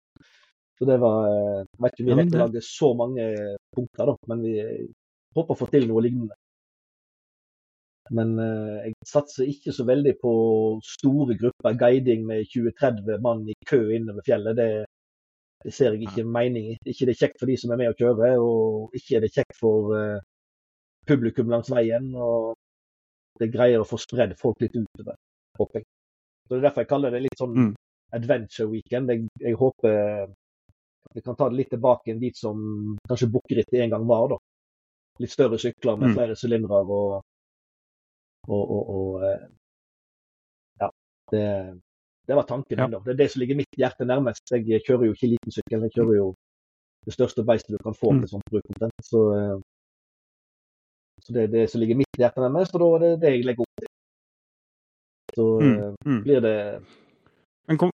så 0.79 0.89
det 0.89 0.97
var 1.03 1.29
eh, 1.29 1.61
Jeg 1.65 1.83
vet 1.85 1.93
ikke 1.93 2.05
om 2.05 2.09
vi 2.09 2.19
rekker 2.21 2.39
å 2.39 2.43
lage 2.45 2.65
så 2.65 2.91
mange 2.97 3.29
punkter, 3.75 4.11
da, 4.11 4.17
men 4.31 4.43
vi 4.45 4.57
håper 5.37 5.53
å 5.55 5.59
få 5.59 5.69
til 5.71 5.87
noe 5.89 6.03
lignende. 6.05 6.37
Men 8.17 8.37
eh, 8.39 8.75
jeg 8.87 9.07
satser 9.07 9.49
ikke 9.51 9.73
så 9.75 9.85
veldig 9.87 10.13
på 10.21 10.33
store 10.85 11.35
grupper. 11.39 11.77
Guiding 11.79 12.25
med 12.27 12.47
20-30 12.53 13.19
mann 13.23 13.43
i 13.49 13.57
kø 13.67 13.81
innover 13.95 14.25
fjellet, 14.25 14.57
det, 14.57 14.69
det 15.65 15.73
ser 15.75 15.95
jeg 15.95 16.07
ikke 16.07 16.27
mening 16.37 16.71
i. 16.73 16.77
Ikke 16.87 17.07
det 17.07 17.15
er 17.15 17.21
kjekt 17.25 17.41
for 17.41 17.51
de 17.51 17.57
som 17.59 17.73
er 17.73 17.81
med 17.83 17.91
å 17.91 17.97
kjøre, 17.99 18.31
og 18.43 18.95
ikke 18.97 19.19
er 19.19 19.25
det 19.25 19.33
kjekt 19.35 19.59
for 19.59 19.93
eh, 19.97 20.23
publikum 21.09 21.51
langs 21.51 21.71
veien. 21.73 22.13
Og 22.15 22.55
det 23.41 23.51
greier 23.53 23.83
å 23.83 23.87
få 23.87 23.99
spredd 24.01 24.37
folk 24.39 24.63
litt 24.63 24.77
utover, 24.77 25.17
håper 25.59 25.81
jeg. 25.81 25.89
Så 26.47 26.55
Det 26.55 26.57
er 26.61 26.69
derfor 26.69 26.85
jeg 26.85 26.93
kaller 26.93 27.13
det 27.13 27.25
litt 27.27 27.41
sånn 27.41 27.57
Mm. 27.57 27.73
Adventure 28.13 28.69
weekend. 28.71 29.09
Jeg, 29.09 29.27
jeg 29.41 29.55
håper 29.59 30.27
vi 31.15 31.21
kan 31.23 31.35
ta 31.35 31.47
det 31.49 31.55
litt 31.57 31.69
tilbake 31.71 32.13
dit 32.19 32.35
som 32.37 32.97
kanskje 33.09 33.29
bukkrittet 33.31 33.79
en 33.81 33.89
gang 33.89 34.05
var. 34.07 34.27
da. 34.29 34.37
Litt 35.19 35.31
større 35.31 35.57
sykler 35.57 35.97
med 35.97 36.09
Mm. 36.09 36.15
flere 36.15 36.35
sylindere 36.35 36.81
og, 36.85 37.23
og, 38.47 38.63
og, 38.71 38.89
og 38.89 39.23
eh, 39.23 39.47
Ja. 40.81 40.89
Det, 41.31 41.45
det 42.27 42.35
var 42.35 42.43
tanken 42.43 42.77
min, 42.79 42.91
da. 42.91 42.99
Det 42.99 43.11
er 43.15 43.17
det 43.23 43.31
som 43.31 43.39
ligger 43.39 43.55
mitt 43.55 43.79
hjerte 43.79 44.05
nærmest. 44.05 44.43
Jeg 44.51 44.83
kjører 44.85 45.05
jo 45.07 45.13
ikke 45.15 45.31
liten 45.31 45.51
sykkel, 45.51 45.81
jeg 45.87 45.91
kjører 45.95 46.15
jo 46.19 46.27
det 47.07 47.13
største 47.15 47.43
beistet 47.47 47.71
du 47.77 47.81
kan 47.83 47.93
få 47.95 48.11
Mm. 48.13 48.19
til 48.21 48.29
sånn 48.35 48.45
bruk. 48.51 48.65
omtrent. 48.69 49.03
Så, 49.03 49.19
eh, 49.39 49.57
så 51.23 51.33
det 51.33 51.43
er 51.43 51.47
det 51.47 51.69
som 51.71 51.81
ligger 51.81 51.95
mitt 51.97 52.19
hjerte 52.19 52.43
nærmest, 52.43 52.75
og 52.75 52.79
da 52.83 52.87
er 52.95 52.99
det 52.99 53.21
det 53.21 53.31
jeg 53.33 53.45
legger 53.45 53.61
opp 53.65 53.81
til. 53.81 53.87
Så 55.37 55.45
Mm, 55.61 55.77
eh, 55.79 55.93
mm. 56.05 56.21
blir 56.23 56.41
det 56.41 56.83
Men 57.67 57.77
kom, 57.77 57.91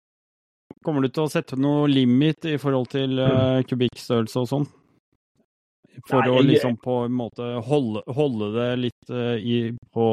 kommer 0.84 1.04
du 1.06 1.08
til 1.12 1.24
å 1.26 1.30
sette 1.32 1.56
noe 1.60 1.86
limit 1.90 2.46
i 2.50 2.56
forhold 2.60 2.88
til 2.92 3.18
uh, 3.22 3.60
kubikkstørrelse 3.68 4.42
og 4.42 4.48
sånn? 4.50 4.66
For 6.08 6.24
Nei, 6.24 6.30
å 6.32 6.40
liksom 6.44 6.78
på 6.80 7.02
en 7.06 7.12
måte 7.14 7.48
holde, 7.66 8.00
holde 8.16 8.48
det 8.54 8.68
litt 8.86 9.10
uh, 9.12 9.36
i, 9.36 9.58
på, 9.92 10.06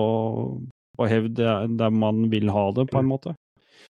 på 1.00 1.08
hevd 1.08 1.40
der, 1.80 1.94
man 1.96 2.26
vil 2.32 2.52
ha 2.52 2.66
det, 2.76 2.88
på 2.92 3.00
en 3.00 3.08
måte? 3.12 3.36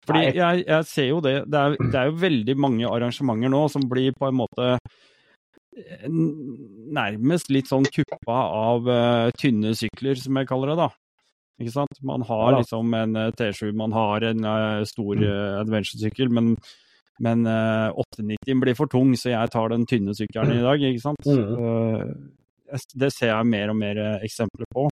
Fordi 0.07 0.26
jeg- 0.29 0.37
jeg, 0.37 0.64
jeg 0.68 0.85
ser 0.89 1.09
jo 1.09 1.20
det. 1.24 1.35
Det 1.51 1.59
er, 1.59 1.76
det 1.81 1.99
er 2.03 2.11
jo 2.11 2.18
veldig 2.20 2.55
mange 2.61 2.87
arrangementer 2.93 3.51
nå 3.53 3.62
som 3.72 3.87
blir 3.89 4.12
på 4.16 4.29
en 4.29 4.37
måte 4.39 4.68
eh, 4.76 6.07
nærmest 6.09 7.51
litt 7.53 7.68
sånn 7.72 7.89
kuppa 7.93 8.37
av 8.61 8.89
uh, 8.89 9.31
tynne 9.41 9.72
sykler, 9.76 10.20
som 10.20 10.37
jeg 10.39 10.49
kaller 10.51 10.72
det, 10.74 10.79
da. 10.85 10.89
Ikke 11.59 11.74
sant? 11.74 12.02
Man 12.06 12.22
har 12.22 12.52
Ja 12.52 12.59
liksom 12.61 12.92
en 12.94 13.16
eh, 13.18 13.32
T7, 13.34 13.72
man 13.74 13.92
har 13.92 14.22
en 14.28 14.44
uh, 14.46 14.84
stor 14.86 15.18
uh, 15.18 15.59
adventure-sykkel, 15.59 16.30
men, 16.30 16.52
men 17.18 17.42
uh, 17.50 17.90
890 17.98 18.61
blir 18.62 18.78
for 18.78 18.90
tung, 18.90 19.11
så 19.18 19.32
jeg 19.32 19.50
tar 19.50 19.72
den 19.74 19.86
tynne 19.90 20.14
sykkelen 20.14 20.54
i 20.54 20.62
dag, 20.62 20.84
ikke 20.90 21.02
sant? 21.02 21.26
Eh, 21.26 22.04
det 23.00 23.11
ser 23.14 23.32
jeg 23.32 23.48
mer 23.50 23.72
og 23.72 23.78
mer 23.80 23.98
eksempler 24.22 24.68
på. 24.76 24.86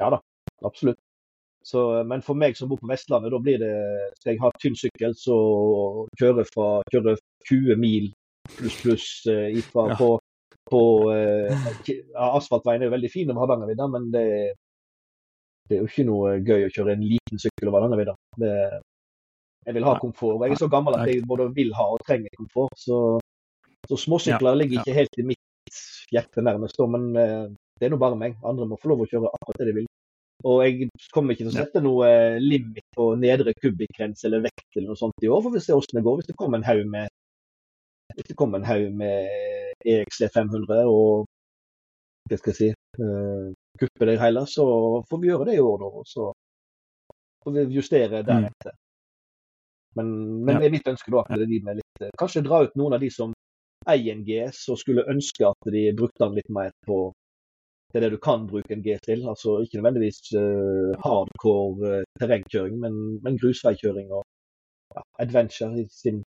Ja 0.00 0.08
da, 0.14 0.18
absolutt. 0.66 0.98
Så, 1.62 1.84
men 2.08 2.24
for 2.26 2.34
meg 2.34 2.56
som 2.58 2.66
bor 2.72 2.80
på 2.80 2.88
Vestlandet, 2.90 3.30
da 3.30 3.38
blir 3.38 3.60
det 3.60 3.74
Skal 4.18 4.32
jeg 4.32 4.40
ha 4.42 4.48
tynn 4.58 4.74
sykkel, 4.74 5.12
så 5.14 5.36
kjøre 6.18 6.42
fra 6.48 6.70
kjøre 6.90 7.14
20 7.46 7.78
mil 7.78 8.08
pluss 8.56 8.80
pluss 8.82 9.04
ifra 9.30 9.84
Ja. 9.92 9.98
på, 10.00 10.08
på 10.66 10.80
Asfaltveien 12.18 12.82
er 12.82 12.88
jo 12.88 12.96
veldig 12.96 13.12
fin 13.12 13.30
om 13.30 13.38
Hardangervidda, 13.38 13.86
men 13.92 14.10
det, 14.10 14.24
det 15.68 15.76
er 15.76 15.82
jo 15.82 15.90
ikke 15.90 16.06
noe 16.08 16.32
gøy 16.42 16.66
å 16.66 16.72
kjøre 16.74 16.96
en 16.96 17.04
liten 17.06 17.40
sykkel 17.40 17.70
over 17.70 17.84
Hardangervidda. 17.84 18.14
Jeg 19.62 19.76
vil 19.76 19.86
ha 19.86 19.94
komfort. 20.00 20.36
og 20.36 20.44
Jeg 20.46 20.56
er 20.56 20.62
så 20.64 20.68
gammel 20.72 20.98
at 20.98 21.08
jeg 21.08 21.26
både 21.28 21.48
vil 21.54 21.72
ha 21.78 21.86
og 21.94 22.02
trenger 22.06 22.34
komfort. 22.36 22.74
Så, 22.78 22.98
så 23.88 23.98
småsykler 24.04 24.58
ligger 24.58 24.82
ikke 24.82 24.96
helt 24.98 25.18
i 25.22 25.26
mitt 25.30 25.80
hjerte 26.12 26.44
nærmest, 26.44 26.80
men 26.92 27.04
eh, 27.16 27.44
det 27.78 27.86
er 27.86 27.94
nå 27.94 27.98
bare 28.02 28.18
meg. 28.18 28.34
Andre 28.44 28.66
må 28.68 28.78
få 28.82 28.92
lov 28.92 29.04
å 29.04 29.08
kjøre 29.10 29.30
akkurat 29.38 29.62
det 29.62 29.70
de 29.70 29.76
vil. 29.80 29.88
Og 30.50 30.58
jeg 30.64 30.90
kommer 31.14 31.36
ikke 31.36 31.46
til 31.46 31.52
å 31.52 31.54
sette 31.54 31.82
noe 31.84 32.10
eh, 32.10 32.42
limit 32.42 32.84
på 32.98 33.12
nedre 33.22 33.54
kubikkgrense 33.62 34.26
eller 34.26 34.42
vekt 34.48 34.76
eller 34.76 34.90
noe 34.90 34.98
sånt 34.98 35.22
i 35.22 35.30
år, 35.30 35.44
for 35.44 35.54
vi 35.54 35.62
ser 35.62 35.78
hvordan 35.78 36.00
det 36.00 36.06
går. 36.08 36.18
Hvis 36.18 36.30
det 36.32 36.38
kommer 36.42 36.58
en 36.58 36.66
haug 36.66 36.84
med 36.90 37.12
hvis 38.12 38.28
det 38.28 38.36
kommer 38.36 38.60
en 38.60 38.68
haug 38.68 38.90
med 38.92 39.30
EXC 39.88 40.26
500 40.34 40.82
og 40.90 41.24
hva 42.28 42.38
skal 42.38 42.52
jeg 42.52 42.58
si 42.58 42.68
uh, 43.00 43.52
kupper 43.80 44.10
det 44.10 44.20
hele, 44.20 44.44
så 44.46 44.64
får 45.08 45.20
vi 45.22 45.30
gjøre 45.30 45.48
det 45.50 45.56
i 45.58 45.64
år, 45.64 45.78
da. 45.80 45.90
Og 46.02 46.08
så 46.08 46.28
får 47.44 47.56
vi 47.56 47.66
justere 47.76 48.22
deretter. 48.26 48.76
Men, 49.96 50.08
men 50.44 50.54
Ja. 50.54 50.60
det 50.60 50.66
er 50.66 50.76
mitt 50.76 50.88
ønske 50.88 51.12
da 51.12 51.20
at 51.20 51.32
det 51.34 51.44
er 51.44 51.50
de 51.50 51.58
med 51.64 51.76
litt 51.76 52.04
eh, 52.06 52.12
Kanskje 52.18 52.40
dra 52.46 52.62
ut 52.64 52.76
noen 52.80 52.94
av 52.96 53.02
de 53.02 53.10
som 53.12 53.34
eier 53.92 54.14
en 54.14 54.22
GS 54.24 54.62
og 54.72 54.78
skulle 54.80 55.04
ønske 55.10 55.44
at 55.44 55.68
de 55.74 55.82
brukte 55.98 56.22
den 56.22 56.38
litt 56.38 56.48
mer 56.48 56.70
på 56.86 57.10
det 57.92 58.00
det 58.00 58.10
du 58.14 58.16
kan 58.16 58.46
bruke 58.48 58.72
en 58.72 58.82
GS 58.84 59.02
til. 59.04 59.26
Altså 59.28 59.58
ikke 59.60 59.76
nødvendigvis 59.80 60.20
uh, 60.32 60.96
hardcore 61.04 61.98
uh, 61.98 62.04
terrengkjøring, 62.20 62.78
men, 62.80 62.94
men 63.24 63.36
grusveikjøring 63.36 64.12
og 64.16 64.22
ja, 64.96 65.02
adventure 65.24 65.82
i 65.82 65.84
sin, 65.92 66.22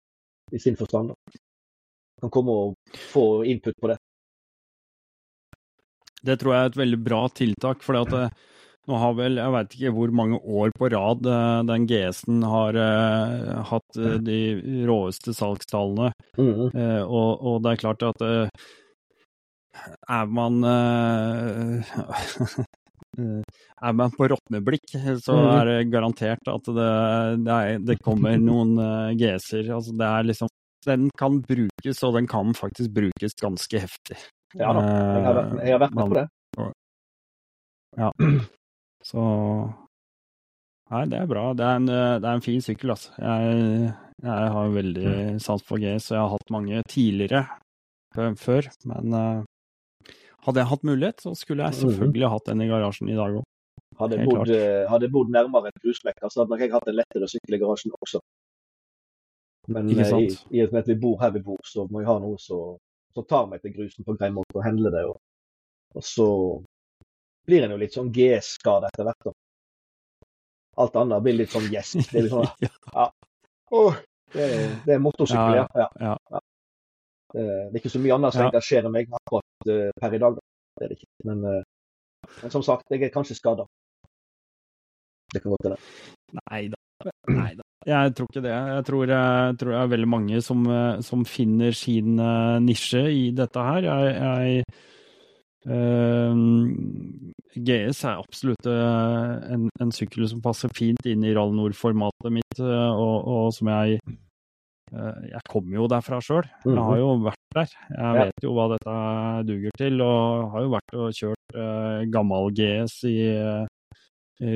i 0.52 0.60
sin 0.60 0.78
forstand. 0.80 1.12
Da. 1.14 1.38
Kan 2.24 2.34
komme 2.34 2.52
og 2.64 2.98
få 3.14 3.44
input 3.44 3.78
på 3.82 3.92
det. 3.94 3.98
Det 6.26 6.38
tror 6.42 6.54
jeg 6.54 6.62
er 6.66 6.72
et 6.72 6.82
veldig 6.82 7.00
bra 7.04 7.22
tiltak, 7.34 7.82
for 7.86 7.98
nå 8.90 8.98
har 8.98 9.14
vel, 9.14 9.38
jeg 9.38 9.54
vet 9.54 9.74
ikke 9.78 9.92
hvor 9.94 10.12
mange 10.18 10.40
år 10.42 10.72
på 10.78 10.90
rad 10.92 11.28
eh, 11.30 11.62
den 11.70 11.84
GS-en 11.90 12.42
har 12.50 12.78
uh, 12.82 13.62
hatt 13.70 13.98
uh, 14.02 14.16
de 14.26 14.40
råeste 14.90 15.36
salgstallene. 15.38 16.10
Mm. 16.38 16.72
Uh, 16.74 17.04
og, 17.06 17.30
og 17.46 17.60
det 17.62 17.76
er 17.76 17.82
klart 17.84 18.06
at 18.10 18.24
eh, 18.26 18.50
er 20.10 20.26
man 20.34 20.64
eh, 20.66 21.94
Er 23.82 23.94
man 23.98 24.14
på 24.16 24.28
råtneblikk, 24.32 24.94
så 25.20 25.36
Mhm. 25.36 25.48
er 25.60 25.66
det 25.68 25.92
garantert 25.92 26.48
at 26.48 26.64
det, 26.64 26.90
det, 27.46 27.56
er, 27.56 27.80
det 27.80 27.98
kommer 28.06 28.38
noen 28.40 28.78
eh, 28.80 29.14
GS-er. 29.20 29.68
Altså 29.76 29.92
det 29.98 30.08
er 30.08 30.24
liksom 30.30 30.48
Den 30.88 31.10
kan 31.18 31.42
brukes, 31.46 32.00
og 32.08 32.16
den 32.16 32.26
kan 32.26 32.54
faktisk 32.58 32.90
brukes 32.96 33.36
ganske 33.38 33.78
heftig. 33.84 34.18
Ja 34.60 34.74
da, 34.76 34.82
jeg 34.84 35.26
har 35.28 35.40
jeg 35.62 35.76
har 35.76 35.84
vært 35.86 35.96
med 35.96 36.12
på 36.12 36.18
det. 36.20 36.26
Ja. 38.00 38.12
Så 39.12 39.22
Nei, 40.92 41.06
det 41.08 41.22
er 41.22 41.28
bra. 41.30 41.44
Det 41.56 41.64
er 41.64 41.78
en, 41.80 41.86
det 41.88 42.28
er 42.28 42.34
en 42.36 42.44
fin 42.44 42.60
sykkel, 42.60 42.92
altså. 42.92 43.14
Jeg, 43.16 43.94
jeg 44.26 44.50
har 44.56 44.74
veldig 44.76 45.14
sans 45.40 45.64
for 45.64 45.80
GS, 45.80 46.10
og 46.12 46.18
jeg 46.18 46.24
har 46.26 46.34
hatt 46.34 46.52
mange 46.52 46.82
tidligere 46.92 47.46
før, 48.36 48.68
men 48.92 49.16
uh, 49.16 49.46
hadde 50.46 50.62
jeg 50.62 50.70
hatt 50.72 50.84
mulighet, 50.84 51.24
så 51.24 51.34
skulle 51.38 51.68
jeg 51.68 51.80
selvfølgelig 51.80 52.30
hatt 52.34 52.48
den 52.50 52.64
i 52.66 52.70
garasjen 52.70 53.10
i 53.10 53.18
dag 53.18 53.40
òg. 53.40 53.48
Hadde 54.02 54.18
jeg 54.18 54.30
bodd, 54.30 54.52
eh, 54.56 54.84
hadde 54.90 55.10
bodd 55.14 55.34
nærmere 55.34 55.70
en 55.70 55.82
grusmekker, 55.84 56.30
så 56.32 56.42
hadde 56.42 56.54
nok 56.54 56.64
jeg 56.64 56.72
hatt 56.74 56.88
en 56.90 56.98
lettere 56.98 57.28
sykkel 57.30 57.58
i 57.58 57.60
garasjen 57.62 57.94
også. 58.00 58.22
Men 59.70 59.92
eh, 59.92 60.00
i, 60.00 60.08
sant? 60.10 60.40
i 60.50 60.64
og 60.64 60.74
med 60.74 60.82
at 60.82 60.90
vi 60.90 60.98
bor 61.04 61.20
her 61.22 61.34
vi 61.36 61.44
bor, 61.46 61.60
så 61.68 61.86
må 61.92 62.02
jeg 62.02 62.10
ha 62.10 62.18
noe 62.24 62.40
som 62.42 62.80
som 63.14 63.26
tar 63.28 63.48
vi 63.52 63.58
etter 63.60 63.74
grusen 63.76 64.06
på 64.08 64.16
grei 64.20 64.30
måte 64.36 64.56
og 64.58 64.64
handler 64.66 64.94
det. 64.96 65.04
Og, 65.10 65.18
og 65.96 66.06
så 66.08 66.28
blir 67.48 67.66
en 67.66 67.74
jo 67.76 67.80
litt 67.82 67.96
sånn 67.98 68.12
GS-skade 68.16 68.90
etter 68.92 69.08
hvert. 69.10 69.34
Alt 70.82 70.96
annet 71.02 71.24
blir 71.26 71.36
litt 71.42 71.52
sånn 71.52 71.68
gjesp. 71.74 72.06
Det 72.12 72.22
er 72.22 72.28
litt 72.28 72.34
sånn, 72.36 72.70
Ja. 72.96 73.10
Oh, 73.72 73.96
det, 74.34 74.46
er- 74.48 74.78
det 74.86 74.96
er 74.96 75.04
motorsykkel, 75.04 75.58
ja. 75.62 75.68
Ja, 75.76 75.88
ja. 76.00 76.16
ja. 76.36 76.42
Det, 77.32 77.44
det 77.44 77.76
er 77.76 77.80
ikke 77.80 77.92
så 77.94 78.00
mye 78.04 78.16
annet 78.18 78.36
som 78.36 78.42
engasjerer 78.50 78.92
meg 78.92 79.12
akkurat 79.16 79.70
eh, 79.72 79.92
per 80.02 80.16
i 80.18 80.20
dag. 80.20 80.40
Det 80.80 80.84
er 80.88 80.92
det 80.92 80.98
ikke. 81.00 81.12
Men, 81.30 81.44
eh, 81.48 82.32
men 82.42 82.52
som 82.54 82.64
sagt, 82.68 82.88
jeg 82.92 83.06
er 83.08 83.14
kanskje 83.14 83.38
skada. 83.40 83.64
Det 85.32 85.40
kan 85.44 85.54
godt 85.54 85.70
hende. 85.70 85.78
Nei 86.42 86.62
da. 86.74 86.81
Nei 87.32 87.52
da. 87.58 87.66
Jeg 87.88 88.14
tror 88.14 88.28
ikke 88.30 88.44
det. 88.46 88.54
Jeg 88.54 88.86
tror, 88.86 89.10
jeg 89.10 89.58
tror 89.58 89.74
det 89.74 89.78
er 89.80 89.94
veldig 89.96 90.10
mange 90.10 90.42
som, 90.46 90.66
eh, 90.70 91.02
som 91.02 91.26
finner 91.26 91.74
sin 91.74 92.20
eh, 92.22 92.60
nisje 92.62 93.02
i 93.10 93.24
dette 93.34 93.64
her. 93.66 93.88
Jeg, 93.88 94.12
jeg 94.22 94.66
eh, 95.66 96.34
GS 97.58 98.04
er 98.06 98.22
absolutt 98.22 98.70
en, 98.70 99.66
en 99.82 99.94
sykkel 99.94 100.30
som 100.30 100.44
passer 100.46 100.70
fint 100.78 101.10
inn 101.10 101.26
i 101.26 101.34
Rall 101.34 101.56
Nord-formatet 101.58 102.38
mitt, 102.38 102.62
og, 102.62 103.18
og 103.28 103.50
som 103.56 103.68
jeg 103.74 104.00
Jeg 104.92 105.40
kommer 105.48 105.78
jo 105.78 105.86
derfra 105.88 106.18
sjøl. 106.20 106.48
Jeg 106.66 106.76
har 106.84 106.98
jo 107.00 107.12
vært 107.24 107.54
der. 107.56 107.76
Jeg 107.96 108.16
vet 108.18 108.44
jo 108.44 108.56
hva 108.56 108.66
dette 108.74 108.96
duger 109.48 109.76
til, 109.80 110.02
og 110.04 110.50
har 110.52 110.66
jo 110.66 110.74
vært 110.74 110.98
og 111.00 111.14
kjørt 111.16 111.56
gammel 112.12 112.52
GS 112.58 112.98
i 113.08 113.20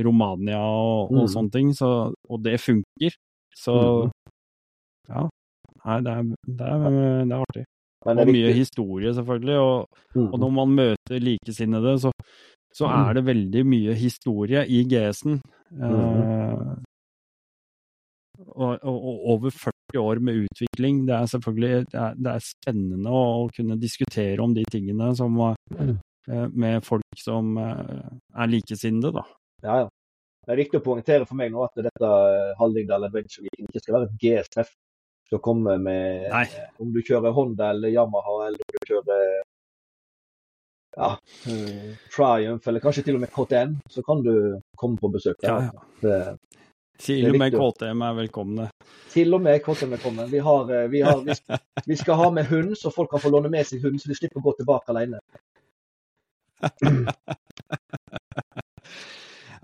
Romania 0.06 0.60
og, 0.60 1.12
og 1.12 1.24
Mhm. 1.26 1.32
sånne 1.36 1.52
ting, 1.52 1.70
så, 1.74 2.14
og 2.30 2.44
det 2.44 2.60
funker. 2.60 3.12
Så 3.56 3.76
Mhm. 4.06 4.12
ja. 5.10 5.30
Nei, 5.86 6.00
det 6.02 6.12
er, 6.12 6.24
det 6.48 6.62
er, 6.66 6.90
det 7.26 7.32
er 7.32 7.44
artig. 7.46 7.66
Det 8.06 8.20
Og 8.20 8.28
mye 8.28 8.54
historie, 8.54 9.14
selvfølgelig. 9.14 9.58
Og, 9.60 9.88
Mm. 10.16 10.30
og 10.34 10.40
når 10.40 10.52
man 10.54 10.76
møter 10.76 11.20
likesinnede, 11.20 12.00
så, 12.00 12.12
så 12.74 12.86
er 12.88 13.14
det 13.14 13.26
veldig 13.26 13.66
mye 13.66 13.94
historie 13.94 14.66
i 14.68 14.84
GS-en. 14.84 15.40
Eh, 15.82 16.76
og, 18.56 18.80
og, 18.84 19.28
over 19.34 19.50
40 19.50 20.00
år 20.02 20.20
med 20.20 20.46
utvikling. 20.46 21.06
Det 21.08 21.16
er 21.16 21.26
selvfølgelig 21.26 21.86
det 21.92 22.00
er, 22.02 22.14
det 22.16 22.32
er 22.34 22.40
spennende 22.44 23.10
å, 23.10 23.24
å 23.46 23.50
kunne 23.56 23.78
diskutere 23.80 24.40
om 24.44 24.54
de 24.54 24.64
tingene 24.72 25.16
som, 25.16 25.32
Mm. 25.72 25.98
eh, 26.30 26.48
med 26.54 26.84
folk 26.84 27.04
som 27.18 27.58
eh, 27.58 28.10
er 28.36 28.48
likesinnede, 28.48 29.14
da. 29.14 29.24
Ja, 29.66 29.76
ja. 29.84 29.88
Det 30.46 30.52
er 30.54 30.60
viktig 30.62 30.78
å 30.78 30.86
poengtere 30.86 31.26
for 31.26 31.34
meg 31.40 31.50
nå 31.54 31.64
at 31.66 31.74
dette 31.82 32.10
eh, 32.10 32.52
Hallingdal 32.60 33.08
Adventure 33.08 33.44
Weekend 33.48 33.68
ikke 33.72 33.82
skal 33.82 33.96
være 33.98 34.08
et 34.12 34.18
GS-treff. 34.22 34.72
Skal 35.26 35.42
komme 35.42 35.74
med 35.82 36.28
Nei. 36.30 36.46
Om 36.78 36.92
du 36.94 37.00
kjører 37.02 37.34
Honda 37.34 37.72
eller 37.74 37.90
Yamaha, 37.90 38.36
eller 38.46 38.62
om 38.62 38.70
du 38.76 38.80
kjører 38.92 39.24
ja, 40.96 41.18
eh, 41.50 41.96
Triumph, 42.16 42.68
eller 42.70 42.80
kanskje 42.84 43.04
til 43.08 43.16
og 43.18 43.22
med 43.26 43.32
KTM, 43.34 43.74
så 43.90 44.00
kan 44.06 44.22
du 44.24 44.36
komme 44.78 44.98
på 45.02 45.10
besøk. 45.12 45.36
Ja, 45.42 45.58
der. 45.58 45.62
ja. 45.74 45.80
Det, 46.02 46.38
Til 47.02 47.26
og 47.28 47.36
med 47.42 47.52
KTM 47.58 48.00
er 48.08 48.14
velkomne. 48.22 48.66
til 49.12 49.34
og 49.34 49.42
med 49.42 49.60
KTM 49.66 49.90
er 49.90 49.94
velkomne. 49.98 50.24
Vi, 50.32 50.40
har, 50.46 50.64
eh, 50.78 50.92
vi, 50.92 51.00
har, 51.02 51.18
vi, 51.26 51.34
skal, 51.36 51.58
vi 51.90 51.96
skal 52.00 52.16
ha 52.22 52.30
med 52.38 52.46
hund, 52.54 52.72
så 52.78 52.92
folk 52.94 53.10
kan 53.12 53.20
få 53.20 53.30
låne 53.34 53.50
med 53.50 53.66
seg 53.66 53.82
hund, 53.84 54.00
så 54.00 54.08
de 54.14 54.18
slipper 54.22 54.40
å 54.40 54.46
gå 54.46 54.52
tilbake 54.62 54.88
alene. 54.94 55.20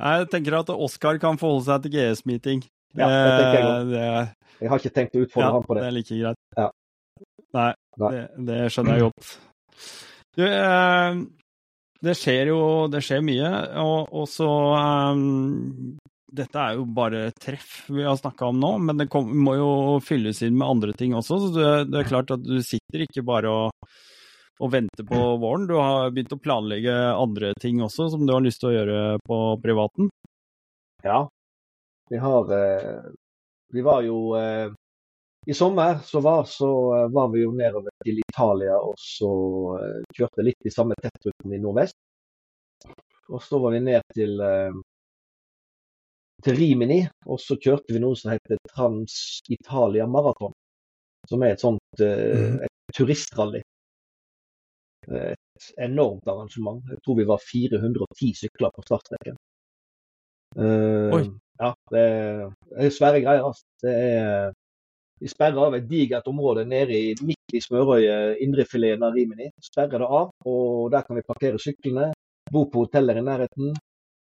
Jeg 0.02 0.30
tenker 0.34 0.58
at 0.58 0.72
Oskar 0.74 1.20
kan 1.22 1.38
forholde 1.42 1.68
seg 1.68 1.84
til 1.86 1.94
GS-meeting. 1.96 2.64
Ja, 2.98 3.08
det 3.08 3.20
tenker 3.38 3.60
jeg 3.62 3.90
det, 3.92 4.06
Jeg 4.62 4.72
har 4.72 4.82
ikke 4.82 4.96
tenkt 4.96 5.16
å 5.16 5.26
utfordre 5.26 5.48
ja, 5.48 5.52
ham 5.56 5.68
på 5.68 5.78
det 5.78 5.84
det. 5.84 5.88
er 5.88 5.96
like 5.96 6.18
greit. 6.22 6.42
Ja. 6.58 6.68
Nei. 7.58 7.70
Det, 8.02 8.22
det 8.48 8.60
skjønner 8.74 8.98
jeg 8.98 9.06
godt. 9.08 9.32
Du, 10.38 10.44
eh, 10.48 11.20
det 12.08 12.16
skjer 12.18 12.52
jo 12.54 12.62
det 12.92 13.02
skjer 13.06 13.24
mye, 13.26 13.50
og, 13.84 14.14
og 14.16 14.30
så 14.32 14.50
eh, 14.80 15.26
dette 16.42 16.64
er 16.64 16.78
jo 16.80 16.86
bare 16.96 17.26
treff 17.36 17.82
vi 17.92 18.06
har 18.08 18.16
snakka 18.20 18.52
om 18.52 18.62
nå, 18.62 18.72
men 18.88 19.02
det 19.04 19.10
kom, 19.12 19.28
må 19.36 19.58
jo 19.60 19.72
fylles 20.04 20.40
inn 20.48 20.56
med 20.58 20.70
andre 20.70 20.96
ting 20.98 21.16
også. 21.18 21.42
Så 21.44 21.52
det, 21.58 21.72
det 21.92 22.02
er 22.02 22.12
klart 22.12 22.32
at 22.34 22.44
du 22.46 22.58
sitter 22.64 23.06
ikke 23.06 23.26
bare 23.28 23.52
og, 23.52 23.92
og, 24.60 24.72
vente 24.74 25.06
på 25.08 25.22
våren. 25.42 25.68
Du 25.70 25.76
har 25.80 26.12
begynt 26.12 26.36
å 26.36 26.42
planlegge 26.42 26.94
andre 27.14 27.54
ting 27.62 27.82
også 27.82 28.10
som 28.14 28.26
du 28.28 28.34
har 28.36 28.44
lyst 28.44 28.62
til 28.62 28.72
å 28.72 28.76
gjøre 28.76 29.00
på 29.26 29.40
privaten? 29.64 30.12
Ja, 31.06 31.24
vi 32.12 32.20
har 32.22 32.52
Vi 33.72 33.82
var 33.82 34.02
jo 34.04 34.36
i 35.46 35.54
sommer 35.54 35.98
så 36.04 36.20
var, 36.20 36.44
så 36.44 36.68
var, 37.08 37.32
vi 37.34 37.42
jo 37.42 37.52
nedover 37.52 37.90
til 38.06 38.20
Italia 38.22 38.76
og 38.78 38.94
så 39.02 39.32
kjørte 40.14 40.46
litt 40.46 40.70
i 40.70 40.74
samme 40.74 40.98
tettruten 41.02 41.56
i 41.56 41.60
nordvest. 41.62 41.98
Og 43.32 43.42
så 43.42 43.58
var 43.64 43.74
vi 43.74 43.80
ned 43.82 44.06
til, 44.14 44.36
eh, 44.46 44.78
til 46.46 46.58
Rimini, 46.60 47.00
og 47.26 47.40
så 47.42 47.58
kjørte 47.58 47.96
vi 47.96 48.04
noe 48.04 48.18
som 48.20 48.36
heter 48.36 48.60
Trans-Italia 48.70 50.06
Marathon. 50.06 50.54
Som 51.30 51.42
er 51.46 51.56
et 51.56 51.64
sånt 51.64 52.02
mm. 52.02 52.62
et 52.66 52.96
turistrally. 52.98 53.62
Et 55.10 55.72
enormt 55.82 56.28
arrangement. 56.28 56.82
Jeg 56.90 57.02
tror 57.06 57.18
vi 57.18 57.28
var 57.28 57.42
410 57.52 58.34
sykler 58.44 58.74
på 58.76 58.84
startstreken. 58.86 59.38
Uh, 60.58 61.32
ja, 61.62 61.72
det 61.92 62.02
er, 62.02 62.90
svære 62.90 63.22
greier. 63.24 63.46
Altså. 63.48 63.66
Det 63.84 63.94
er, 63.96 64.52
vi 65.22 65.30
sperrer 65.30 65.68
av 65.68 65.78
et 65.78 65.88
digert 65.90 66.28
område 66.28 66.66
nede 66.66 66.98
i, 66.98 67.14
midt 67.22 67.56
i 67.56 67.62
smørøyet, 67.62 68.42
indrefileten 68.42 69.06
av 69.06 69.16
Rimini. 69.16 69.52
Sperrer 69.62 70.02
det 70.02 70.10
av, 70.10 70.32
og 70.50 70.92
der 70.94 71.06
kan 71.08 71.18
vi 71.18 71.28
parkere 71.28 71.62
syklene 71.62 72.12
bo 72.52 72.66
på 72.70 72.86
hoteller 72.86 73.20
i 73.20 73.26
nærheten. 73.26 73.76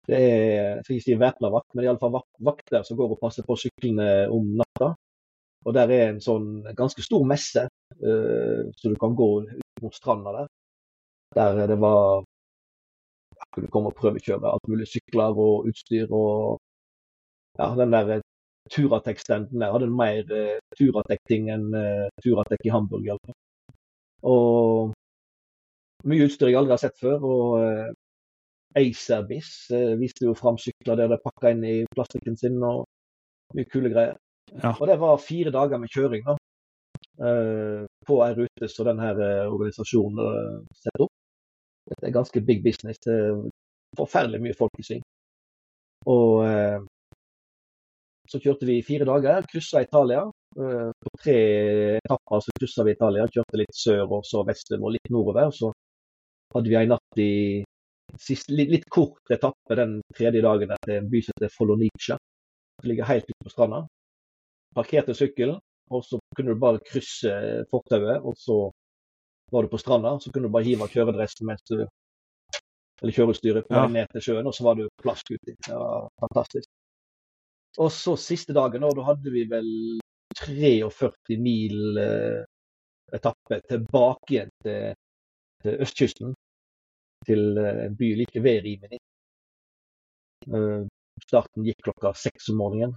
Det 0.08 0.18
er 0.18 0.80
skal 0.82 0.96
ikke 0.96 1.04
si 1.04 1.18
væpna 1.20 1.50
vakt, 1.52 1.74
men 1.76 1.84
iallfall 1.84 2.18
vakter 2.44 2.84
som 2.86 2.96
går 2.96 3.12
og 3.12 3.20
passer 3.20 3.44
på 3.46 3.56
syklene 3.60 4.26
om 4.32 4.54
natta. 4.58 4.94
Og 5.66 5.74
der 5.74 5.90
er 5.92 6.04
en 6.08 6.20
sånn 6.22 6.62
ganske 6.76 7.02
stor 7.04 7.24
messe, 7.28 7.66
uh, 8.02 8.62
så 8.74 8.92
du 8.92 8.96
kan 9.00 9.16
gå 9.18 9.30
ut 9.42 9.82
mot 9.82 9.94
stranda 9.94 10.34
der. 10.40 10.48
Der 11.36 11.66
det 11.66 11.80
var 11.80 12.24
Jeg 13.38 13.46
kunne 13.54 13.70
komme 13.74 13.90
og 13.90 13.98
prøvekjøre 14.00 14.52
alt 14.52 14.68
mulig 14.68 14.86
sykler 14.88 15.36
og 15.46 15.66
utstyr 15.68 16.08
og 16.10 16.60
Ja, 17.58 17.74
den 17.74 17.92
der 17.92 18.20
Turatek-stenden 18.70 19.60
der 19.60 19.72
hadde 19.72 19.90
mer 19.90 20.22
uh, 20.40 20.58
Turatek-ting 20.78 21.48
enn 21.50 21.72
uh, 21.74 22.06
Turatek 22.22 22.66
i 22.66 22.70
Hamburg, 22.70 23.06
iallfall. 23.06 23.34
Og 24.22 24.92
mye 26.04 26.26
utstyr 26.28 26.52
jeg 26.52 26.58
aldri 26.60 26.76
har 26.76 26.82
sett 26.84 27.00
før. 27.00 27.24
og 27.24 27.46
uh, 27.64 27.88
Acerbiz 28.76 29.70
eh, 29.70 29.94
viste 29.98 30.26
jo 30.26 30.34
fram 30.36 30.58
sykler 30.60 30.98
der 31.00 31.14
er 31.14 31.22
pakka 31.22 31.52
inn 31.54 31.64
i 31.64 31.76
plastikken 31.94 32.36
sin 32.36 32.58
og 32.62 32.84
mye 33.56 33.68
kule 33.72 33.92
greier. 33.92 34.18
Ja. 34.52 34.74
Og 34.74 34.86
det 34.90 34.98
var 35.00 35.20
fire 35.24 35.52
dager 35.52 35.80
med 35.80 35.92
kjøring 35.92 36.24
da, 36.26 36.36
eh, 37.28 37.86
på 38.06 38.20
ei 38.24 38.34
rute 38.36 38.68
som 38.72 38.88
denne 38.88 39.12
eh, 39.14 39.46
organisasjonen 39.48 40.66
setter 40.76 41.06
opp. 41.08 41.14
Det 41.88 42.04
er 42.04 42.14
ganske 42.14 42.40
big 42.44 42.62
business. 42.64 43.00
Er 43.08 43.42
forferdelig 43.96 44.42
mye 44.44 44.56
folk 44.58 44.78
i 44.78 44.86
sving. 44.86 45.04
Og 46.08 46.44
så 48.28 48.40
kjørte 48.44 48.68
vi 48.68 48.82
fire 48.84 49.06
dager, 49.08 49.46
kryssa 49.48 49.82
Italia. 49.82 50.26
På 50.54 51.12
tre 51.22 51.36
etapper 51.96 52.42
så 52.44 52.54
kryssa 52.60 52.84
vi 52.84 52.94
Italia. 52.96 53.28
Kjørte 53.32 53.60
litt 53.60 53.76
sør 53.76 54.04
og 54.18 54.26
så 54.28 54.44
vestover 54.48 54.84
og 54.84 54.94
litt 54.96 55.12
nordover. 55.12 55.52
Så 55.54 55.72
hadde 56.54 56.72
vi 56.72 56.78
ei 56.80 56.90
natt 56.90 57.22
i 57.22 57.32
sist, 58.20 58.50
litt, 58.52 58.70
litt, 58.72 58.88
kort 58.92 59.32
etappe 59.32 59.76
den 59.80 59.98
tredje 60.16 60.42
dagen 60.44 60.72
etter 60.76 60.98
en 60.98 61.08
by 61.12 61.22
som 61.24 61.36
heter 61.36 61.54
Folonice. 61.54 62.18
Som 62.78 62.90
ligger 62.90 63.08
helt 63.08 63.28
ute 63.28 63.46
på 63.46 63.54
stranda. 63.54 63.80
Parkerte 64.76 65.16
sykkelen, 65.16 65.58
og 65.90 66.04
så 66.04 66.20
kunne 66.36 66.52
du 66.52 66.60
bare 66.60 66.84
krysse 66.84 67.32
fortauet. 67.72 68.20
Og 68.28 68.36
så 68.36 68.58
var 69.50 69.64
du 69.64 69.70
på 69.72 69.80
stranda, 69.80 70.18
så 70.20 70.32
kunne 70.32 70.48
du 70.48 70.54
bare 70.54 70.66
hive 70.66 70.88
kjøredressen 70.92 71.48
mens 71.48 71.64
du 71.70 71.86
eller 72.98 73.14
kjøreutstyret 73.14 73.68
på 73.68 73.76
ja. 73.78 73.86
ned 73.86 74.10
til 74.10 74.24
sjøen, 74.24 74.46
og 74.50 74.54
så 74.56 74.64
var 74.66 74.78
du 74.78 74.88
plask 75.02 75.30
uti. 75.30 75.54
Det 75.54 75.74
var 75.76 76.08
fantastisk. 76.18 76.66
Og 77.78 77.92
så 77.94 78.16
siste 78.18 78.56
dagen, 78.56 78.82
og 78.82 78.96
da 78.98 79.04
hadde 79.06 79.30
vi 79.30 79.44
vel 79.46 79.68
43 80.34 81.36
mil 81.38 82.00
eh, 82.02 82.40
etappe 83.14 83.60
tilbake 83.70 84.34
igjen 84.34 84.50
til, 84.64 84.96
til 85.62 85.84
østkysten 85.86 86.34
til 87.28 87.60
eh, 87.62 87.84
en 87.86 87.94
by 87.98 88.08
like 88.18 88.42
ved 88.42 88.64
Rimini. 88.66 88.98
Eh, 90.48 90.82
starten 91.22 91.66
gikk 91.66 91.86
klokka 91.86 92.12
seks 92.18 92.50
om 92.50 92.60
morgenen. 92.64 92.96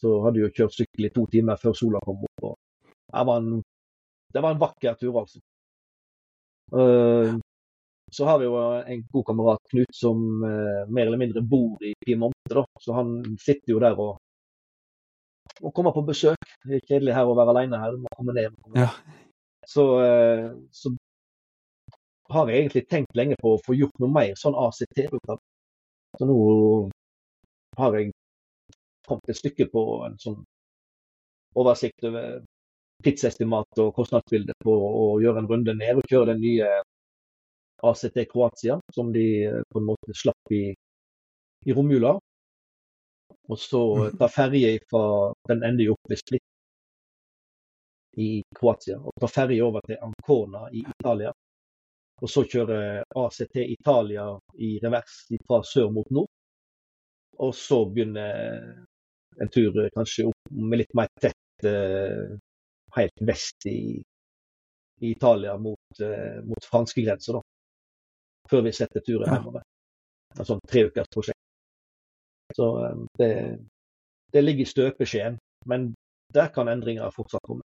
Så 0.00 0.16
hadde 0.24 0.40
jeg 0.40 0.56
kjørt 0.56 0.78
sykkel 0.78 1.10
i 1.10 1.12
to 1.12 1.26
timer 1.28 1.60
før 1.60 1.76
sola 1.76 2.00
kom 2.06 2.24
opp. 2.24 2.44
og 2.52 2.56
det 3.10 3.26
var 3.26 3.40
en, 3.42 3.62
det 4.32 4.42
var 4.42 4.54
en 4.54 4.60
vakker 4.64 4.94
tur, 4.96 5.20
altså. 5.20 5.40
Eh, 6.72 7.34
så 8.10 8.26
har 8.26 8.40
vi 8.40 8.48
jo 8.48 8.56
en 8.94 9.02
god 9.12 9.26
kamerat, 9.26 9.60
Knut, 9.70 9.92
som 9.94 10.22
mer 10.40 11.04
eller 11.06 11.20
mindre 11.20 11.42
bor 11.46 11.78
i 11.86 11.92
Piemonte. 12.06 12.54
da. 12.54 12.64
Så 12.80 12.96
han 12.96 13.12
sitter 13.38 13.70
jo 13.70 13.78
der 13.78 13.94
og, 13.94 14.16
og 15.62 15.74
kommer 15.74 15.94
på 15.94 16.02
besøk. 16.08 16.42
Det 16.66 16.80
er 16.80 16.88
kjedelig 16.88 17.14
her 17.14 17.30
å 17.30 17.36
være 17.38 17.54
alene 17.54 17.78
her. 17.78 17.94
Du 17.94 18.02
må 18.02 18.10
komme 18.16 18.34
ned. 18.34 18.50
Må 18.50 18.64
komme 18.66 18.80
ned. 18.80 18.88
Ja. 18.88 19.28
Så, 19.70 19.84
så, 20.74 20.90
har 22.30 22.50
jeg 22.50 22.64
egentlig 22.64 22.86
tenkt 22.90 23.16
lenge 23.18 23.36
på 23.40 23.54
å 23.54 23.62
få 23.64 23.74
gjort 23.78 24.02
noe 24.02 24.12
mer 24.14 24.34
sånn 24.38 24.58
ACT. 24.58 25.02
Så 26.18 26.26
nå 26.26 26.38
har 27.78 27.96
jeg 27.98 28.12
kommet 29.06 29.32
et 29.32 29.38
stykke 29.38 29.66
på 29.72 29.84
en 30.06 30.16
sånn 30.22 30.38
oversikt 31.58 32.06
over 32.06 32.42
tidsestimat 33.04 33.80
og 33.82 33.92
kostnadsbilde 33.96 34.56
på 34.64 34.74
å 34.74 35.04
gjøre 35.22 35.42
en 35.42 35.50
runde 35.50 35.74
ned 35.76 36.00
og 36.00 36.08
kjøre 36.10 36.32
den 36.32 36.42
nye 36.44 36.70
ACT 37.90 38.18
Kroatia, 38.32 38.80
som 38.92 39.12
de 39.12 39.26
eh, 39.44 39.62
på 39.70 39.80
en 39.80 39.88
måte 39.88 40.16
slapp 40.16 40.52
i, 40.52 40.64
i 41.66 41.76
romjula. 41.76 42.18
Og 43.50 43.58
så 43.58 43.82
mhm. 43.96 44.16
ta 44.20 44.28
ferje 44.30 44.78
fra 44.90 45.04
Den 45.48 45.64
ender 45.66 45.88
jo 45.88 45.96
opp 45.96 46.12
ved 46.12 46.20
Split 46.20 46.46
i 48.20 48.42
Kroatia. 48.56 48.98
Og 48.98 49.14
ta 49.20 49.30
ferje 49.30 49.64
over 49.64 49.84
til 49.86 49.98
Ancona 50.04 50.66
i 50.72 50.84
Italia. 50.84 51.32
Og 52.20 52.28
så 52.28 52.44
kjøre 52.44 53.00
ACT 53.16 53.62
Italia 53.64 54.26
i 54.60 54.74
revers 54.82 55.22
fra 55.46 55.62
sør 55.64 55.88
mot 55.94 56.10
nord. 56.12 56.28
Og 57.40 57.54
så 57.56 57.80
begynne 57.88 58.26
en 59.40 59.48
tur 59.48 59.78
kanskje 59.94 60.26
opp 60.28 60.50
med 60.52 60.82
litt 60.82 60.92
mer 60.98 61.08
tett 61.22 61.64
eh, 61.64 62.36
helt 62.96 63.22
vest 63.26 63.66
i, 63.66 64.02
i 65.00 65.10
Italia 65.10 65.56
mot, 65.58 66.00
eh, 66.02 66.40
mot 66.44 66.70
franskegrensa, 66.70 67.38
da. 67.38 67.42
Før 68.50 68.64
vi 68.66 68.72
setter 68.74 69.04
turen 69.06 69.30
hjemover. 69.30 69.62
Et 70.38 70.46
sånt 70.46 70.64
treukersprosjekt. 70.70 71.38
Så 72.56 72.70
eh, 72.84 73.02
det, 73.18 73.32
det 74.32 74.44
ligger 74.44 74.66
i 74.66 74.72
støpeskjeen. 74.74 75.38
Men 75.70 75.92
der 76.34 76.48
kan 76.54 76.68
endringer 76.68 77.10
fortsatt 77.14 77.44
komme 77.46 77.62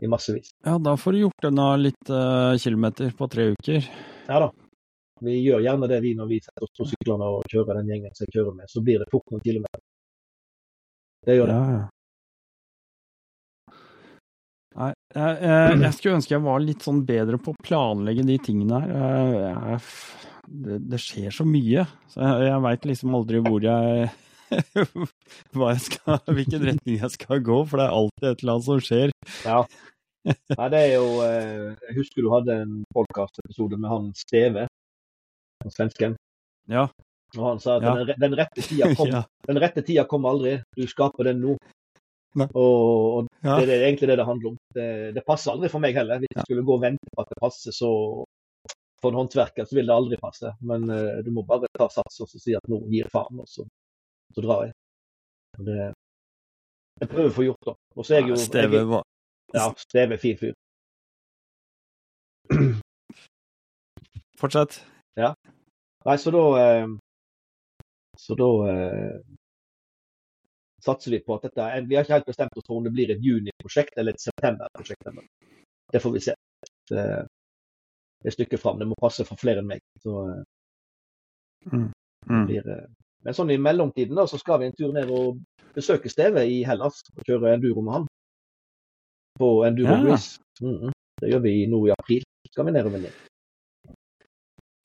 i 0.00 0.08
massevis. 0.08 0.50
Ja, 0.64 0.78
da 0.78 0.96
får 0.96 1.12
du 1.12 1.18
gjort 1.18 1.44
unna 1.44 1.76
litt 1.76 2.10
uh, 2.10 2.56
kilometer 2.58 3.10
på 3.18 3.28
tre 3.28 3.52
uker. 3.52 3.88
Ja 4.26 4.40
da. 4.40 4.50
Vi 5.22 5.36
gjør 5.38 5.60
gjerne 5.62 5.86
det 5.86 6.00
vi 6.02 6.14
når 6.18 6.30
vi 6.32 6.40
setter 6.42 6.64
oss 6.66 6.72
på 6.78 6.86
syklene 6.90 7.28
og 7.30 7.44
kjører 7.52 7.78
den 7.78 7.92
gjengen 7.92 8.14
som 8.16 8.26
jeg 8.26 8.34
kjører 8.38 8.56
med. 8.56 8.70
Så 8.72 8.82
blir 8.82 9.02
det 9.02 9.10
fort 9.12 9.28
noen 9.30 9.44
kilometer. 9.44 9.82
Det 11.22 11.36
gjør 11.36 11.52
det. 11.52 11.58
Ja, 11.58 11.76
ja. 11.76 11.82
Jeg, 15.12 15.36
jeg, 15.44 15.78
jeg, 15.82 15.94
skulle 15.96 16.18
ønske 16.18 16.34
jeg 16.34 16.44
var 16.44 16.64
litt 16.64 16.84
sånn 16.84 17.04
bedre 17.08 17.38
på 17.42 17.52
å 17.52 17.62
planlegge 17.64 18.24
de 18.26 18.38
tingene 18.42 18.80
her. 18.82 19.36
Jeg, 19.36 19.80
det, 20.52 20.80
det, 20.92 21.00
skjer 21.00 21.32
så 21.34 21.46
mye, 21.48 21.86
så 22.12 22.22
jeg, 22.24 22.48
jeg 22.48 22.64
veit 22.66 22.88
liksom 22.90 23.16
aldri 23.16 23.40
hvor 23.44 23.64
jeg 23.64 24.10
hva 25.56 25.72
jeg 25.72 25.84
skal, 25.86 26.18
hvilken 26.28 26.66
retning 26.68 26.98
jeg 26.98 27.14
skal 27.14 27.40
gå, 27.44 27.62
for 27.68 27.80
det 27.80 27.86
er 27.86 27.96
alltid 27.96 28.28
et 28.28 28.42
eller 28.44 28.54
annet 28.56 28.68
som 28.68 28.84
skjer. 28.88 29.14
Ja. 29.46 29.62
Nei, 30.22 30.66
det 30.70 30.78
er 30.78 30.92
jo 30.92 31.06
eh, 31.24 31.72
Jeg 31.88 31.96
husker 31.96 32.22
du 32.22 32.28
hadde 32.30 32.54
en 32.62 32.74
podkastepisode 32.94 33.78
med 33.80 33.90
han 33.90 34.10
Steve, 34.14 34.68
han 35.64 35.74
svensken. 35.74 36.14
Ja. 36.70 36.86
Og 37.38 37.46
han 37.46 37.62
sa 37.62 37.78
at 37.78 37.86
ja. 37.86 37.94
den, 38.02 38.12
den, 38.20 38.36
rette 38.38 38.62
tida 38.62 38.92
kom, 38.98 39.10
ja. 39.10 39.24
den 39.48 39.60
rette 39.62 39.82
tida 39.86 40.04
kom 40.08 40.28
aldri, 40.28 40.58
du 40.76 40.84
skaper 40.90 41.30
den 41.30 41.42
nå. 41.42 41.56
Og, 42.32 43.26
det, 43.42 43.66
er 43.68 43.82
egentlig 43.84 44.08
det 44.08 44.16
det 44.20 44.24
handler 44.28 44.52
om. 44.54 44.60
Det, 44.74 44.86
det, 45.16 45.24
passer 45.26 45.52
aldri 45.52 45.68
for 45.72 45.84
meg 45.84 45.98
heller. 45.98 46.22
Hvis 46.22 46.32
jeg 46.36 46.46
skulle 46.46 46.64
gå 46.64 46.78
og 46.78 46.84
vente 46.84 47.12
på 47.12 47.24
at 47.24 47.32
det 47.32 47.40
passer, 47.42 47.76
så 47.76 47.90
for 49.02 49.10
en 49.10 49.20
håndverker 49.20 49.66
så 49.68 49.76
vil 49.76 49.90
det 49.90 49.96
aldri 49.96 50.18
passe. 50.22 50.54
Men 50.64 50.88
uh, 50.88 51.20
du 51.26 51.32
må 51.34 51.44
bare 51.44 51.68
ta 51.76 51.90
sats 51.92 52.22
og 52.24 52.30
si 52.32 52.56
at 52.56 52.70
nå 52.72 52.80
gir 52.92 53.10
faen, 53.12 53.42
og 53.42 53.50
så 53.50 53.66
så 54.34 54.40
drar 54.40 54.64
jeg. 54.64 54.72
Det, 55.66 55.94
jeg 57.00 57.08
prøver 57.10 57.28
å 57.28 57.36
få 57.36 57.44
gjort 57.46 57.68
det. 57.68 57.74
Og 57.96 58.06
så 58.06 58.14
er 58.14 58.22
jeg 58.22 58.32
jo 58.32 58.38
Steve 58.40 58.84
var 58.88 59.04
Ja, 59.52 59.66
Steve 59.80 60.16
er 60.16 60.22
fin 60.22 60.38
fyr. 60.40 60.54
Fortsett. 64.40 64.80
Ja. 65.20 65.34
Nei, 66.06 66.16
så 66.18 66.32
da 66.34 66.44
eh, 66.58 66.88
Så 68.18 68.34
da 68.38 68.48
eh, 68.72 69.20
satser 70.84 71.10
vi 71.14 71.20
på 71.22 71.34
at 71.36 71.42
dette 71.48 71.66
Vi 71.88 71.94
har 71.96 72.04
ikke 72.04 72.16
helt 72.18 72.26
bestemt 72.26 72.56
oss 72.58 72.66
for 72.66 72.76
om 72.80 72.84
det 72.84 72.92
blir 72.94 73.10
et 73.14 73.22
juni-prosjekt 73.22 73.98
eller 73.98 74.12
et 74.16 74.20
septemberprosjekt. 74.20 75.06
ennå. 75.06 75.22
Det 75.92 76.00
får 76.02 76.12
vi 76.12 76.20
se. 76.20 76.34
Det, 76.90 77.04
er 78.24 78.30
stykket 78.34 78.60
fram. 78.60 78.78
Det 78.78 78.86
må 78.88 78.94
passe 79.00 79.24
for 79.26 79.36
flere 79.36 79.58
enn 79.62 79.66
meg. 79.70 79.80
Så 80.02 80.44
Mm. 81.72 81.92
Mm. 82.26 82.46
blir, 82.46 82.68
eh, 82.68 82.86
men 83.22 83.34
sånn 83.34 83.50
i 83.50 83.56
mellomtiden 83.58 84.16
da, 84.16 84.24
så 84.26 84.38
skal 84.38 84.58
vi 84.58 84.66
en 84.66 84.72
tur 84.72 84.92
ned 84.92 85.10
og 85.10 85.38
besøke 85.74 86.10
Steve 86.10 86.42
i 86.42 86.64
Hellas 86.66 87.02
og 87.16 87.22
kjøre 87.24 87.54
enduro 87.54 87.82
med 87.82 87.92
han. 87.92 88.06
På 89.38 89.64
Enduro 89.66 89.94
Ja. 90.10 90.16
Mm 90.60 90.78
Mhm. 90.80 90.92
Det 91.20 91.30
gjør 91.30 91.42
vi 91.42 91.66
nå 91.66 91.86
i 91.86 91.90
april. 91.90 92.22
Skal 92.50 92.66
vi 92.66 92.72
ned 92.72 92.86
og 92.86 92.92
ned. 92.92 93.12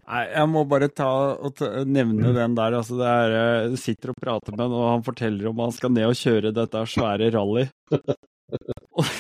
Nei, 0.08 0.22
jeg 0.32 0.48
må 0.48 0.62
bare 0.72 0.88
ta 0.96 1.08
og 1.36 1.60
nevne 1.84 2.32
den 2.36 2.54
der. 2.56 2.78
Altså, 2.80 2.96
det 2.96 3.08
er, 3.12 3.34
du 3.68 3.74
jeg 3.76 3.82
sitter 3.82 4.14
og 4.14 4.20
prater 4.24 4.56
med 4.56 4.64
han, 4.64 4.76
og 4.78 4.86
han 4.94 5.04
forteller 5.04 5.50
om 5.52 5.60
han 5.66 5.74
skal 5.76 5.92
ned 5.92 6.08
og 6.08 6.16
kjøre 6.16 6.54
dette 6.56 6.84
svære 6.94 7.28
rally. 7.36 7.66
Og 7.92 9.04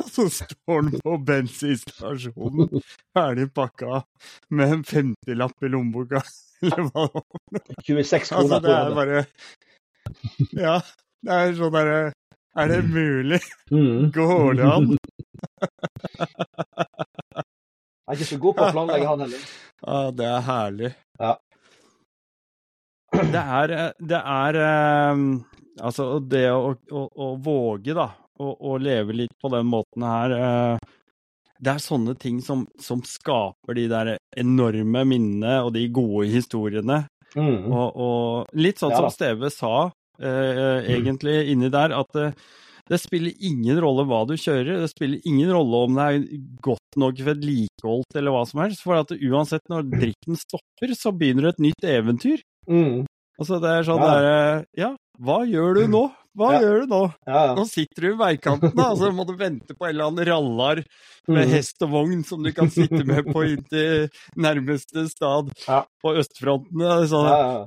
så 0.14 0.24
står 0.32 0.78
han 0.78 0.94
på 1.04 1.16
bensinstasjonen, 1.28 2.80
ferdig 3.12 3.50
pakka, 3.52 4.00
med 4.56 4.72
en 4.78 4.84
50-lapp 4.88 5.66
i 5.68 5.72
lommeboka. 5.74 6.22
Eller 6.64 6.88
hva 6.88 7.04
det 7.04 7.20
var. 7.20 7.24
26 7.84 8.32
Altså, 8.36 8.40
kroner. 8.40 8.60
det 8.64 8.72
er 8.78 8.96
bare 8.96 9.20
Ja, 10.56 10.74
det 11.24 11.36
er 11.36 11.54
sånn 11.56 11.72
derre 11.72 12.00
Er 12.60 12.68
det 12.72 12.80
mulig? 12.88 13.38
Mhm. 13.72 14.10
Går 14.16 14.58
det 14.58 14.66
an? 14.68 14.90
Jeg 18.10 18.16
er 18.16 18.18
ikke 18.18 18.28
så 18.32 18.40
god 18.42 18.56
på 18.58 18.66
å 18.66 18.72
planlegge, 18.74 19.08
han 19.08 19.24
heller. 19.24 19.44
Ja, 19.80 20.10
det 20.12 20.26
er 20.28 20.44
herlig. 20.46 20.92
Ja. 21.20 21.36
Det 23.10 23.42
er, 23.42 23.72
det 23.98 24.20
er 24.20 24.58
eh, 24.62 25.22
Altså, 25.80 26.18
det 26.20 26.44
å, 26.52 26.74
å, 26.92 27.02
å 27.08 27.28
våge, 27.40 27.94
da, 27.96 28.10
å, 28.40 28.50
å 28.70 28.76
leve 28.80 29.16
litt 29.16 29.32
på 29.40 29.50
den 29.52 29.68
måten 29.70 30.04
her 30.04 30.34
eh, 30.36 30.90
Det 31.56 31.72
er 31.72 31.82
sånne 31.82 32.14
ting 32.20 32.40
som, 32.44 32.66
som 32.80 33.02
skaper 33.06 33.78
de 33.78 33.86
der 33.90 34.12
enorme 34.36 35.04
minnene 35.08 35.60
og 35.64 35.72
de 35.76 35.86
gode 35.92 36.28
historiene. 36.32 37.02
Mm. 37.36 37.70
Og, 37.70 37.96
og 37.96 38.58
litt 38.58 38.80
sånn 38.80 38.94
Ja 38.94 39.04
som. 39.04 39.10
Steve 39.14 39.50
sa 39.54 39.74
eh, 40.20 40.90
egentlig 40.96 41.36
inni 41.52 41.70
der, 41.72 41.94
at 41.96 42.20
eh, 42.20 42.32
det 42.90 42.98
spiller 42.98 43.46
ingen 43.46 43.78
rolle 43.82 44.04
hva 44.08 44.24
du 44.26 44.34
kjører, 44.34 44.80
det 44.82 44.90
spiller 44.90 45.22
ingen 45.28 45.52
rolle 45.54 45.84
om 45.86 45.98
det 45.98 46.06
er 46.10 46.40
godt 46.64 46.98
nok 46.98 47.20
vedlikeholdt 47.28 48.18
eller 48.18 48.34
hva 48.34 48.44
som 48.50 48.64
helst, 48.64 48.82
for 48.82 48.98
at 48.98 49.14
uansett 49.14 49.62
når 49.70 49.86
dritten 49.92 50.38
stopper, 50.38 50.94
så 50.98 51.12
begynner 51.14 51.52
et 51.52 51.62
nytt 51.62 51.86
eventyr. 51.86 52.42
Mm. 52.70 53.04
Altså 53.40 53.60
det 53.62 53.70
er 53.72 53.86
sånn 53.86 54.02
Ja. 54.02 54.10
der 54.16 54.66
Ja, 54.76 54.90
hva 55.20 55.44
gjør 55.46 55.78
du 55.78 55.86
nå? 55.88 56.02
Hva 56.36 56.52
Ja. 56.52 56.60
gjør 56.62 56.80
du 56.80 56.86
nå? 56.90 57.02
Ja, 57.26 57.46
ja. 57.46 57.54
Nå 57.54 57.64
sitter 57.66 58.02
du 58.02 58.08
i 58.12 58.18
veikanten, 58.18 58.74
da, 58.76 58.94
så 58.94 59.10
må 59.14 59.26
du 59.26 59.34
vente 59.36 59.74
på 59.74 59.86
en 59.86 59.94
eller 59.94 60.10
annen 60.10 60.26
rallar 60.26 60.82
med 61.28 61.46
mm. 61.46 61.50
hest 61.50 61.82
og 61.82 61.90
vogn 61.90 62.24
som 62.24 62.42
du 62.42 62.52
kan 62.52 62.70
sitte 62.70 63.04
med 63.04 63.24
på 63.26 63.42
inntil 63.48 64.08
nærmeste 64.36 65.08
stad 65.10 65.50
på 65.66 66.14
østfronten. 66.22 67.06
Sånn, 67.10 67.30
ja, 67.30 67.66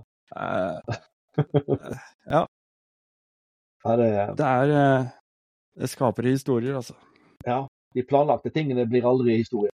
det, 3.84 4.10
Det 4.40 4.48
er 4.48 4.74
eh, 4.80 5.08
Det 5.82 5.90
skaper 5.92 6.24
historier, 6.30 6.76
altså. 6.80 6.96
ja, 7.46 7.60
de 7.94 8.04
planlagte 8.08 8.50
tingene 8.54 8.86
blir 8.90 9.06
aldri 9.10 9.38
historie. 9.42 9.72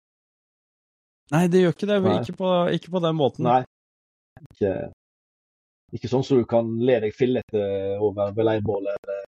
Nei, 1.33 1.47
det 1.51 1.63
gjør 1.65 1.73
ikke 1.75 1.89
det. 1.91 1.97
Ikke 2.21 2.37
på, 2.39 2.51
ikke 2.77 2.91
på 2.95 3.01
den 3.03 3.17
måten. 3.19 3.49
Nei. 3.49 3.63
Ikke, 4.53 4.73
ikke 5.97 6.11
sånn 6.13 6.23
som 6.25 6.39
du 6.39 6.45
kan 6.49 6.69
le 6.87 7.01
deg 7.03 7.15
fillete 7.17 7.63
over 7.99 8.31
ved 8.37 8.47
leirbålet 8.47 8.95
eller 9.03 9.25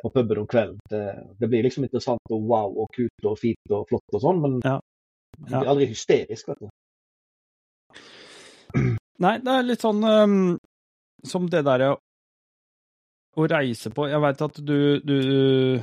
på 0.00 0.10
puben 0.14 0.38
om 0.44 0.46
kvelden. 0.48 0.78
Det, 0.92 1.00
det 1.40 1.48
blir 1.50 1.64
liksom 1.66 1.84
interessant 1.88 2.32
og 2.32 2.46
wow 2.48 2.70
og 2.84 2.88
kult 2.94 3.26
og 3.28 3.34
fint 3.40 3.74
og 3.74 3.88
flott 3.90 4.14
og 4.16 4.22
sånn, 4.22 4.38
men 4.44 4.60
Ja. 4.64 4.76
det 5.40 5.50
blir 5.58 5.72
aldri 5.74 5.88
hysterisk, 5.90 6.48
vet 6.52 6.62
du. 6.62 6.68
Nei, 9.20 9.34
det 9.44 9.52
er 9.52 9.66
litt 9.66 9.82
sånn 9.84 10.00
um, 10.06 10.36
som 11.26 11.48
det 11.52 11.64
derre 11.66 11.96
å 13.38 13.46
reise 13.50 13.90
på 13.94 14.08
Jeg 14.10 14.20
veit 14.20 14.42
at 14.42 14.56
du 14.66 15.00
du, 15.04 15.80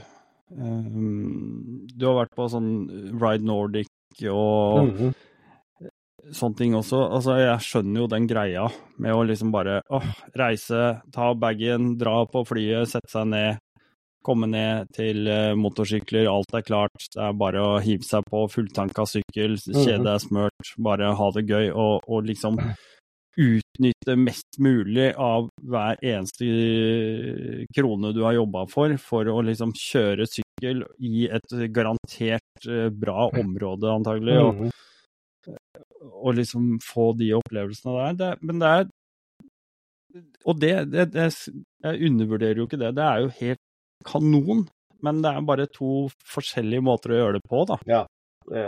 ehm, 0.58 1.88
du 1.96 2.06
har 2.08 2.20
vært 2.26 2.36
på 2.38 2.48
sånn 2.52 2.72
Ride 3.22 3.46
Nordic 3.46 3.88
og 4.32 4.88
Mhm. 4.88 5.14
sånne 6.34 6.58
ting 6.58 6.74
også. 6.74 7.00
Altså, 7.14 7.38
jeg 7.40 7.60
skjønner 7.64 8.02
jo 8.02 8.08
den 8.08 8.28
greia 8.28 8.68
med 9.00 9.14
å 9.14 9.24
liksom 9.26 9.52
bare 9.52 9.82
åh, 9.90 10.04
reise, 10.36 11.02
ta 11.14 11.34
bagen, 11.34 11.98
dra 11.98 12.26
på 12.26 12.44
flyet, 12.46 12.88
sette 12.88 13.08
seg 13.10 13.28
ned, 13.28 13.58
komme 14.26 14.48
ned 14.50 14.90
til 14.92 15.26
eh, 15.28 15.54
motorsykler, 15.56 16.28
alt 16.28 16.54
er 16.54 16.62
klart. 16.64 17.08
Det 17.14 17.22
er 17.24 17.32
bare 17.34 17.62
å 17.64 17.80
hive 17.82 18.04
seg 18.04 18.24
på 18.30 18.50
fulltanka 18.52 19.06
sykkel, 19.08 19.56
kjedet 19.86 20.08
er 20.08 20.20
smørt, 20.20 20.74
bare 20.78 21.14
ha 21.16 21.32
det 21.32 21.46
gøy 21.48 21.72
og, 21.72 22.02
og 22.10 22.26
liksom 22.26 22.58
utnytte 23.38 24.16
mest 24.18 24.58
mulig 24.60 25.12
av 25.22 25.50
hver 25.62 26.00
eneste 26.02 26.48
krone 27.76 28.12
du 28.16 28.24
har 28.26 28.34
jobba 28.38 28.66
for, 28.72 28.96
for 29.02 29.30
å 29.30 29.42
liksom 29.46 29.74
kjøre 29.78 30.26
sykkel 30.30 30.84
i 31.06 31.28
et 31.30 31.54
garantert 31.76 32.66
eh, 32.68 32.90
bra 32.90 33.28
område, 33.30 33.92
antagelig. 33.94 34.38
og 34.42 34.62
Mhm. 34.68 34.74
og 36.12 36.34
liksom 36.36 36.80
få 36.84 37.14
de 37.18 37.30
opplevelsene 37.38 37.94
der. 37.96 38.14
Det, 38.20 38.32
men 38.44 38.60
det 38.60 38.68
er 38.68 38.88
Og 40.46 40.60
det, 40.60 40.74
det, 40.92 41.06
det 41.14 41.28
Jeg 41.84 42.10
undervurderer 42.10 42.58
jo 42.58 42.66
ikke 42.66 42.80
det. 42.80 42.96
Det 42.96 43.04
er 43.04 43.20
jo 43.22 43.30
helt 43.40 43.60
kanon. 44.06 44.68
Men 45.04 45.22
det 45.22 45.30
er 45.30 45.42
bare 45.46 45.68
to 45.70 46.10
forskjellige 46.26 46.82
måter 46.82 47.14
å 47.14 47.20
gjøre 47.20 47.34
det 47.38 47.44
på, 47.48 47.66
da. 47.70 47.78
Ja, 47.86 48.02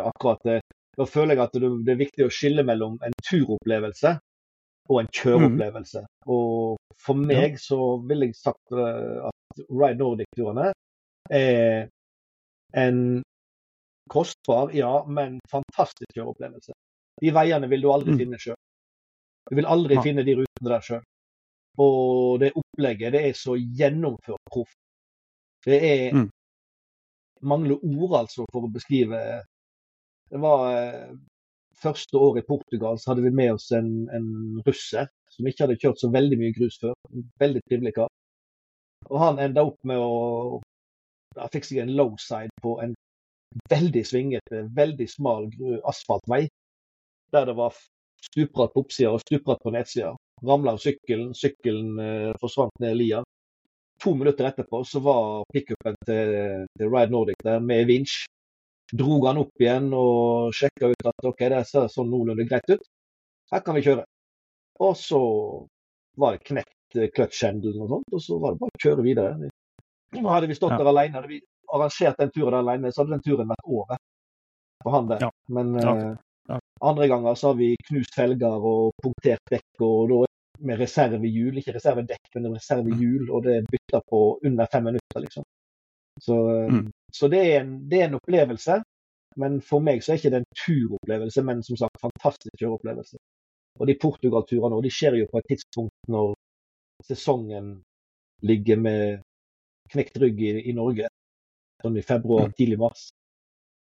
akkurat 0.05 0.39
det. 0.45 0.59
Da 0.95 1.05
føler 1.09 1.35
jeg 1.35 1.43
at 1.47 1.53
det 1.85 1.93
er 1.93 1.99
viktig 1.99 2.25
å 2.27 2.31
skille 2.31 2.63
mellom 2.67 2.99
en 3.01 3.15
turopplevelse 3.25 4.19
og 4.89 4.99
en 5.01 5.09
kjøreopplevelse. 5.13 6.01
Og 6.27 6.77
for 6.99 7.13
meg 7.15 7.59
så 7.61 7.79
vil 8.09 8.25
jeg 8.25 8.35
sagt 8.35 8.73
eh, 8.73 9.27
at 9.29 9.63
Ride 9.69 9.99
Nordic-turene 9.99 10.71
er 11.29 11.87
en 12.77 13.21
kostbar, 14.09 14.71
ja, 14.73 15.03
men 15.05 15.39
fantastisk 15.51 16.09
kjøreopplevelse. 16.15 16.73
De 17.21 17.31
veiene 17.35 17.69
vil 17.69 17.81
du 17.85 17.91
aldri 17.93 18.11
Mm. 18.15 18.17
finne 18.23 18.37
sjøl. 18.41 18.55
Du 19.49 19.55
vil 19.55 19.65
aldri 19.65 19.95
ja. 19.95 20.01
finne 20.01 20.23
de 20.25 20.35
rutene 20.39 20.69
der 20.73 20.81
sjøl. 20.81 21.03
Og 21.79 22.39
det 22.41 22.51
opplegget, 22.57 23.13
det 23.13 23.21
er 23.29 23.33
så 23.37 23.55
gjennomført 23.55 24.41
proff. 24.51 24.71
Det 25.65 25.79
er 25.83 26.13
Mm. 26.13 26.29
mangler 27.41 27.77
ord, 27.83 28.19
altså, 28.25 28.45
for 28.51 28.61
å 28.67 28.71
beskrive 28.73 29.43
Det 30.31 30.39
var 30.39 30.75
eh, 30.75 31.15
første 31.83 32.17
året 32.17 32.43
i 32.43 32.47
Portugal, 32.47 32.99
så 32.99 33.11
hadde 33.11 33.25
vi 33.25 33.33
med 33.35 33.53
oss 33.55 33.69
en, 33.75 33.91
en 34.15 34.29
russer 34.67 35.09
som 35.33 35.47
ikke 35.47 35.65
hadde 35.65 35.79
kjørt 35.81 36.01
så 36.01 36.09
veldig 36.13 36.39
mye 36.41 36.55
grus 36.55 36.79
før. 36.81 36.95
Veldig 37.41 37.61
trivelig 37.67 37.95
kar. 37.97 38.09
Og 39.09 39.19
han 39.21 39.39
enda 39.41 39.63
opp 39.67 39.79
med 39.87 40.01
å 40.01 40.59
Han 41.37 41.51
fikk 41.53 41.67
seg 41.67 41.83
en 41.83 41.91
lowside 41.93 42.49
på 42.63 42.71
en 42.81 42.95
veldig 43.69 44.01
svingete, 44.05 44.63
veldig 44.75 45.05
smal 45.07 45.45
asfaltvei. 45.87 46.47
Der 47.31 47.45
det 47.45 47.53
var 47.55 47.75
stupbratt 48.25 48.73
på 48.73 48.81
oppsida 48.83 49.11
og 49.13 49.21
stupbratt 49.21 49.61
på 49.63 49.73
nedsida. 49.75 50.15
Ramla 50.49 50.73
av 50.73 50.81
sykkelen, 50.81 51.35
sykkelen 51.37 52.01
eh, 52.01 52.31
forsvant 52.41 52.73
ned 52.81 52.97
lia. 52.97 53.21
To 54.03 54.15
minutter 54.17 54.49
etterpå 54.49 54.81
så 54.89 55.03
var 55.05 55.45
pickupen 55.53 55.95
til, 56.09 56.33
til 56.79 56.91
Ride 56.91 57.13
Nordic 57.13 57.39
der 57.45 57.61
med 57.63 57.85
vinsj. 57.91 58.25
Drog 58.93 59.25
han 59.27 59.37
opp 59.37 59.61
igjen 59.61 59.91
og 59.93 60.53
sjekka 60.55 60.89
ut 60.89 61.05
at 61.11 61.25
OK, 61.29 61.43
det 61.51 61.65
ser 61.69 61.87
sånn 61.93 62.09
noenlunde 62.09 62.47
greit 62.49 62.69
ut. 62.73 62.81
Her 63.51 63.61
kan 63.65 63.75
vi 63.77 63.83
kjøre. 63.85 64.03
Og 64.79 64.95
så 64.97 65.19
var 66.17 66.35
det 66.37 66.43
knekt 66.47 66.97
kløtsjhendelen 67.13 67.83
og 67.85 67.89
sånt, 67.93 68.13
og 68.13 68.21
så 68.25 68.39
var 68.41 68.55
det 68.55 68.59
bare 68.63 68.73
å 68.73 68.81
kjøre 68.81 69.05
videre. 69.05 69.49
Nå 70.17 70.29
hadde 70.33 70.47
vi 70.49 70.55
stått 70.57 70.71
Ja. 70.73 70.77
der 70.81 70.89
alene, 70.89 71.13
hadde 71.19 71.27
vi 71.29 71.41
arrangert 71.71 72.17
den 72.17 72.31
turen 72.33 72.51
der 72.51 72.63
alene, 72.63 72.91
så 72.91 73.03
hadde 73.03 73.13
den 73.17 73.21
turen 73.27 73.47
vært 73.51 73.67
over 73.67 73.97
for 74.83 74.91
han 74.91 75.07
der. 75.07 75.19
Ja. 75.21 75.29
Men 75.49 75.73
Ja. 75.75 75.93
eh, 76.49 76.59
andre 76.81 77.07
ganger 77.07 77.35
så 77.35 77.47
har 77.51 77.55
vi 77.55 77.75
knust 77.87 78.15
felger 78.15 78.57
og 78.65 78.93
punktert 79.03 79.39
dekk, 79.51 79.81
og 79.81 80.09
da 80.09 80.25
med 80.61 80.79
reservehjul, 80.79 81.55
ikke 81.61 81.75
reservedekk, 81.75 82.25
men 82.35 82.53
reservehjul, 82.55 83.29
og 83.31 83.43
det 83.43 83.65
bytter 83.69 84.01
på 84.09 84.39
under 84.43 84.65
fem 84.71 84.83
minutter, 84.83 85.19
liksom. 85.21 85.43
Så, 86.19 86.33
eh, 86.65 86.69
Mm. 86.71 86.91
Så 87.13 87.27
det, 87.31 87.39
er 87.53 87.61
en, 87.63 87.75
det 87.89 88.01
er 88.01 88.07
en 88.09 88.17
opplevelse, 88.19 88.79
men 89.41 89.59
for 89.61 89.83
meg 89.85 90.03
så 90.03 90.13
er 90.13 90.19
ikke 90.19 90.31
det 90.33 90.41
en 90.41 90.57
turopplevelse, 90.63 91.43
men 91.47 91.63
som 91.63 91.77
sagt 91.79 92.01
fantastisk 92.01 92.55
kjøreopplevelse. 92.59 93.17
Og 93.79 93.87
de 93.87 93.95
Portugal-turene 94.01 94.75
og 94.75 94.83
de 94.83 94.91
skjer 94.91 95.19
jo 95.21 95.29
på 95.31 95.39
et 95.39 95.47
tidspunkt 95.53 96.11
når 96.11 96.33
sesongen 97.07 97.77
ligger 98.43 98.77
med 98.81 99.21
knekt 99.93 100.19
rygg 100.21 100.41
i, 100.41 100.51
i 100.69 100.73
Norge, 100.75 101.07
sånn 101.83 101.97
i 101.97 102.05
februar, 102.05 102.49
Mm. 102.49 102.53
tidlig 102.57 102.79
mars. 102.79 103.07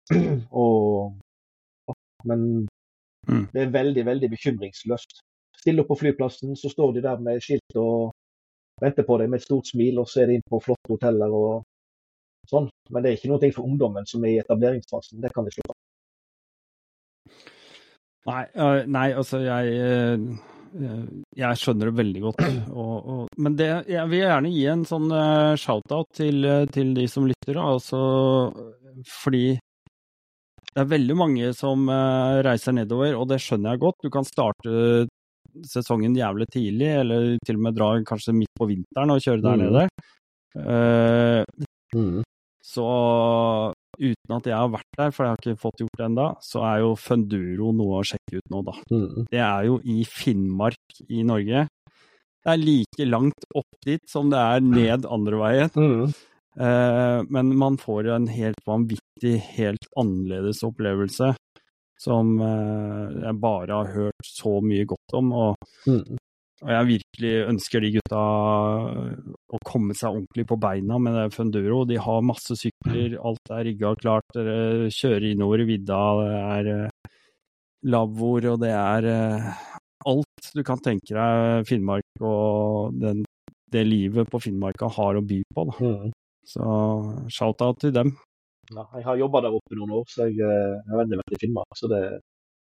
og, 0.64 1.16
men 2.26 2.68
Mm. 3.30 3.45
det 3.53 3.62
er 3.62 3.72
veldig, 3.74 4.03
veldig 4.05 4.30
bekymringsløst. 4.32 5.20
Stille 5.60 5.84
opp 5.84 5.89
på 5.91 5.97
flyplassen, 6.01 6.55
så 6.55 6.70
står 6.72 6.93
de 6.95 7.01
der 7.03 7.20
med 7.20 7.41
skilt 7.43 7.76
og 7.78 8.14
venter 8.82 9.03
på 9.05 9.18
deg 9.20 9.30
med 9.30 9.41
et 9.41 9.45
stort 9.45 9.68
smil, 9.68 9.99
og 9.99 10.07
så 10.07 10.22
er 10.24 10.30
de 10.30 10.38
inn 10.39 10.45
på 10.49 10.62
flotte 10.64 10.89
hoteller 10.89 11.34
og 11.36 11.66
sånn. 12.50 12.70
Men 12.89 13.04
det 13.04 13.12
er 13.12 13.20
ikke 13.20 13.32
noe 13.32 13.52
for 13.56 13.70
ungdommen 13.70 14.08
som 14.10 14.26
er 14.26 14.36
i 14.36 14.41
etableringsfasen. 14.43 15.22
Det 15.24 15.32
kan 15.36 15.47
vi 15.47 15.56
slå 15.56 15.66
fast. 15.70 15.82
Nei, 18.30 18.43
uh, 18.60 18.82
nei, 18.86 19.10
altså 19.18 19.43
jeg 19.45 19.76
uh 19.82 20.45
jeg 20.70 21.58
skjønner 21.58 21.89
det 21.89 21.97
veldig 21.97 22.20
godt. 22.22 22.41
Og, 22.70 22.97
og, 23.10 23.22
men 23.41 23.56
det, 23.58 23.70
jeg 23.89 24.06
vil 24.12 24.20
gjerne 24.22 24.52
gi 24.54 24.66
en 24.70 24.84
sånn 24.86 25.08
shout-out 25.58 26.12
til, 26.14 26.45
til, 26.70 26.91
de 26.93 27.08
som 27.10 27.26
lytter. 27.26 27.58
Altså, 27.58 28.02
fordi 29.10 29.56
det 30.70 30.84
er 30.84 30.91
veldig 30.91 31.16
mange 31.18 31.50
som 31.58 31.89
reiser 32.45 32.78
nedover, 32.78 33.18
og 33.18 33.32
det 33.32 33.41
skjønner 33.41 33.74
jeg 33.74 33.82
godt. 33.82 33.97
Du 34.06 34.12
kan 34.14 34.30
starte 34.30 35.08
sesongen 35.66 36.16
jævlig 36.18 36.47
tidlig, 36.54 36.91
eller 37.02 37.32
til 37.45 37.58
og 37.58 37.66
med 37.66 37.78
dra 37.78 37.89
kanskje 38.06 38.36
midt 38.38 38.54
på 38.60 38.70
vinteren 38.70 39.16
og 39.16 39.24
kjøre 39.26 39.41
der 39.41 39.58
Mm. 39.58 39.66
nede. 39.66 39.88
Uh, 40.56 41.66
Mm. 41.89 42.22
Så 42.64 42.86
uten 43.99 44.36
at 44.36 44.47
jeg 44.47 44.55
har 44.55 44.70
vært 44.72 44.97
der, 44.97 45.12
for 45.12 45.26
jeg 45.26 45.34
har 45.34 45.41
ikke 45.41 45.62
fått 45.64 45.82
gjort 45.84 45.99
det 45.99 46.05
ennå, 46.07 46.28
så 46.45 46.62
er 46.70 46.80
jo 46.84 46.93
Funduro 46.99 47.72
noe 47.76 47.99
å 47.99 48.05
sjekke 48.07 48.39
ut 48.39 48.53
nå, 48.53 48.62
da. 48.68 48.76
Mm. 48.93 49.28
Det 49.32 49.41
er 49.43 49.68
jo 49.68 49.80
i 49.84 49.97
Finnmark 50.07 51.01
i 51.10 51.24
Norge. 51.28 51.66
Det 52.39 52.53
er 52.53 52.62
like 52.62 53.07
langt 53.10 53.49
opp 53.60 53.82
dit 53.86 54.03
som 54.07 54.30
det 54.32 54.39
er 54.39 54.64
ned 54.64 55.07
andre 55.10 55.41
veien. 55.41 55.74
Mm. 55.76 56.14
Eh, 56.60 57.20
men 57.36 57.51
man 57.60 57.76
får 57.80 58.07
en 58.16 58.30
helt 58.32 58.62
vanvittig, 58.68 59.36
helt 59.57 59.89
annerledes 59.99 60.64
opplevelse 60.68 61.34
som 61.99 62.38
eh, 62.39 63.20
jeg 63.26 63.36
bare 63.43 63.76
har 63.82 63.91
hørt 63.91 64.24
så 64.28 64.57
mye 64.64 64.88
godt 64.88 65.20
om. 65.20 65.34
Og, 65.36 65.70
Mm. 65.88 66.18
Og 66.64 66.72
jeg 66.74 66.88
virkelig 66.89 67.32
ønsker 67.49 67.84
de 67.84 67.91
gutta 67.95 68.20
å 68.20 69.60
komme 69.66 69.95
seg 69.97 70.12
ordentlig 70.12 70.45
på 70.49 70.57
beina 70.60 70.99
med 71.01 71.16
det 71.16 71.26
Funduro. 71.36 71.82
De 71.88 71.99
har 72.01 72.26
masse 72.26 72.57
sykler, 72.60 73.16
alt 73.16 73.51
er 73.55 73.66
rigga 73.70 73.93
og 73.93 74.01
klart. 74.03 74.28
Dere 74.36 74.89
kjører 74.93 75.30
innover 75.32 75.64
i 75.64 75.68
vidda, 75.70 75.99
det 76.20 76.39
er 76.39 76.72
eh, 76.74 77.18
lavvoer, 77.93 78.49
og 78.53 78.64
det 78.64 78.72
er 78.76 79.10
eh, 79.14 79.51
alt 80.12 80.51
du 80.55 80.64
kan 80.68 80.82
tenke 80.84 81.16
deg 81.16 81.68
Finnmark 81.70 82.24
og 82.24 82.95
den, 82.99 83.24
det 83.72 83.86
livet 83.88 84.30
på 84.32 84.41
Finnmarka 84.43 84.89
har 84.99 85.20
å 85.20 85.26
by 85.26 85.43
på. 85.55 85.68
Mm. 85.80 86.10
Så 86.49 86.66
shout-out 87.32 87.80
til 87.84 87.93
dem. 87.95 88.16
Ja, 88.70 88.84
jeg 88.97 89.05
har 89.05 89.18
jobba 89.18 89.41
der 89.45 89.55
oppe 89.55 89.78
noen 89.78 89.95
år, 89.99 90.10
så 90.10 90.28
jeg 90.30 90.43
har 90.45 90.99
veldig 91.03 91.22
vært 91.22 91.38
i 91.38 91.39
Finnmark. 91.41 91.78
Så 91.78 91.89
det 91.89 92.03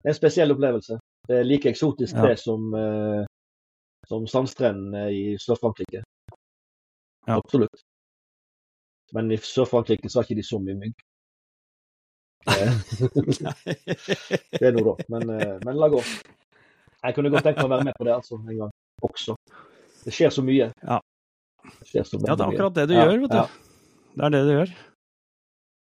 det 0.01 0.09
er 0.09 0.15
en 0.15 0.17
spesiell 0.17 0.53
opplevelse. 0.55 0.97
Det 1.29 1.35
er 1.37 1.45
like 1.45 1.69
eksotisk 1.69 2.15
Ja. 2.15 2.27
det 2.27 2.39
som, 2.39 2.73
eh, 2.73 3.25
som 4.11 4.27
sandstrendene 4.27 5.05
i 5.15 5.23
Sør-Frankrike. 5.39 6.03
Ja. 7.27 7.37
Absolutt. 7.37 7.85
Men 9.15 9.31
i 9.31 9.37
Sør-Frankrike 9.39 10.09
så 10.11 10.19
har 10.19 10.27
ikke 10.27 10.39
de 10.41 10.47
så 10.47 10.59
mye 10.59 10.75
mygg. 10.81 11.07
Det, 14.51 14.65
er 14.65 14.73
noe, 14.73 14.83
da. 14.87 14.93
Men, 15.13 15.29
eh, 15.35 15.57
men 15.61 15.77
la 15.77 15.87
gå. 15.93 16.01
Jeg 17.01 17.15
kunne 17.15 17.31
godt 17.33 17.45
tenkt 17.47 17.61
meg 17.61 17.67
å 17.67 17.73
være 17.75 17.87
med 17.87 17.97
på 17.97 18.07
det 18.07 18.13
altså, 18.15 18.39
en 18.41 18.57
gang 18.63 18.71
også. 19.05 19.35
Det 20.01 20.13
skjer 20.15 20.33
så 20.33 20.43
mye. 20.45 20.71
Ja. 20.81 20.97
Det 21.79 21.89
skjer 21.89 22.07
så 22.07 22.19
Ja, 22.25 22.35
det 22.35 22.45
er 22.45 22.47
akkurat 22.49 22.77
det 22.77 22.87
du 22.89 22.95
Ja, 22.95 23.05
gjør, 23.05 23.23
vet 23.25 23.35
du. 23.35 23.67
Det 24.17 24.27
er 24.27 24.33
det 24.35 24.41
du 24.47 24.51
gjør. 24.55 24.73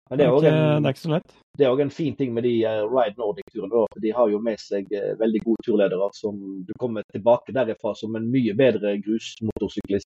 Men 0.09 0.17
Det 0.17 0.23
det 0.23 0.25
er, 0.25 0.29
er 0.29 0.35
også 0.35 0.47
ikke, 0.47 0.57
en, 0.57 0.83
det 0.83 0.89
er 0.89 0.93
ikke 0.95 1.05
så 1.05 1.11
lett. 1.13 1.33
det 1.57 1.65
er 1.65 1.73
òg 1.73 1.81
en 1.83 1.91
fin 1.93 2.15
ting 2.17 2.31
med 2.33 2.43
de 2.43 2.53
eh, 2.65 2.83
Ride 2.89 3.17
Nordic-turene. 3.19 3.85
De 4.01 4.11
har 4.17 4.29
jo 4.31 4.39
med 4.41 4.57
seg 4.61 4.87
eh, 4.97 5.11
veldig 5.19 5.41
gode 5.45 5.65
turledere 5.67 6.09
som 6.17 6.39
du 6.65 6.73
kommer 6.81 7.03
tilbake 7.13 7.53
derifra 7.53 7.93
som 7.95 8.15
en 8.17 8.29
mye 8.31 8.55
bedre 8.57 8.97
grusmotorsyklist 9.05 10.09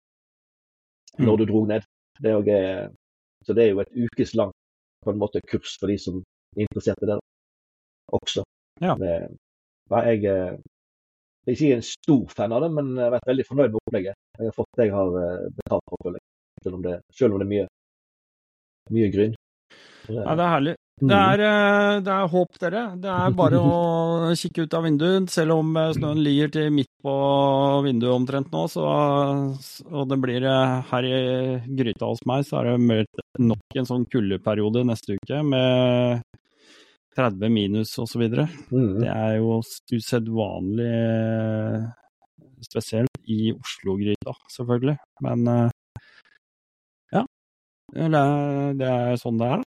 Mm. 1.18 1.26
når 1.26 1.36
du 1.36 1.44
dro 1.50 1.64
ned. 1.66 1.82
Det 2.22 2.30
er 2.30 2.50
eh, 2.54 2.88
så 3.44 3.52
det 3.56 3.64
er 3.64 3.70
jo 3.72 3.80
et 3.82 3.90
ukeslangt 3.98 4.54
på 5.04 5.10
en 5.10 5.18
måte 5.18 5.40
kurs 5.50 5.72
for 5.80 5.90
de 5.90 5.96
som 5.98 6.20
er 6.56 6.62
interessert 6.68 7.02
i 7.02 7.08
det 7.10 7.16
også. 8.14 8.44
Ja. 8.80 8.94
Det, 9.00 9.10
jeg, 9.90 10.22
jeg 10.22 11.50
er 11.50 11.56
ikke 11.56 11.74
en 11.80 11.82
stor 11.82 12.24
fan 12.36 12.52
av 12.52 12.62
det, 12.62 12.70
men 12.76 12.94
jeg 12.94 13.04
har 13.08 13.14
vært 13.16 13.28
veldig 13.32 13.46
fornøyd 13.48 13.72
med 13.74 13.80
opplegget. 13.82 14.14
Jeg 14.38 14.46
har 14.52 14.56
fått 14.56 14.78
det 14.78 14.86
jeg 14.86 14.94
har 14.94 15.10
betalt 15.58 15.86
for. 15.90 16.18
Selv 16.62 16.78
om 16.78 16.82
det, 16.86 16.96
selv 17.16 17.34
om 17.34 17.40
det 17.42 17.46
er 17.48 17.52
mye, 17.54 17.66
mye 18.94 19.10
gryn. 19.14 19.34
Så 20.10 20.16
det- 20.18 20.26
Ja, 20.26 20.34
det 20.36 20.44
er 20.44 20.54
herlig. 20.58 20.74
Mm. 21.00 21.08
Det 21.08 21.16
er, 21.16 21.40
eh, 21.48 22.00
det 22.04 22.12
er 22.12 22.26
håp, 22.28 22.58
dere. 22.60 22.80
Det 23.00 23.08
er 23.08 23.30
bare 23.32 23.56
å 23.56 24.34
kikke 24.40 24.64
ut 24.66 24.74
av 24.76 24.82
vinduet. 24.84 25.30
Selv 25.32 25.54
om 25.56 25.70
eh, 25.80 25.92
snøen 25.96 26.20
ligger 26.22 26.50
til 26.52 26.70
midt 26.76 26.90
på 27.02 27.14
vinduet 27.86 28.12
omtrent 28.12 28.50
nå, 28.52 28.66
så, 28.68 28.84
og 29.88 30.08
det 30.10 30.18
blir 30.20 30.44
eh, 30.44 30.82
her 30.90 31.02
i 31.08 31.62
gryta 31.78 32.04
hos 32.10 32.20
meg, 32.28 32.44
så 32.44 32.60
er 32.60 32.76
det 32.76 33.06
nok 33.40 33.78
en 33.80 33.88
sånn 33.88 34.04
kuldeperiode 34.12 34.84
neste 34.84 35.16
uke 35.16 35.40
med 35.46 36.20
30 37.16 37.48
minus 37.50 37.96
osv. 37.98 38.28
Det 38.28 38.44
Mm. 38.70 39.00
er 39.08 39.38
jo 39.38 39.62
usedvanlig 39.96 40.92
spesielt 42.60 43.08
i 43.26 43.52
Oslo-gryta, 43.56 44.34
selvfølgelig. 44.52 44.98
Men 45.24 45.48
ja, 47.12 47.24
det 47.94 48.04
er, 48.14 48.74
det 48.76 48.86
er 48.92 49.16
sånn 49.16 49.38
det 49.40 49.48
er. 49.48 49.56
da. 49.64 49.69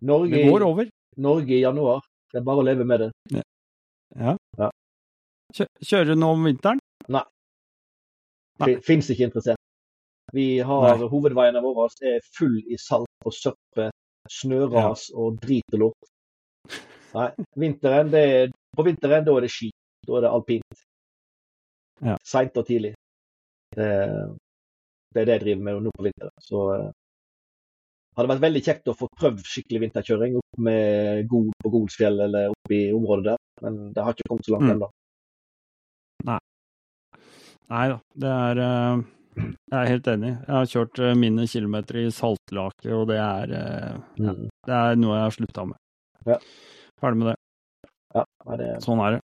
Norge, 0.00 0.34
Det 0.34 0.48
går 0.48 0.62
over. 0.64 0.90
Norge 1.16 1.54
i 1.56 1.60
januar. 1.60 2.04
Det 2.32 2.40
er 2.40 2.44
bare 2.46 2.62
å 2.62 2.66
leve 2.66 2.86
med 2.86 3.00
det. 3.04 3.10
Ja. 4.16 4.36
Ja. 4.58 4.70
Kjø 5.54 5.66
Kjører 5.82 6.12
du 6.12 6.20
nå 6.20 6.30
om 6.36 6.46
vinteren? 6.46 6.80
Nei. 7.10 7.24
Det 8.64 8.76
fins 8.86 9.10
ikke 9.10 9.26
interessert. 9.28 9.60
Vi 10.32 10.60
har 10.62 10.98
Nei. 10.98 11.08
Hovedveiene 11.10 11.62
våre 11.64 11.88
er 12.06 12.20
full 12.36 12.60
i 12.70 12.78
salt 12.78 13.26
og 13.26 13.34
søppel, 13.34 13.90
snøras 14.30 15.08
og 15.16 15.40
drit 15.42 15.74
og 15.74 15.84
lort. 15.84 16.10
Nei, 17.16 17.28
vinteren, 17.58 18.12
det 18.12 18.22
er, 18.36 18.52
på 18.76 18.86
vinteren 18.86 19.26
da 19.26 19.34
er 19.36 19.46
det 19.46 19.50
ski. 19.50 19.72
Da 20.06 20.18
er 20.18 20.26
det 20.26 20.30
alpint. 20.30 20.84
Ja. 22.06 22.14
Seint 22.24 22.56
og 22.56 22.68
tidlig. 22.68 22.94
Det, 23.74 23.90
det 25.14 25.22
er 25.22 25.26
det 25.26 25.34
jeg 25.38 25.44
driver 25.44 25.66
med 25.66 25.82
nå 25.86 25.94
på 25.96 26.06
vinteren. 26.06 26.36
Så 26.46 26.62
eh, 26.76 26.86
hadde 28.16 28.28
vært 28.32 28.42
veldig 28.44 28.62
kjekt 28.66 28.88
å 28.90 28.96
få 28.98 29.08
prøvd 29.20 29.44
skikkelig 29.46 29.80
vinterkjøring 29.86 30.36
opp 30.40 30.58
med 30.66 31.28
Gol 31.30 31.50
på 31.62 31.70
Golsfjell 31.72 32.20
eller 32.26 32.50
oppe 32.52 32.74
i 32.76 32.92
området 32.92 33.24
der, 33.32 33.38
men 33.62 33.92
det 33.94 34.02
har 34.04 34.12
ikke 34.16 34.28
kommet 34.28 34.46
så 34.48 34.56
langt 34.56 34.66
Mm. 34.68 34.74
ennå. 34.76 34.90
Nei 37.70 37.84
da, 37.92 37.98
det 38.18 38.30
er 38.34 38.60
eh, 38.64 39.02
Jeg 39.70 39.76
er 39.78 39.86
helt 39.92 40.08
enig. 40.10 40.30
Jeg 40.42 40.54
har 40.56 40.66
kjørt 40.72 40.98
eh, 41.06 41.14
mine 41.14 41.44
kilometer 41.46 42.00
i 42.02 42.08
saltlake, 42.10 42.90
og 42.92 43.04
det 43.12 43.18
er, 43.22 43.52
eh, 43.54 43.92
ja, 44.18 44.32
Mm. 44.34 44.48
det 44.66 44.74
er 44.74 44.96
noe 44.98 45.14
jeg 45.16 45.22
har 45.28 45.36
slutta 45.36 45.66
med. 45.68 45.76
Ja. 46.26 46.38
Ferdig 47.00 47.16
med 47.20 47.28
det. 47.30 47.36
Ja, 48.14 48.24
nei, 48.46 48.56
det, 48.58 48.68
Sånn 48.82 49.00
er 49.06 49.10
det. 49.14 49.20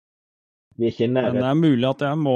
Vi 0.82 0.88
er 0.88 0.94
ikke 0.96 1.08
nære. 1.14 1.34
Men 1.36 1.44
det 1.44 1.50
er 1.52 1.58
mulig 1.60 1.86
at 1.86 2.00
jeg 2.08 2.18
må, 2.18 2.36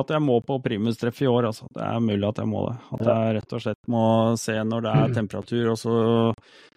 at 0.00 0.08
jeg 0.10 0.22
må 0.24 0.38
på 0.42 0.56
primustreff 0.64 1.20
i 1.22 1.28
år, 1.30 1.46
altså. 1.52 1.68
Det 1.76 1.84
er 1.86 2.00
mulig 2.02 2.26
at 2.26 2.40
jeg 2.42 2.50
må 2.50 2.64
det. 2.66 2.72
At 2.96 3.04
jeg 3.06 3.36
rett 3.36 3.54
og 3.54 3.62
slett 3.62 3.90
må 3.94 4.02
se 4.42 4.56
når 4.66 4.86
det 4.86 4.94
er 4.98 5.14
temperatur, 5.20 5.68
og 5.70 5.78
så 5.78 5.94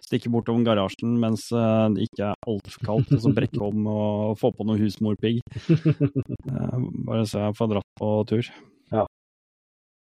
stikke 0.04 0.30
bortom 0.30 0.62
garasjen 0.66 1.16
mens 1.18 1.48
eh, 1.50 1.86
det 1.96 2.06
ikke 2.06 2.28
er 2.28 2.46
altfor 2.52 2.86
kaldt, 2.86 3.10
og 3.16 3.24
så 3.24 3.32
brekke 3.34 3.62
om 3.64 3.88
og 3.90 4.38
få 4.38 4.52
på 4.54 4.68
noe 4.68 4.80
husmorpigg. 4.82 5.42
Eh, 6.44 6.80
Bare 7.08 7.24
så 7.26 7.40
jeg 7.46 7.56
får 7.58 7.68
dratt 7.70 7.86
på 7.98 8.08
tur. 8.28 8.48
Ja, 8.92 9.04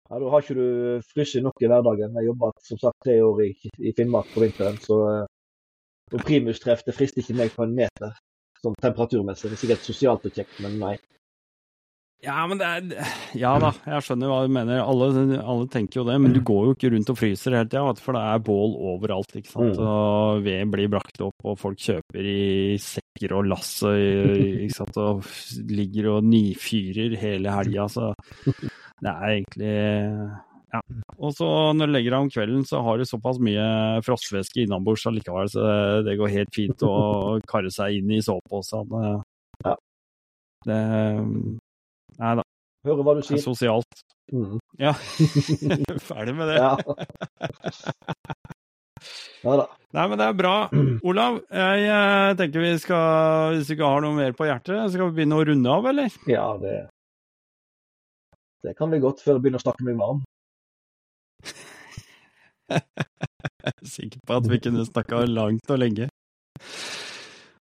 Da 0.09 0.29
har 0.31 0.43
ikke 0.43 0.55
du 0.57 1.01
fryst 1.11 1.37
nok 1.43 1.61
i 1.61 1.69
hverdagen. 1.69 2.15
Jeg 2.17 2.29
jobba 2.29 2.49
som 2.65 2.79
sagt 2.81 2.97
tre 3.05 3.17
år 3.23 3.43
i, 3.45 3.51
i 3.79 3.93
Finnmark 3.97 4.31
på 4.33 4.41
vinteren, 4.43 4.79
så 4.81 4.97
uh, 5.21 6.23
primustreff 6.25 6.83
det 6.87 6.95
frister 6.97 7.21
ikke 7.23 7.37
meg 7.37 7.53
på 7.55 7.67
en 7.67 7.75
meter 7.77 8.15
sånn 8.65 8.77
temperaturmessig. 8.81 9.49
Det 9.49 9.57
er 9.57 9.63
sikkert 9.63 9.87
sosialt 9.87 10.27
og 10.27 10.37
kjekt, 10.37 10.59
men 10.63 10.77
nei. 10.81 10.95
Ja, 12.21 12.43
men 12.45 12.59
det 12.61 12.67
er 12.69 13.07
Ja 13.33 13.55
da, 13.61 13.71
jeg 13.87 14.05
skjønner 14.05 14.29
hva 14.29 14.41
du 14.45 14.51
mener. 14.53 14.83
Alle, 14.83 15.07
alle 15.41 15.65
tenker 15.73 16.01
jo 16.01 16.05
det, 16.05 16.19
men 16.21 16.35
du 16.35 16.41
går 16.45 16.67
jo 16.67 16.75
ikke 16.75 16.91
rundt 16.93 17.09
og 17.09 17.17
fryser 17.17 17.55
hele 17.57 17.69
tida, 17.71 17.95
for 17.97 18.17
det 18.17 18.21
er 18.21 18.43
bål 18.45 18.75
overalt. 18.91 19.33
ikke 19.39 19.49
sant? 19.49 19.79
Mm. 19.79 19.87
Og 19.87 20.43
ved 20.45 20.69
blir 20.75 20.91
brakt 20.93 21.23
opp, 21.25 21.37
og 21.41 21.57
folk 21.61 21.81
kjøper 21.81 22.29
i 22.29 22.77
sekker 22.81 23.33
og 23.39 23.49
lass 23.49 23.73
ikke 23.89 24.77
sant? 24.77 25.01
og 25.01 25.25
ligger 25.73 26.11
og 26.13 26.29
nyfyrer 26.29 27.17
hele 27.21 27.57
helga. 27.57 27.89
Så 27.89 28.13
det 28.45 29.09
er 29.09 29.27
egentlig 29.33 29.75
ja. 30.71 30.81
Og 31.17 31.33
så 31.35 31.47
når 31.75 31.89
du 31.89 31.95
legger 31.95 32.15
deg 32.15 32.25
om 32.25 32.31
kvelden, 32.31 32.63
så 32.67 32.81
har 32.85 32.99
du 32.99 33.05
såpass 33.07 33.41
mye 33.43 33.65
frostvæske 34.05 34.63
innabords 34.65 35.05
allikevel, 35.09 35.49
så 35.51 35.65
det, 36.07 36.15
går 36.19 36.31
helt 36.37 36.53
fint 36.55 36.85
å 36.87 36.93
karre 37.49 37.71
seg 37.73 37.99
inn 37.99 38.13
i 38.15 38.21
soveposen. 38.23 38.95
Ja. 39.65 39.75
Det 40.65 40.79
Nei 42.21 42.31
da. 42.37 42.43
Hører 42.85 43.05
hva 43.05 43.13
du 43.15 43.21
Det 43.21 43.27
er 43.27 43.37
sier. 43.37 43.43
sosialt. 43.43 44.01
Mm. 44.31 44.57
Ja. 44.79 44.93
Ferdig 46.09 46.33
med 46.37 46.49
det. 46.49 46.57
Ja. 46.57 46.77
ja 49.43 49.55
da. 49.61 49.67
Nei, 49.91 50.05
men 50.07 50.17
det 50.21 50.27
er 50.27 50.37
bra. 50.37 50.55
Olav, 51.07 51.41
jeg 51.51 51.85
eh, 51.91 52.31
tenker 52.39 52.63
vi 52.63 52.71
skal, 52.81 53.57
hvis 53.57 53.69
du 53.69 53.75
ikke 53.75 53.91
har 53.91 54.05
noe 54.05 54.15
mer 54.17 54.35
på 54.37 54.47
hjertet, 54.47 54.93
skal 54.93 55.09
vi 55.09 55.19
begynne 55.19 55.39
å 55.41 55.45
runde 55.51 55.73
av, 55.73 55.89
eller? 55.91 56.17
Ja, 56.31 56.47
det 56.61 56.75
Det 58.63 58.75
kan 58.77 58.91
bli 58.93 59.01
godt 59.03 59.23
før 59.25 59.37
vi 59.37 59.47
begynner 59.47 59.61
å 59.61 59.65
snakke 59.65 59.85
meg 59.87 59.99
varm. 59.99 60.21
Jeg 62.71 63.71
er 63.75 63.93
sikker 63.93 64.25
på 64.25 64.39
at 64.39 64.49
vi 64.49 64.59
kunne 64.63 64.87
snakka 64.87 65.23
langt 65.29 65.71
og 65.71 65.81
lenge. 65.81 66.09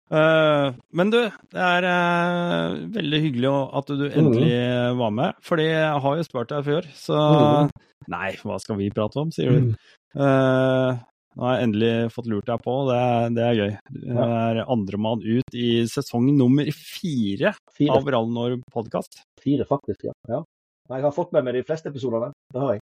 Uh, 0.10 0.74
men 0.98 1.12
du, 1.14 1.20
det 1.54 1.62
er 1.62 1.86
uh, 1.86 2.80
veldig 2.96 3.20
hyggelig 3.28 3.52
at 3.78 3.92
du 3.94 4.08
endelig 4.08 4.56
mm. 4.56 4.98
var 5.02 5.14
med. 5.14 5.38
Fordi 5.46 5.68
jeg 5.70 6.02
har 6.06 6.18
jo 6.18 6.26
spurt 6.26 6.54
deg 6.54 6.66
før, 6.66 6.90
så 6.98 7.20
mm. 7.20 7.78
Nei, 8.10 8.32
hva 8.42 8.58
skal 8.62 8.80
vi 8.80 8.90
prate 8.94 9.22
om, 9.22 9.30
sier 9.36 9.54
du. 9.54 9.74
Uh, 10.18 10.98
nå 11.38 11.46
har 11.46 11.56
jeg 11.56 11.68
endelig 11.68 11.92
fått 12.12 12.30
lurt 12.32 12.48
deg 12.50 12.62
på, 12.66 12.74
det, 12.90 13.02
det 13.38 13.44
er 13.46 13.60
gøy. 13.60 13.74
Du 13.94 14.08
er 14.26 14.62
andremann 14.66 15.22
ut 15.22 15.56
i 15.56 15.70
sesong 15.88 16.32
nummer 16.36 16.72
fire, 16.74 17.54
fire. 17.78 17.94
av 17.96 18.10
Rallnor 18.16 18.58
podkast. 18.74 19.22
Fire, 19.44 19.68
faktisk, 19.70 20.10
ja. 20.10 20.16
ja. 20.32 20.42
Jeg 20.90 21.06
har 21.06 21.14
fått 21.14 21.36
med 21.38 21.46
meg 21.46 21.60
de 21.60 21.66
fleste 21.68 21.94
episodene. 21.94 22.32
Det 22.50 22.64
har 22.64 22.76
jeg. 22.76 22.84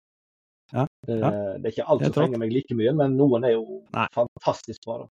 Ja, 0.72 0.86
det, 1.06 1.18
ja. 1.18 1.30
det, 1.30 1.68
er 1.68 1.72
ikke 1.74 1.86
alt 1.92 2.06
som 2.06 2.14
trenger 2.16 2.40
meg 2.40 2.54
like 2.54 2.76
mye, 2.76 2.94
men 2.96 3.18
noen 3.18 3.44
er 3.46 3.54
jo 3.54 3.82
Nei. 3.94 4.06
fantastisk 4.16 4.86
bra. 4.86 5.04
da. 5.04 5.08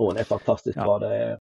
Noen 0.00 0.20
er 0.20 0.28
fantastisk 0.28 0.76
bra. 0.76 0.98
Det 1.02 1.10
er 1.16 1.34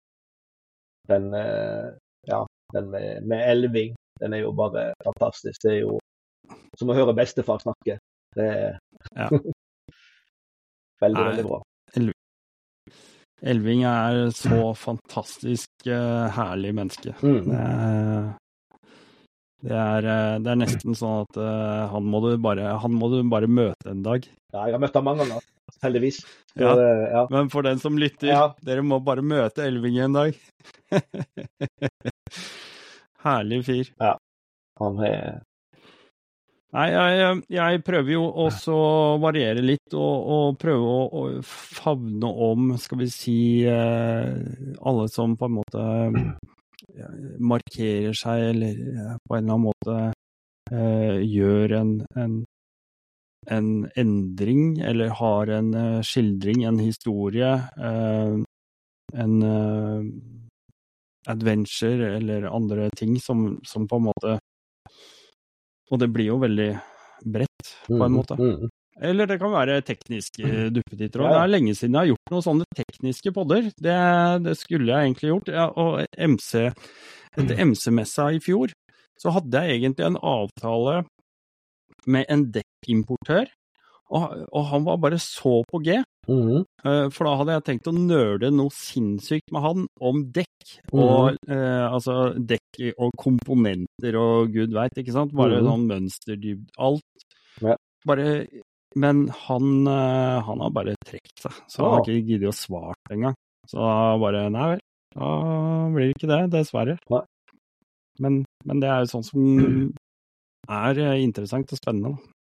den, 1.09 1.33
eh, 1.35 1.89
ja, 2.29 2.43
den 2.75 2.89
med, 2.93 3.25
med 3.27 3.43
Elving, 3.49 3.95
den 4.21 4.37
er 4.37 4.45
jo 4.45 4.53
bare 4.55 4.91
fantastisk. 5.03 5.59
Det 5.65 5.73
er 5.73 5.81
jo 5.81 5.97
som 6.79 6.91
å 6.91 6.97
høre 6.97 7.15
bestefar 7.17 7.61
snakke. 7.63 7.97
Det 8.37 8.47
er 8.47 8.77
ja. 9.17 9.27
veldig, 11.03 11.19
Nei. 11.19 11.29
veldig 11.29 11.47
bra. 11.49 11.61
Elving 13.43 13.83
er 13.83 14.29
så 14.31 14.69
fantastisk 14.79 15.87
uh, 15.89 16.29
herlig 16.31 16.71
menneske. 16.77 17.11
Mm. 17.19 17.49
Det, 17.49 17.59
er, 17.59 18.29
det, 19.63 19.75
er, 19.79 20.07
eh, 20.11 20.37
det, 20.43 20.51
er, 20.51 20.59
nesten 20.59 20.97
sånn 20.97 21.23
at 21.23 21.39
uh, 21.39 21.87
han, 21.93 22.07
må 22.11 22.21
bare, 22.43 22.73
han 22.83 22.95
må 22.99 23.09
du 23.13 23.21
bare 23.31 23.47
møte 23.47 23.93
en 23.93 24.03
dag. 24.05 24.25
Ja, 24.53 24.67
jeg 24.67 24.75
har 24.75 24.83
møtt 24.83 24.97
ham 24.99 25.07
mange 25.07 25.23
ganger, 25.23 25.45
heldigvis. 25.85 26.19
Så, 26.51 26.59
ja. 26.65 26.73
ja. 27.15 27.23
Men 27.33 27.49
for 27.53 27.65
den 27.65 27.79
som 27.81 27.97
lytter, 27.99 28.29
ja. 28.29 28.43
dere 28.65 28.83
må 28.85 28.99
bare 29.03 29.23
møte 29.25 29.65
Elving 29.65 30.01
en 30.03 30.19
dag. 30.19 30.37
herlig 33.23 33.63
fyr. 33.65 33.89
Ja. 34.01 34.13
Han 34.81 35.01
er 35.05 35.41
Nei, 36.73 36.87
jeg, 36.89 37.41
jeg, 37.53 37.81
prøver 37.85 38.15
jo 38.15 38.23
også 38.47 38.73
å 38.73 38.93
variere 39.21 39.61
litt 39.61 39.93
og, 39.93 40.29
og 40.33 40.55
prøve 40.57 40.87
å, 40.89 41.03
å, 41.05 41.25
favne 41.45 42.31
om, 42.47 42.71
skal 42.81 42.97
vi 43.03 43.09
si, 43.13 43.35
eh, 43.69 44.31
alle 44.81 45.05
som 45.13 45.35
på 45.37 45.51
en 45.51 45.53
måte 45.59 45.83
markerer 47.39 48.17
seg 48.17 48.49
eller 48.53 48.81
eh, 48.93 49.15
på 49.23 49.37
en 49.37 49.43
eller 49.43 49.55
annen 49.55 49.67
måte 49.67 49.97
eh, 50.71 51.19
gjør 51.25 51.75
en, 51.79 51.93
en, 52.15 52.37
en, 53.57 53.69
endring 53.99 54.79
eller 54.81 55.15
har 55.19 55.53
en 55.57 55.73
skildring, 56.05 56.63
en 56.67 56.79
historie, 56.79 57.51
en 59.13 59.35
adventure 61.27 62.15
eller 62.17 62.49
andre 62.49 62.89
ting 62.97 63.19
som, 63.21 63.59
som 63.67 63.87
på 63.87 63.99
en 63.99 64.09
måte 64.09 64.37
og 65.93 65.99
det 66.01 66.09
blir 66.09 66.31
jo 66.31 66.39
veldig 66.41 66.71
bredt, 67.33 67.73
på 67.87 67.99
en 67.99 68.07
mm, 68.07 68.15
måte. 68.17 68.37
Mm. 68.39 68.69
Eller 69.01 69.29
det 69.29 69.39
kan 69.41 69.53
være 69.53 69.79
tekniske 69.85 70.43
mm. 70.43 70.69
duppetitter 70.75 71.23
òg. 71.23 71.31
Det 71.33 71.39
er 71.41 71.51
lenge 71.53 71.73
siden 71.77 71.97
jeg 71.97 71.99
har 71.99 72.11
gjort 72.11 72.33
noen 72.33 72.45
sånne 72.45 72.67
tekniske 72.77 73.33
podder. 73.33 73.71
Det, 73.73 73.97
det 74.45 74.55
skulle 74.59 74.91
jeg 74.91 75.09
egentlig 75.09 75.31
gjort. 75.31 75.51
Ja, 75.55 75.65
og 75.73 76.03
MC, 76.13 76.53
etter 77.33 77.65
MC-messa 77.65 78.29
i 78.35 78.43
fjor 78.43 78.75
så 79.21 79.33
hadde 79.35 79.65
jeg 79.65 79.79
egentlig 79.79 80.07
en 80.07 80.19
avtale 80.19 81.03
med 82.09 82.25
en 82.33 82.47
dekkimportør 82.51 83.47
og, 84.13 84.33
og, 84.51 84.65
han 84.69 84.83
var 84.85 84.99
bare 85.01 85.17
så 85.21 85.61
på 85.69 85.79
G. 85.85 85.95
Mm. 86.27 86.65
For 87.13 87.27
da 87.27 87.35
hadde 87.39 87.55
jeg 87.55 87.65
tenkt 87.69 87.89
å 87.89 87.95
nøle 87.95 88.51
noe 88.53 88.73
sinnssykt 88.75 89.53
med 89.53 89.65
han 89.65 89.87
om 90.03 90.21
dekk. 90.35 90.75
Mm. 90.91 90.99
Og 90.99 91.39
eh, 91.49 91.85
altså 91.87 92.17
dekk 92.37 92.83
og 92.93 93.15
komponenter 93.19 94.19
og 94.19 94.53
gud 94.53 94.75
veit, 94.75 94.99
ikke 94.99 95.15
sant. 95.15 95.33
Bare 95.37 95.61
mm. 95.61 95.69
sånn 95.69 95.87
mønsterdybd. 95.89 96.69
Alt. 96.89 97.25
Ja. 97.63 97.77
Bare 98.05 98.27
Men 98.99 99.25
han, 99.47 99.69
uh, 99.87 100.43
han 100.45 100.61
har 100.61 100.73
bare 100.75 100.95
trukket 101.05 101.45
seg, 101.45 101.61
så 101.71 101.83
han 101.83 101.95
har 101.95 102.03
ikke 102.03 102.27
giddet 102.27 102.51
å 102.51 102.57
svare 102.57 103.15
engang. 103.15 103.37
Så 103.69 103.79
bare 104.21 104.47
Nei 104.53 104.67
vel, 104.73 104.83
da 105.15 105.29
blir 105.93 106.09
det 106.09 106.17
ikke 106.17 106.29
det, 106.29 106.41
dessverre. 106.53 106.97
Men, 108.21 108.43
men, 108.67 108.83
det 108.83 108.91
er 108.91 109.01
jo 109.01 109.11
sånn 109.15 109.25
som 109.25 109.41
er 110.69 111.01
interessant 111.17 111.73
og 111.73 111.79
spennende. 111.79 112.13
da 112.13 112.33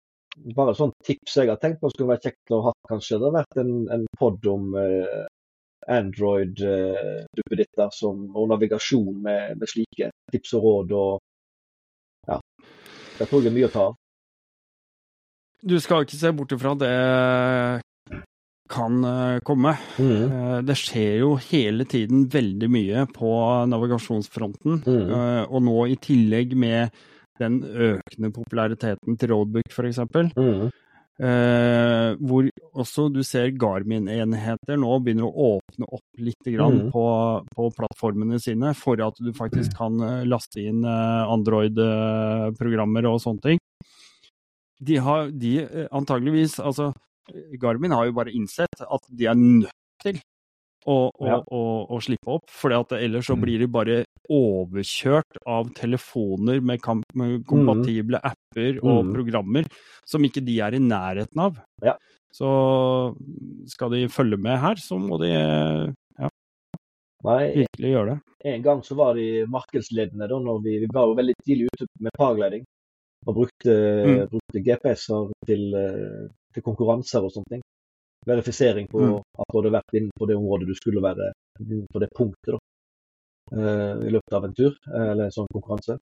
bare 0.57 0.75
sånn 0.77 0.93
tips 1.05 1.37
jeg 1.37 1.51
har 1.51 1.61
tenkt 1.61 1.81
på 1.81 1.91
skulle 1.93 2.13
være 2.15 2.25
kjekt 2.29 2.55
å 2.55 2.61
ha 2.69 2.73
kanskje. 2.89 3.19
Det 3.19 3.29
har 3.29 3.39
vært 3.41 3.57
en, 3.63 3.73
en 3.97 4.05
pod 4.19 4.47
om 4.49 4.75
eh, 4.81 5.25
Android-duppeditter 5.93 7.89
eh, 7.89 8.13
og 8.13 8.49
navigasjon 8.53 9.17
med, 9.27 9.59
med, 9.61 9.69
slike 9.69 10.11
tips 10.33 10.55
og 10.59 10.69
råd. 10.69 10.95
og 10.99 11.13
ja, 12.31 12.39
Jeg 13.19 13.29
tror 13.29 13.41
det 13.43 13.53
er 13.53 13.59
mye 13.59 13.71
å 13.71 13.75
ta 13.75 13.83
av. 13.91 13.99
Du 15.63 15.79
skal 15.81 16.03
ikke 16.03 16.19
se 16.19 16.31
bort 16.35 16.53
ifra 16.55 16.75
det 16.75 16.95
kan 18.73 19.05
eh, 19.05 19.39
komme. 19.45 19.77
Mm. 19.99 20.33
Eh, 20.33 20.59
det 20.67 20.77
skjer 20.81 21.19
jo 21.23 21.37
hele 21.51 21.85
tiden 21.89 22.29
veldig 22.33 22.69
mye 22.73 23.07
på 23.13 23.33
navigasjonsfronten. 23.71 24.83
Mm. 24.87 25.11
Eh, 25.19 25.43
og 25.49 25.63
nå 25.67 25.87
i 25.93 25.97
tillegg 26.03 26.57
med 26.59 26.83
den 27.41 27.55
økende 27.63 28.31
populariteten 28.33 29.17
til 29.19 29.29
Roadbook, 29.33 29.69
f.eks. 29.73 29.99
Mm. 30.37 30.71
Eh, 31.23 32.11
hvor 32.25 32.43
også 32.83 33.03
du 33.13 33.23
ser 33.27 33.57
Garmin-enheter 33.61 34.77
nå 34.81 34.99
begynner 35.05 35.27
å 35.29 35.47
åpne 35.59 35.85
opp 35.87 36.09
litt 36.25 36.47
mm. 36.49 36.91
på, 36.95 37.05
på, 37.53 37.63
plattformene 37.77 38.39
sine, 38.43 38.69
for 38.79 38.97
at 39.05 39.17
du 39.21 39.31
faktisk 39.37 39.71
kan 39.79 39.93
laste 40.29 40.61
inn 40.65 40.81
Android-programmer 40.87 43.03
og 43.13 43.21
sånne 43.25 43.43
ting. 43.51 43.62
De 44.83 44.99
har 44.99 45.31
de 45.31 45.53
eh, 45.63 45.89
antageligvis 45.95 46.59
Altså, 46.61 46.91
Garmin 47.63 47.95
har 47.95 48.09
jo 48.09 48.17
bare 48.17 48.35
innsett 48.35 48.83
at 48.83 49.09
de 49.09 49.29
er 49.31 49.39
nødt 49.39 50.03
til 50.03 50.19
å, 50.83 50.97
å, 51.07 51.27
ja. 51.29 51.37
å, 51.39 51.61
å 51.95 52.01
slippe 52.03 52.33
opp. 52.35 52.51
For 52.51 52.75
ellers 52.75 53.29
så 53.29 53.37
mm. 53.37 53.45
blir 53.45 53.63
de 53.63 53.69
bare 53.71 53.99
overkjørt 54.33 55.39
av 55.47 55.71
telefoner 55.77 56.63
med, 56.63 56.83
med 57.19 57.45
kompatible 57.49 58.19
mm. 58.19 58.27
apper 58.33 58.81
og 58.83 59.07
mm. 59.07 59.15
programmer 59.15 59.71
som 60.09 60.25
ikke 60.27 60.43
de 60.45 60.59
er 60.67 60.79
i 60.79 60.83
nærheten 60.83 61.47
av. 61.47 61.63
Ja. 61.85 61.97
Så 62.33 62.51
skal 63.69 63.93
de 63.93 64.07
følge 64.11 64.39
med 64.41 64.57
her, 64.63 64.81
så 64.81 64.97
må 64.99 65.19
de 65.21 65.31
ja, 65.33 66.31
Nei, 67.29 67.41
virkelig 67.61 67.91
gjøre 67.93 68.15
det. 68.15 68.21
En 68.53 68.63
gang 68.65 68.81
så 68.83 68.97
var 68.99 69.19
de 69.19 69.45
markedsledende 69.53 70.27
da 70.31 70.39
når 70.43 70.63
vi, 70.65 70.79
vi 70.83 70.89
var 70.91 71.11
jo 71.11 71.19
veldig 71.19 71.35
tidlig 71.45 71.69
ute 71.71 71.91
med 72.03 72.17
paragliding. 72.19 72.65
Og 73.23 73.37
brukte, 73.37 73.73
mm. 73.73 74.21
brukte 74.33 74.63
GPS-er 74.67 75.29
til, 75.47 75.69
eh, 75.79 76.25
til 76.55 76.65
konkurranser 76.67 77.23
og 77.23 77.31
sånne 77.35 77.57
ting 77.57 77.63
verifisering 78.27 78.89
på 78.91 79.01
mm. 79.03 79.15
at 79.43 79.49
du 79.51 79.57
hadde 79.59 79.73
vært 79.75 79.97
inne 79.99 80.15
på 80.19 80.27
det 80.31 80.37
området 80.39 80.69
du 80.69 80.77
skulle 80.79 81.03
være 81.03 81.33
på 81.59 82.03
det 82.03 82.09
punktet 82.15 82.55
da, 82.55 82.59
uh, 83.59 83.95
i 84.07 84.13
løpet 84.15 84.37
av 84.39 84.47
en 84.47 84.55
tur 84.55 84.77
eller 84.87 85.25
en 85.25 85.35
sånn 85.35 85.51
konkurranse. 85.51 85.97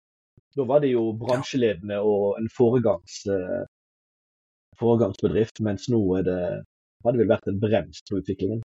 Da 0.56 0.66
var 0.68 0.82
det 0.82 0.90
jo 0.92 1.06
bransjeledende 1.16 2.00
og 2.04 2.40
en 2.40 2.48
foregangs, 2.52 3.22
foregangsbedrift, 4.80 5.62
mens 5.64 5.86
nå 5.92 6.00
er 6.18 6.26
det, 6.26 6.40
hadde 7.06 7.22
vel 7.22 7.30
vært 7.30 7.48
en 7.48 7.60
brems 7.62 8.02
på 8.08 8.18
utviklingen. 8.18 8.64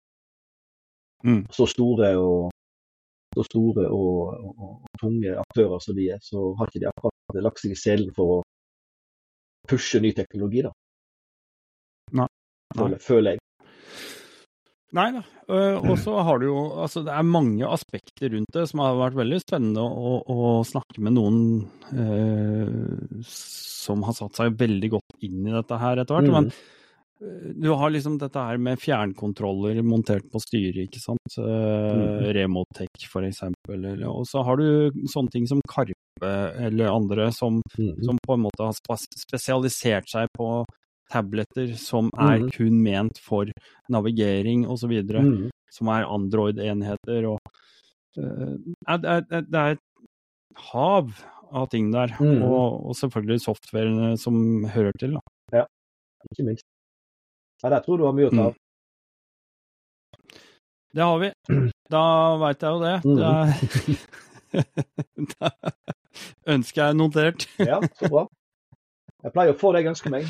Mm. 1.26 1.42
Så 1.54 1.68
store 1.70 2.14
og 2.22 2.52
så 3.36 3.46
store 3.48 3.88
og, 3.88 4.32
og, 4.36 4.56
og, 4.58 4.88
tunge 5.00 5.36
aktører 5.40 5.84
som 5.84 5.98
de 5.98 6.10
er, 6.16 6.20
så 6.24 6.52
har 6.60 6.70
ikke 6.70 6.84
de 6.84 6.90
akkurat 6.92 7.44
lagt 7.46 7.62
seg 7.64 7.76
i 7.76 7.80
selen 7.80 8.12
for 8.16 8.38
å 8.38 8.40
pushe 9.72 10.02
ny 10.04 10.12
teknologi. 10.18 10.66
da. 10.66 10.74
Nei. 12.22 12.28
Føler, 12.76 13.00
føler 13.04 13.36
jeg. 13.36 13.44
Nei 14.96 15.08
da. 15.16 15.22
Og 15.88 15.94
så 16.00 16.18
har 16.24 16.40
du 16.40 16.50
jo 16.50 16.62
Altså, 16.84 17.04
det 17.08 17.14
er 17.16 17.28
mange 17.28 17.68
aspekter 17.68 18.34
rundt 18.34 18.52
det 18.56 18.66
som 18.68 18.82
har 18.84 18.98
vært 19.00 19.18
veldig 19.20 19.40
spennende 19.40 19.84
å, 19.84 20.18
å 20.28 20.52
snakke 20.68 21.04
med 21.04 21.16
noen 21.16 21.40
eh, 21.96 23.22
som 23.28 24.04
har 24.08 24.18
satt 24.18 24.40
seg 24.40 24.60
veldig 24.60 24.92
godt 24.98 25.16
inn 25.28 25.48
i 25.48 25.56
dette 25.56 25.80
her 25.80 26.02
etter 26.02 26.18
hvert. 26.18 26.28
Mm. 26.28 26.36
Men 26.36 26.52
du 27.54 27.70
har 27.70 27.90
liksom 27.94 28.18
dette 28.18 28.42
her 28.42 28.58
med 28.58 28.80
fjernkontroller 28.82 29.82
montert 29.86 30.26
på 30.34 30.40
styret, 30.42 30.88
ikke 30.88 31.02
sant. 31.04 31.36
Mm. 31.38 32.32
Remotech 32.34 33.06
for 33.12 33.28
eksempel. 33.28 33.86
Og 34.10 34.26
så 34.30 34.42
har 34.48 34.58
du 34.58 35.04
sånne 35.12 35.34
ting 35.34 35.46
som 35.50 35.62
Karpe 35.70 36.32
eller 36.66 36.90
andre 36.90 37.30
som, 37.36 37.60
mm. 37.78 38.02
som 38.08 38.18
på 38.26 38.38
en 38.38 38.46
måte 38.48 38.66
har 38.66 38.98
spesialisert 39.22 40.10
seg 40.10 40.32
på 40.38 40.64
tabletter 41.12 41.74
som 41.80 42.10
er 42.16 42.46
mm. 42.46 42.50
kun 42.56 42.80
ment 42.82 43.22
for 43.22 43.52
navigering 43.92 44.66
osv. 44.70 44.94
Mm. 45.12 45.52
Som 45.72 45.92
er 45.94 46.10
Android-enheter. 46.10 47.30
og 47.30 47.40
uh, 48.18 48.58
det, 48.98 49.14
er, 49.14 49.46
det 49.46 49.62
er 49.62 49.78
et 49.78 49.86
hav 50.72 51.14
av 51.52 51.70
ting 51.70 51.92
der. 51.94 52.16
Mm. 52.18 52.42
Og, 52.48 52.82
og 52.90 52.98
selvfølgelig 52.98 53.44
softwarene 53.46 54.16
som 54.18 54.66
hører 54.74 54.96
til. 55.00 55.20
Da. 55.20 55.62
Ja, 55.62 55.66
Ikke 56.32 56.50
minst. 56.50 56.71
Ja, 57.62 57.70
der 57.70 57.84
tror 57.86 57.98
du 58.02 58.08
har 58.08 58.16
mye 58.18 58.30
å 58.30 58.34
ta 58.34 58.48
av. 58.50 58.58
Det 60.92 61.04
har 61.08 61.20
vi. 61.22 61.30
Da 61.92 62.04
veit 62.42 62.64
jeg 62.66 62.72
jo 62.74 62.80
det. 62.82 62.96
Mm. 63.06 63.16
det 63.20 63.28
er... 63.32 63.48
da 65.32 65.52
ønsker 66.56 66.84
jeg 66.84 66.98
notert. 67.00 67.48
Ja, 67.72 67.80
så 68.00 68.10
bra. 68.12 68.26
Jeg 69.22 69.34
pleier 69.36 69.54
å 69.54 69.60
få 69.62 69.72
det 69.72 69.84
jeg 69.84 69.92
ønsker 69.94 70.14
meg. 70.14 70.28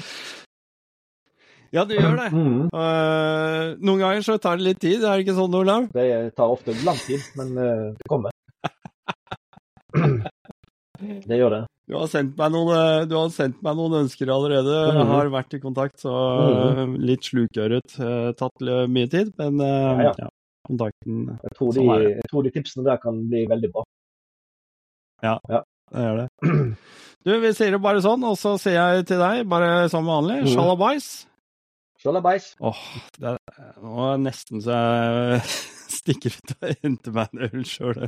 Ja, 1.71 1.86
du 1.88 1.95
gjør 1.95 2.17
det. 2.19 2.27
Mm. 2.36 2.67
Uh, 2.75 3.79
noen 3.79 4.01
ganger 4.03 4.25
så 4.27 4.36
tar 4.43 4.59
det 4.59 4.67
litt 4.67 4.82
tid, 4.84 4.99
er 4.99 5.15
det 5.15 5.23
ikke 5.23 5.38
sånn, 5.38 5.55
Olav? 5.55 5.88
Det 5.95 6.07
tar 6.36 6.51
ofte 6.51 6.75
lang 6.84 6.99
tid, 6.99 7.23
men 7.39 7.53
uh, 7.55 7.95
det 7.95 8.11
kommer. 8.11 8.36
Det 11.01 11.34
gjør 11.34 11.49
det. 11.49 11.59
Du 11.89 11.95
har 11.97 12.07
noen, 12.53 12.69
eh, 13.01 13.05
du 13.09 13.15
har 13.17 13.29
sendt 13.34 13.61
meg 13.65 13.75
noen 13.75 13.97
ønsker 14.05 14.29
allerede. 14.32 14.75
Jeg 14.93 15.01
Mhm. 15.01 15.07
har 15.11 15.29
vært 15.34 15.53
i 15.57 15.59
kontakt, 15.59 15.97
så 15.99 16.13
eh, 16.77 16.86
litt 16.97 17.21
slukøret. 17.25 17.99
eh, 17.99 18.32
tatt 18.34 18.59
mye 18.88 19.09
tid, 19.09 19.34
men 19.38 19.57
Ja, 19.59 20.01
ja. 20.01 20.13
ja, 20.19 20.29
kontakten 20.69 21.39
Jeg 21.41 21.51
tror, 21.57 21.73
de, 21.73 21.79
Sånn 21.82 22.03
jeg 22.15 22.29
tror 22.32 22.43
de 22.43 22.51
tipsene 22.51 22.84
der 22.86 22.97
kan 22.97 23.27
bli 23.27 23.45
veldig 23.47 23.71
bra. 23.73 23.84
Ja, 25.23 25.39
det 25.49 25.63
gjør 26.05 26.17
det. 26.21 26.29
Du, 27.23 27.39
vi 27.39 27.51
sier 27.53 27.69
det 27.75 27.82
bare 27.84 28.01
sånn, 28.01 28.23
og 28.25 28.34
så 28.36 28.55
sier 28.57 28.73
jeg 28.95 29.05
til 29.05 29.19
deg, 29.21 29.43
bare 29.47 29.88
som 29.93 30.05
vanlig, 30.09 30.39
mm. 30.41 30.47
sjalabais. 30.55 31.27
Sjalabais. 32.01 32.55
Åh, 32.59 32.79
er, 33.21 33.38
nå 33.77 33.91
er 34.07 34.15
det 34.17 34.23
nesten 34.25 34.61
så 34.65 34.73
jeg 34.73 35.41
stikker 35.99 36.34
ut 36.34 36.55
og 36.63 36.71
henter 36.82 37.11
meg 37.13 37.29
en 37.36 37.43
øl 37.45 37.63
sjøl. 37.69 38.07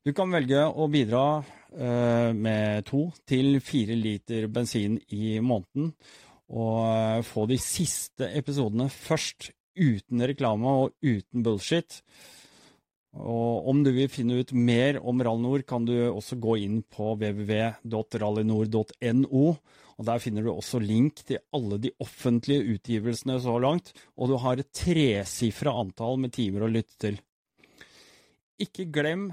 Du 0.00 0.14
kan 0.16 0.30
velge 0.32 0.62
å 0.64 0.86
bidra 0.88 1.44
eh, 1.76 2.32
med 2.32 2.86
to 2.88 3.12
til 3.28 3.60
fire 3.60 3.92
liter 4.00 4.46
bensin 4.48 4.96
i 5.12 5.36
måneden, 5.44 5.92
og 6.48 6.88
eh, 6.88 7.20
få 7.28 7.44
de 7.50 7.58
siste 7.60 8.24
episodene 8.32 8.88
først, 8.88 9.50
uten 9.80 10.20
reklame 10.26 10.66
og 10.66 10.90
uten 11.04 11.42
bullshit. 11.44 12.02
Og 13.12 13.68
om 13.68 13.84
du 13.84 13.90
vil 13.92 14.08
finne 14.12 14.34
ut 14.40 14.52
mer 14.56 14.98
om 15.04 15.20
Rallynor, 15.20 15.62
kan 15.68 15.84
du 15.84 16.08
også 16.08 16.36
gå 16.40 16.56
inn 16.64 16.82
på 16.82 17.14
www.rallynor.no. 17.20 19.56
og 20.00 20.06
Der 20.08 20.18
finner 20.24 20.42
du 20.46 20.50
også 20.54 20.78
link 20.80 21.20
til 21.28 21.38
alle 21.52 21.78
de 21.82 21.90
offentlige 22.00 22.64
utgivelsene 22.78 23.36
så 23.44 23.58
langt, 23.60 23.92
og 24.16 24.28
du 24.32 24.36
har 24.40 24.56
et 24.56 24.72
tresifra 24.72 25.76
antall 25.84 26.16
med 26.24 26.32
timer 26.40 26.64
å 26.64 26.72
lytte 26.72 26.96
til. 27.04 27.20
Ikke 28.60 28.84
glem 28.92 29.32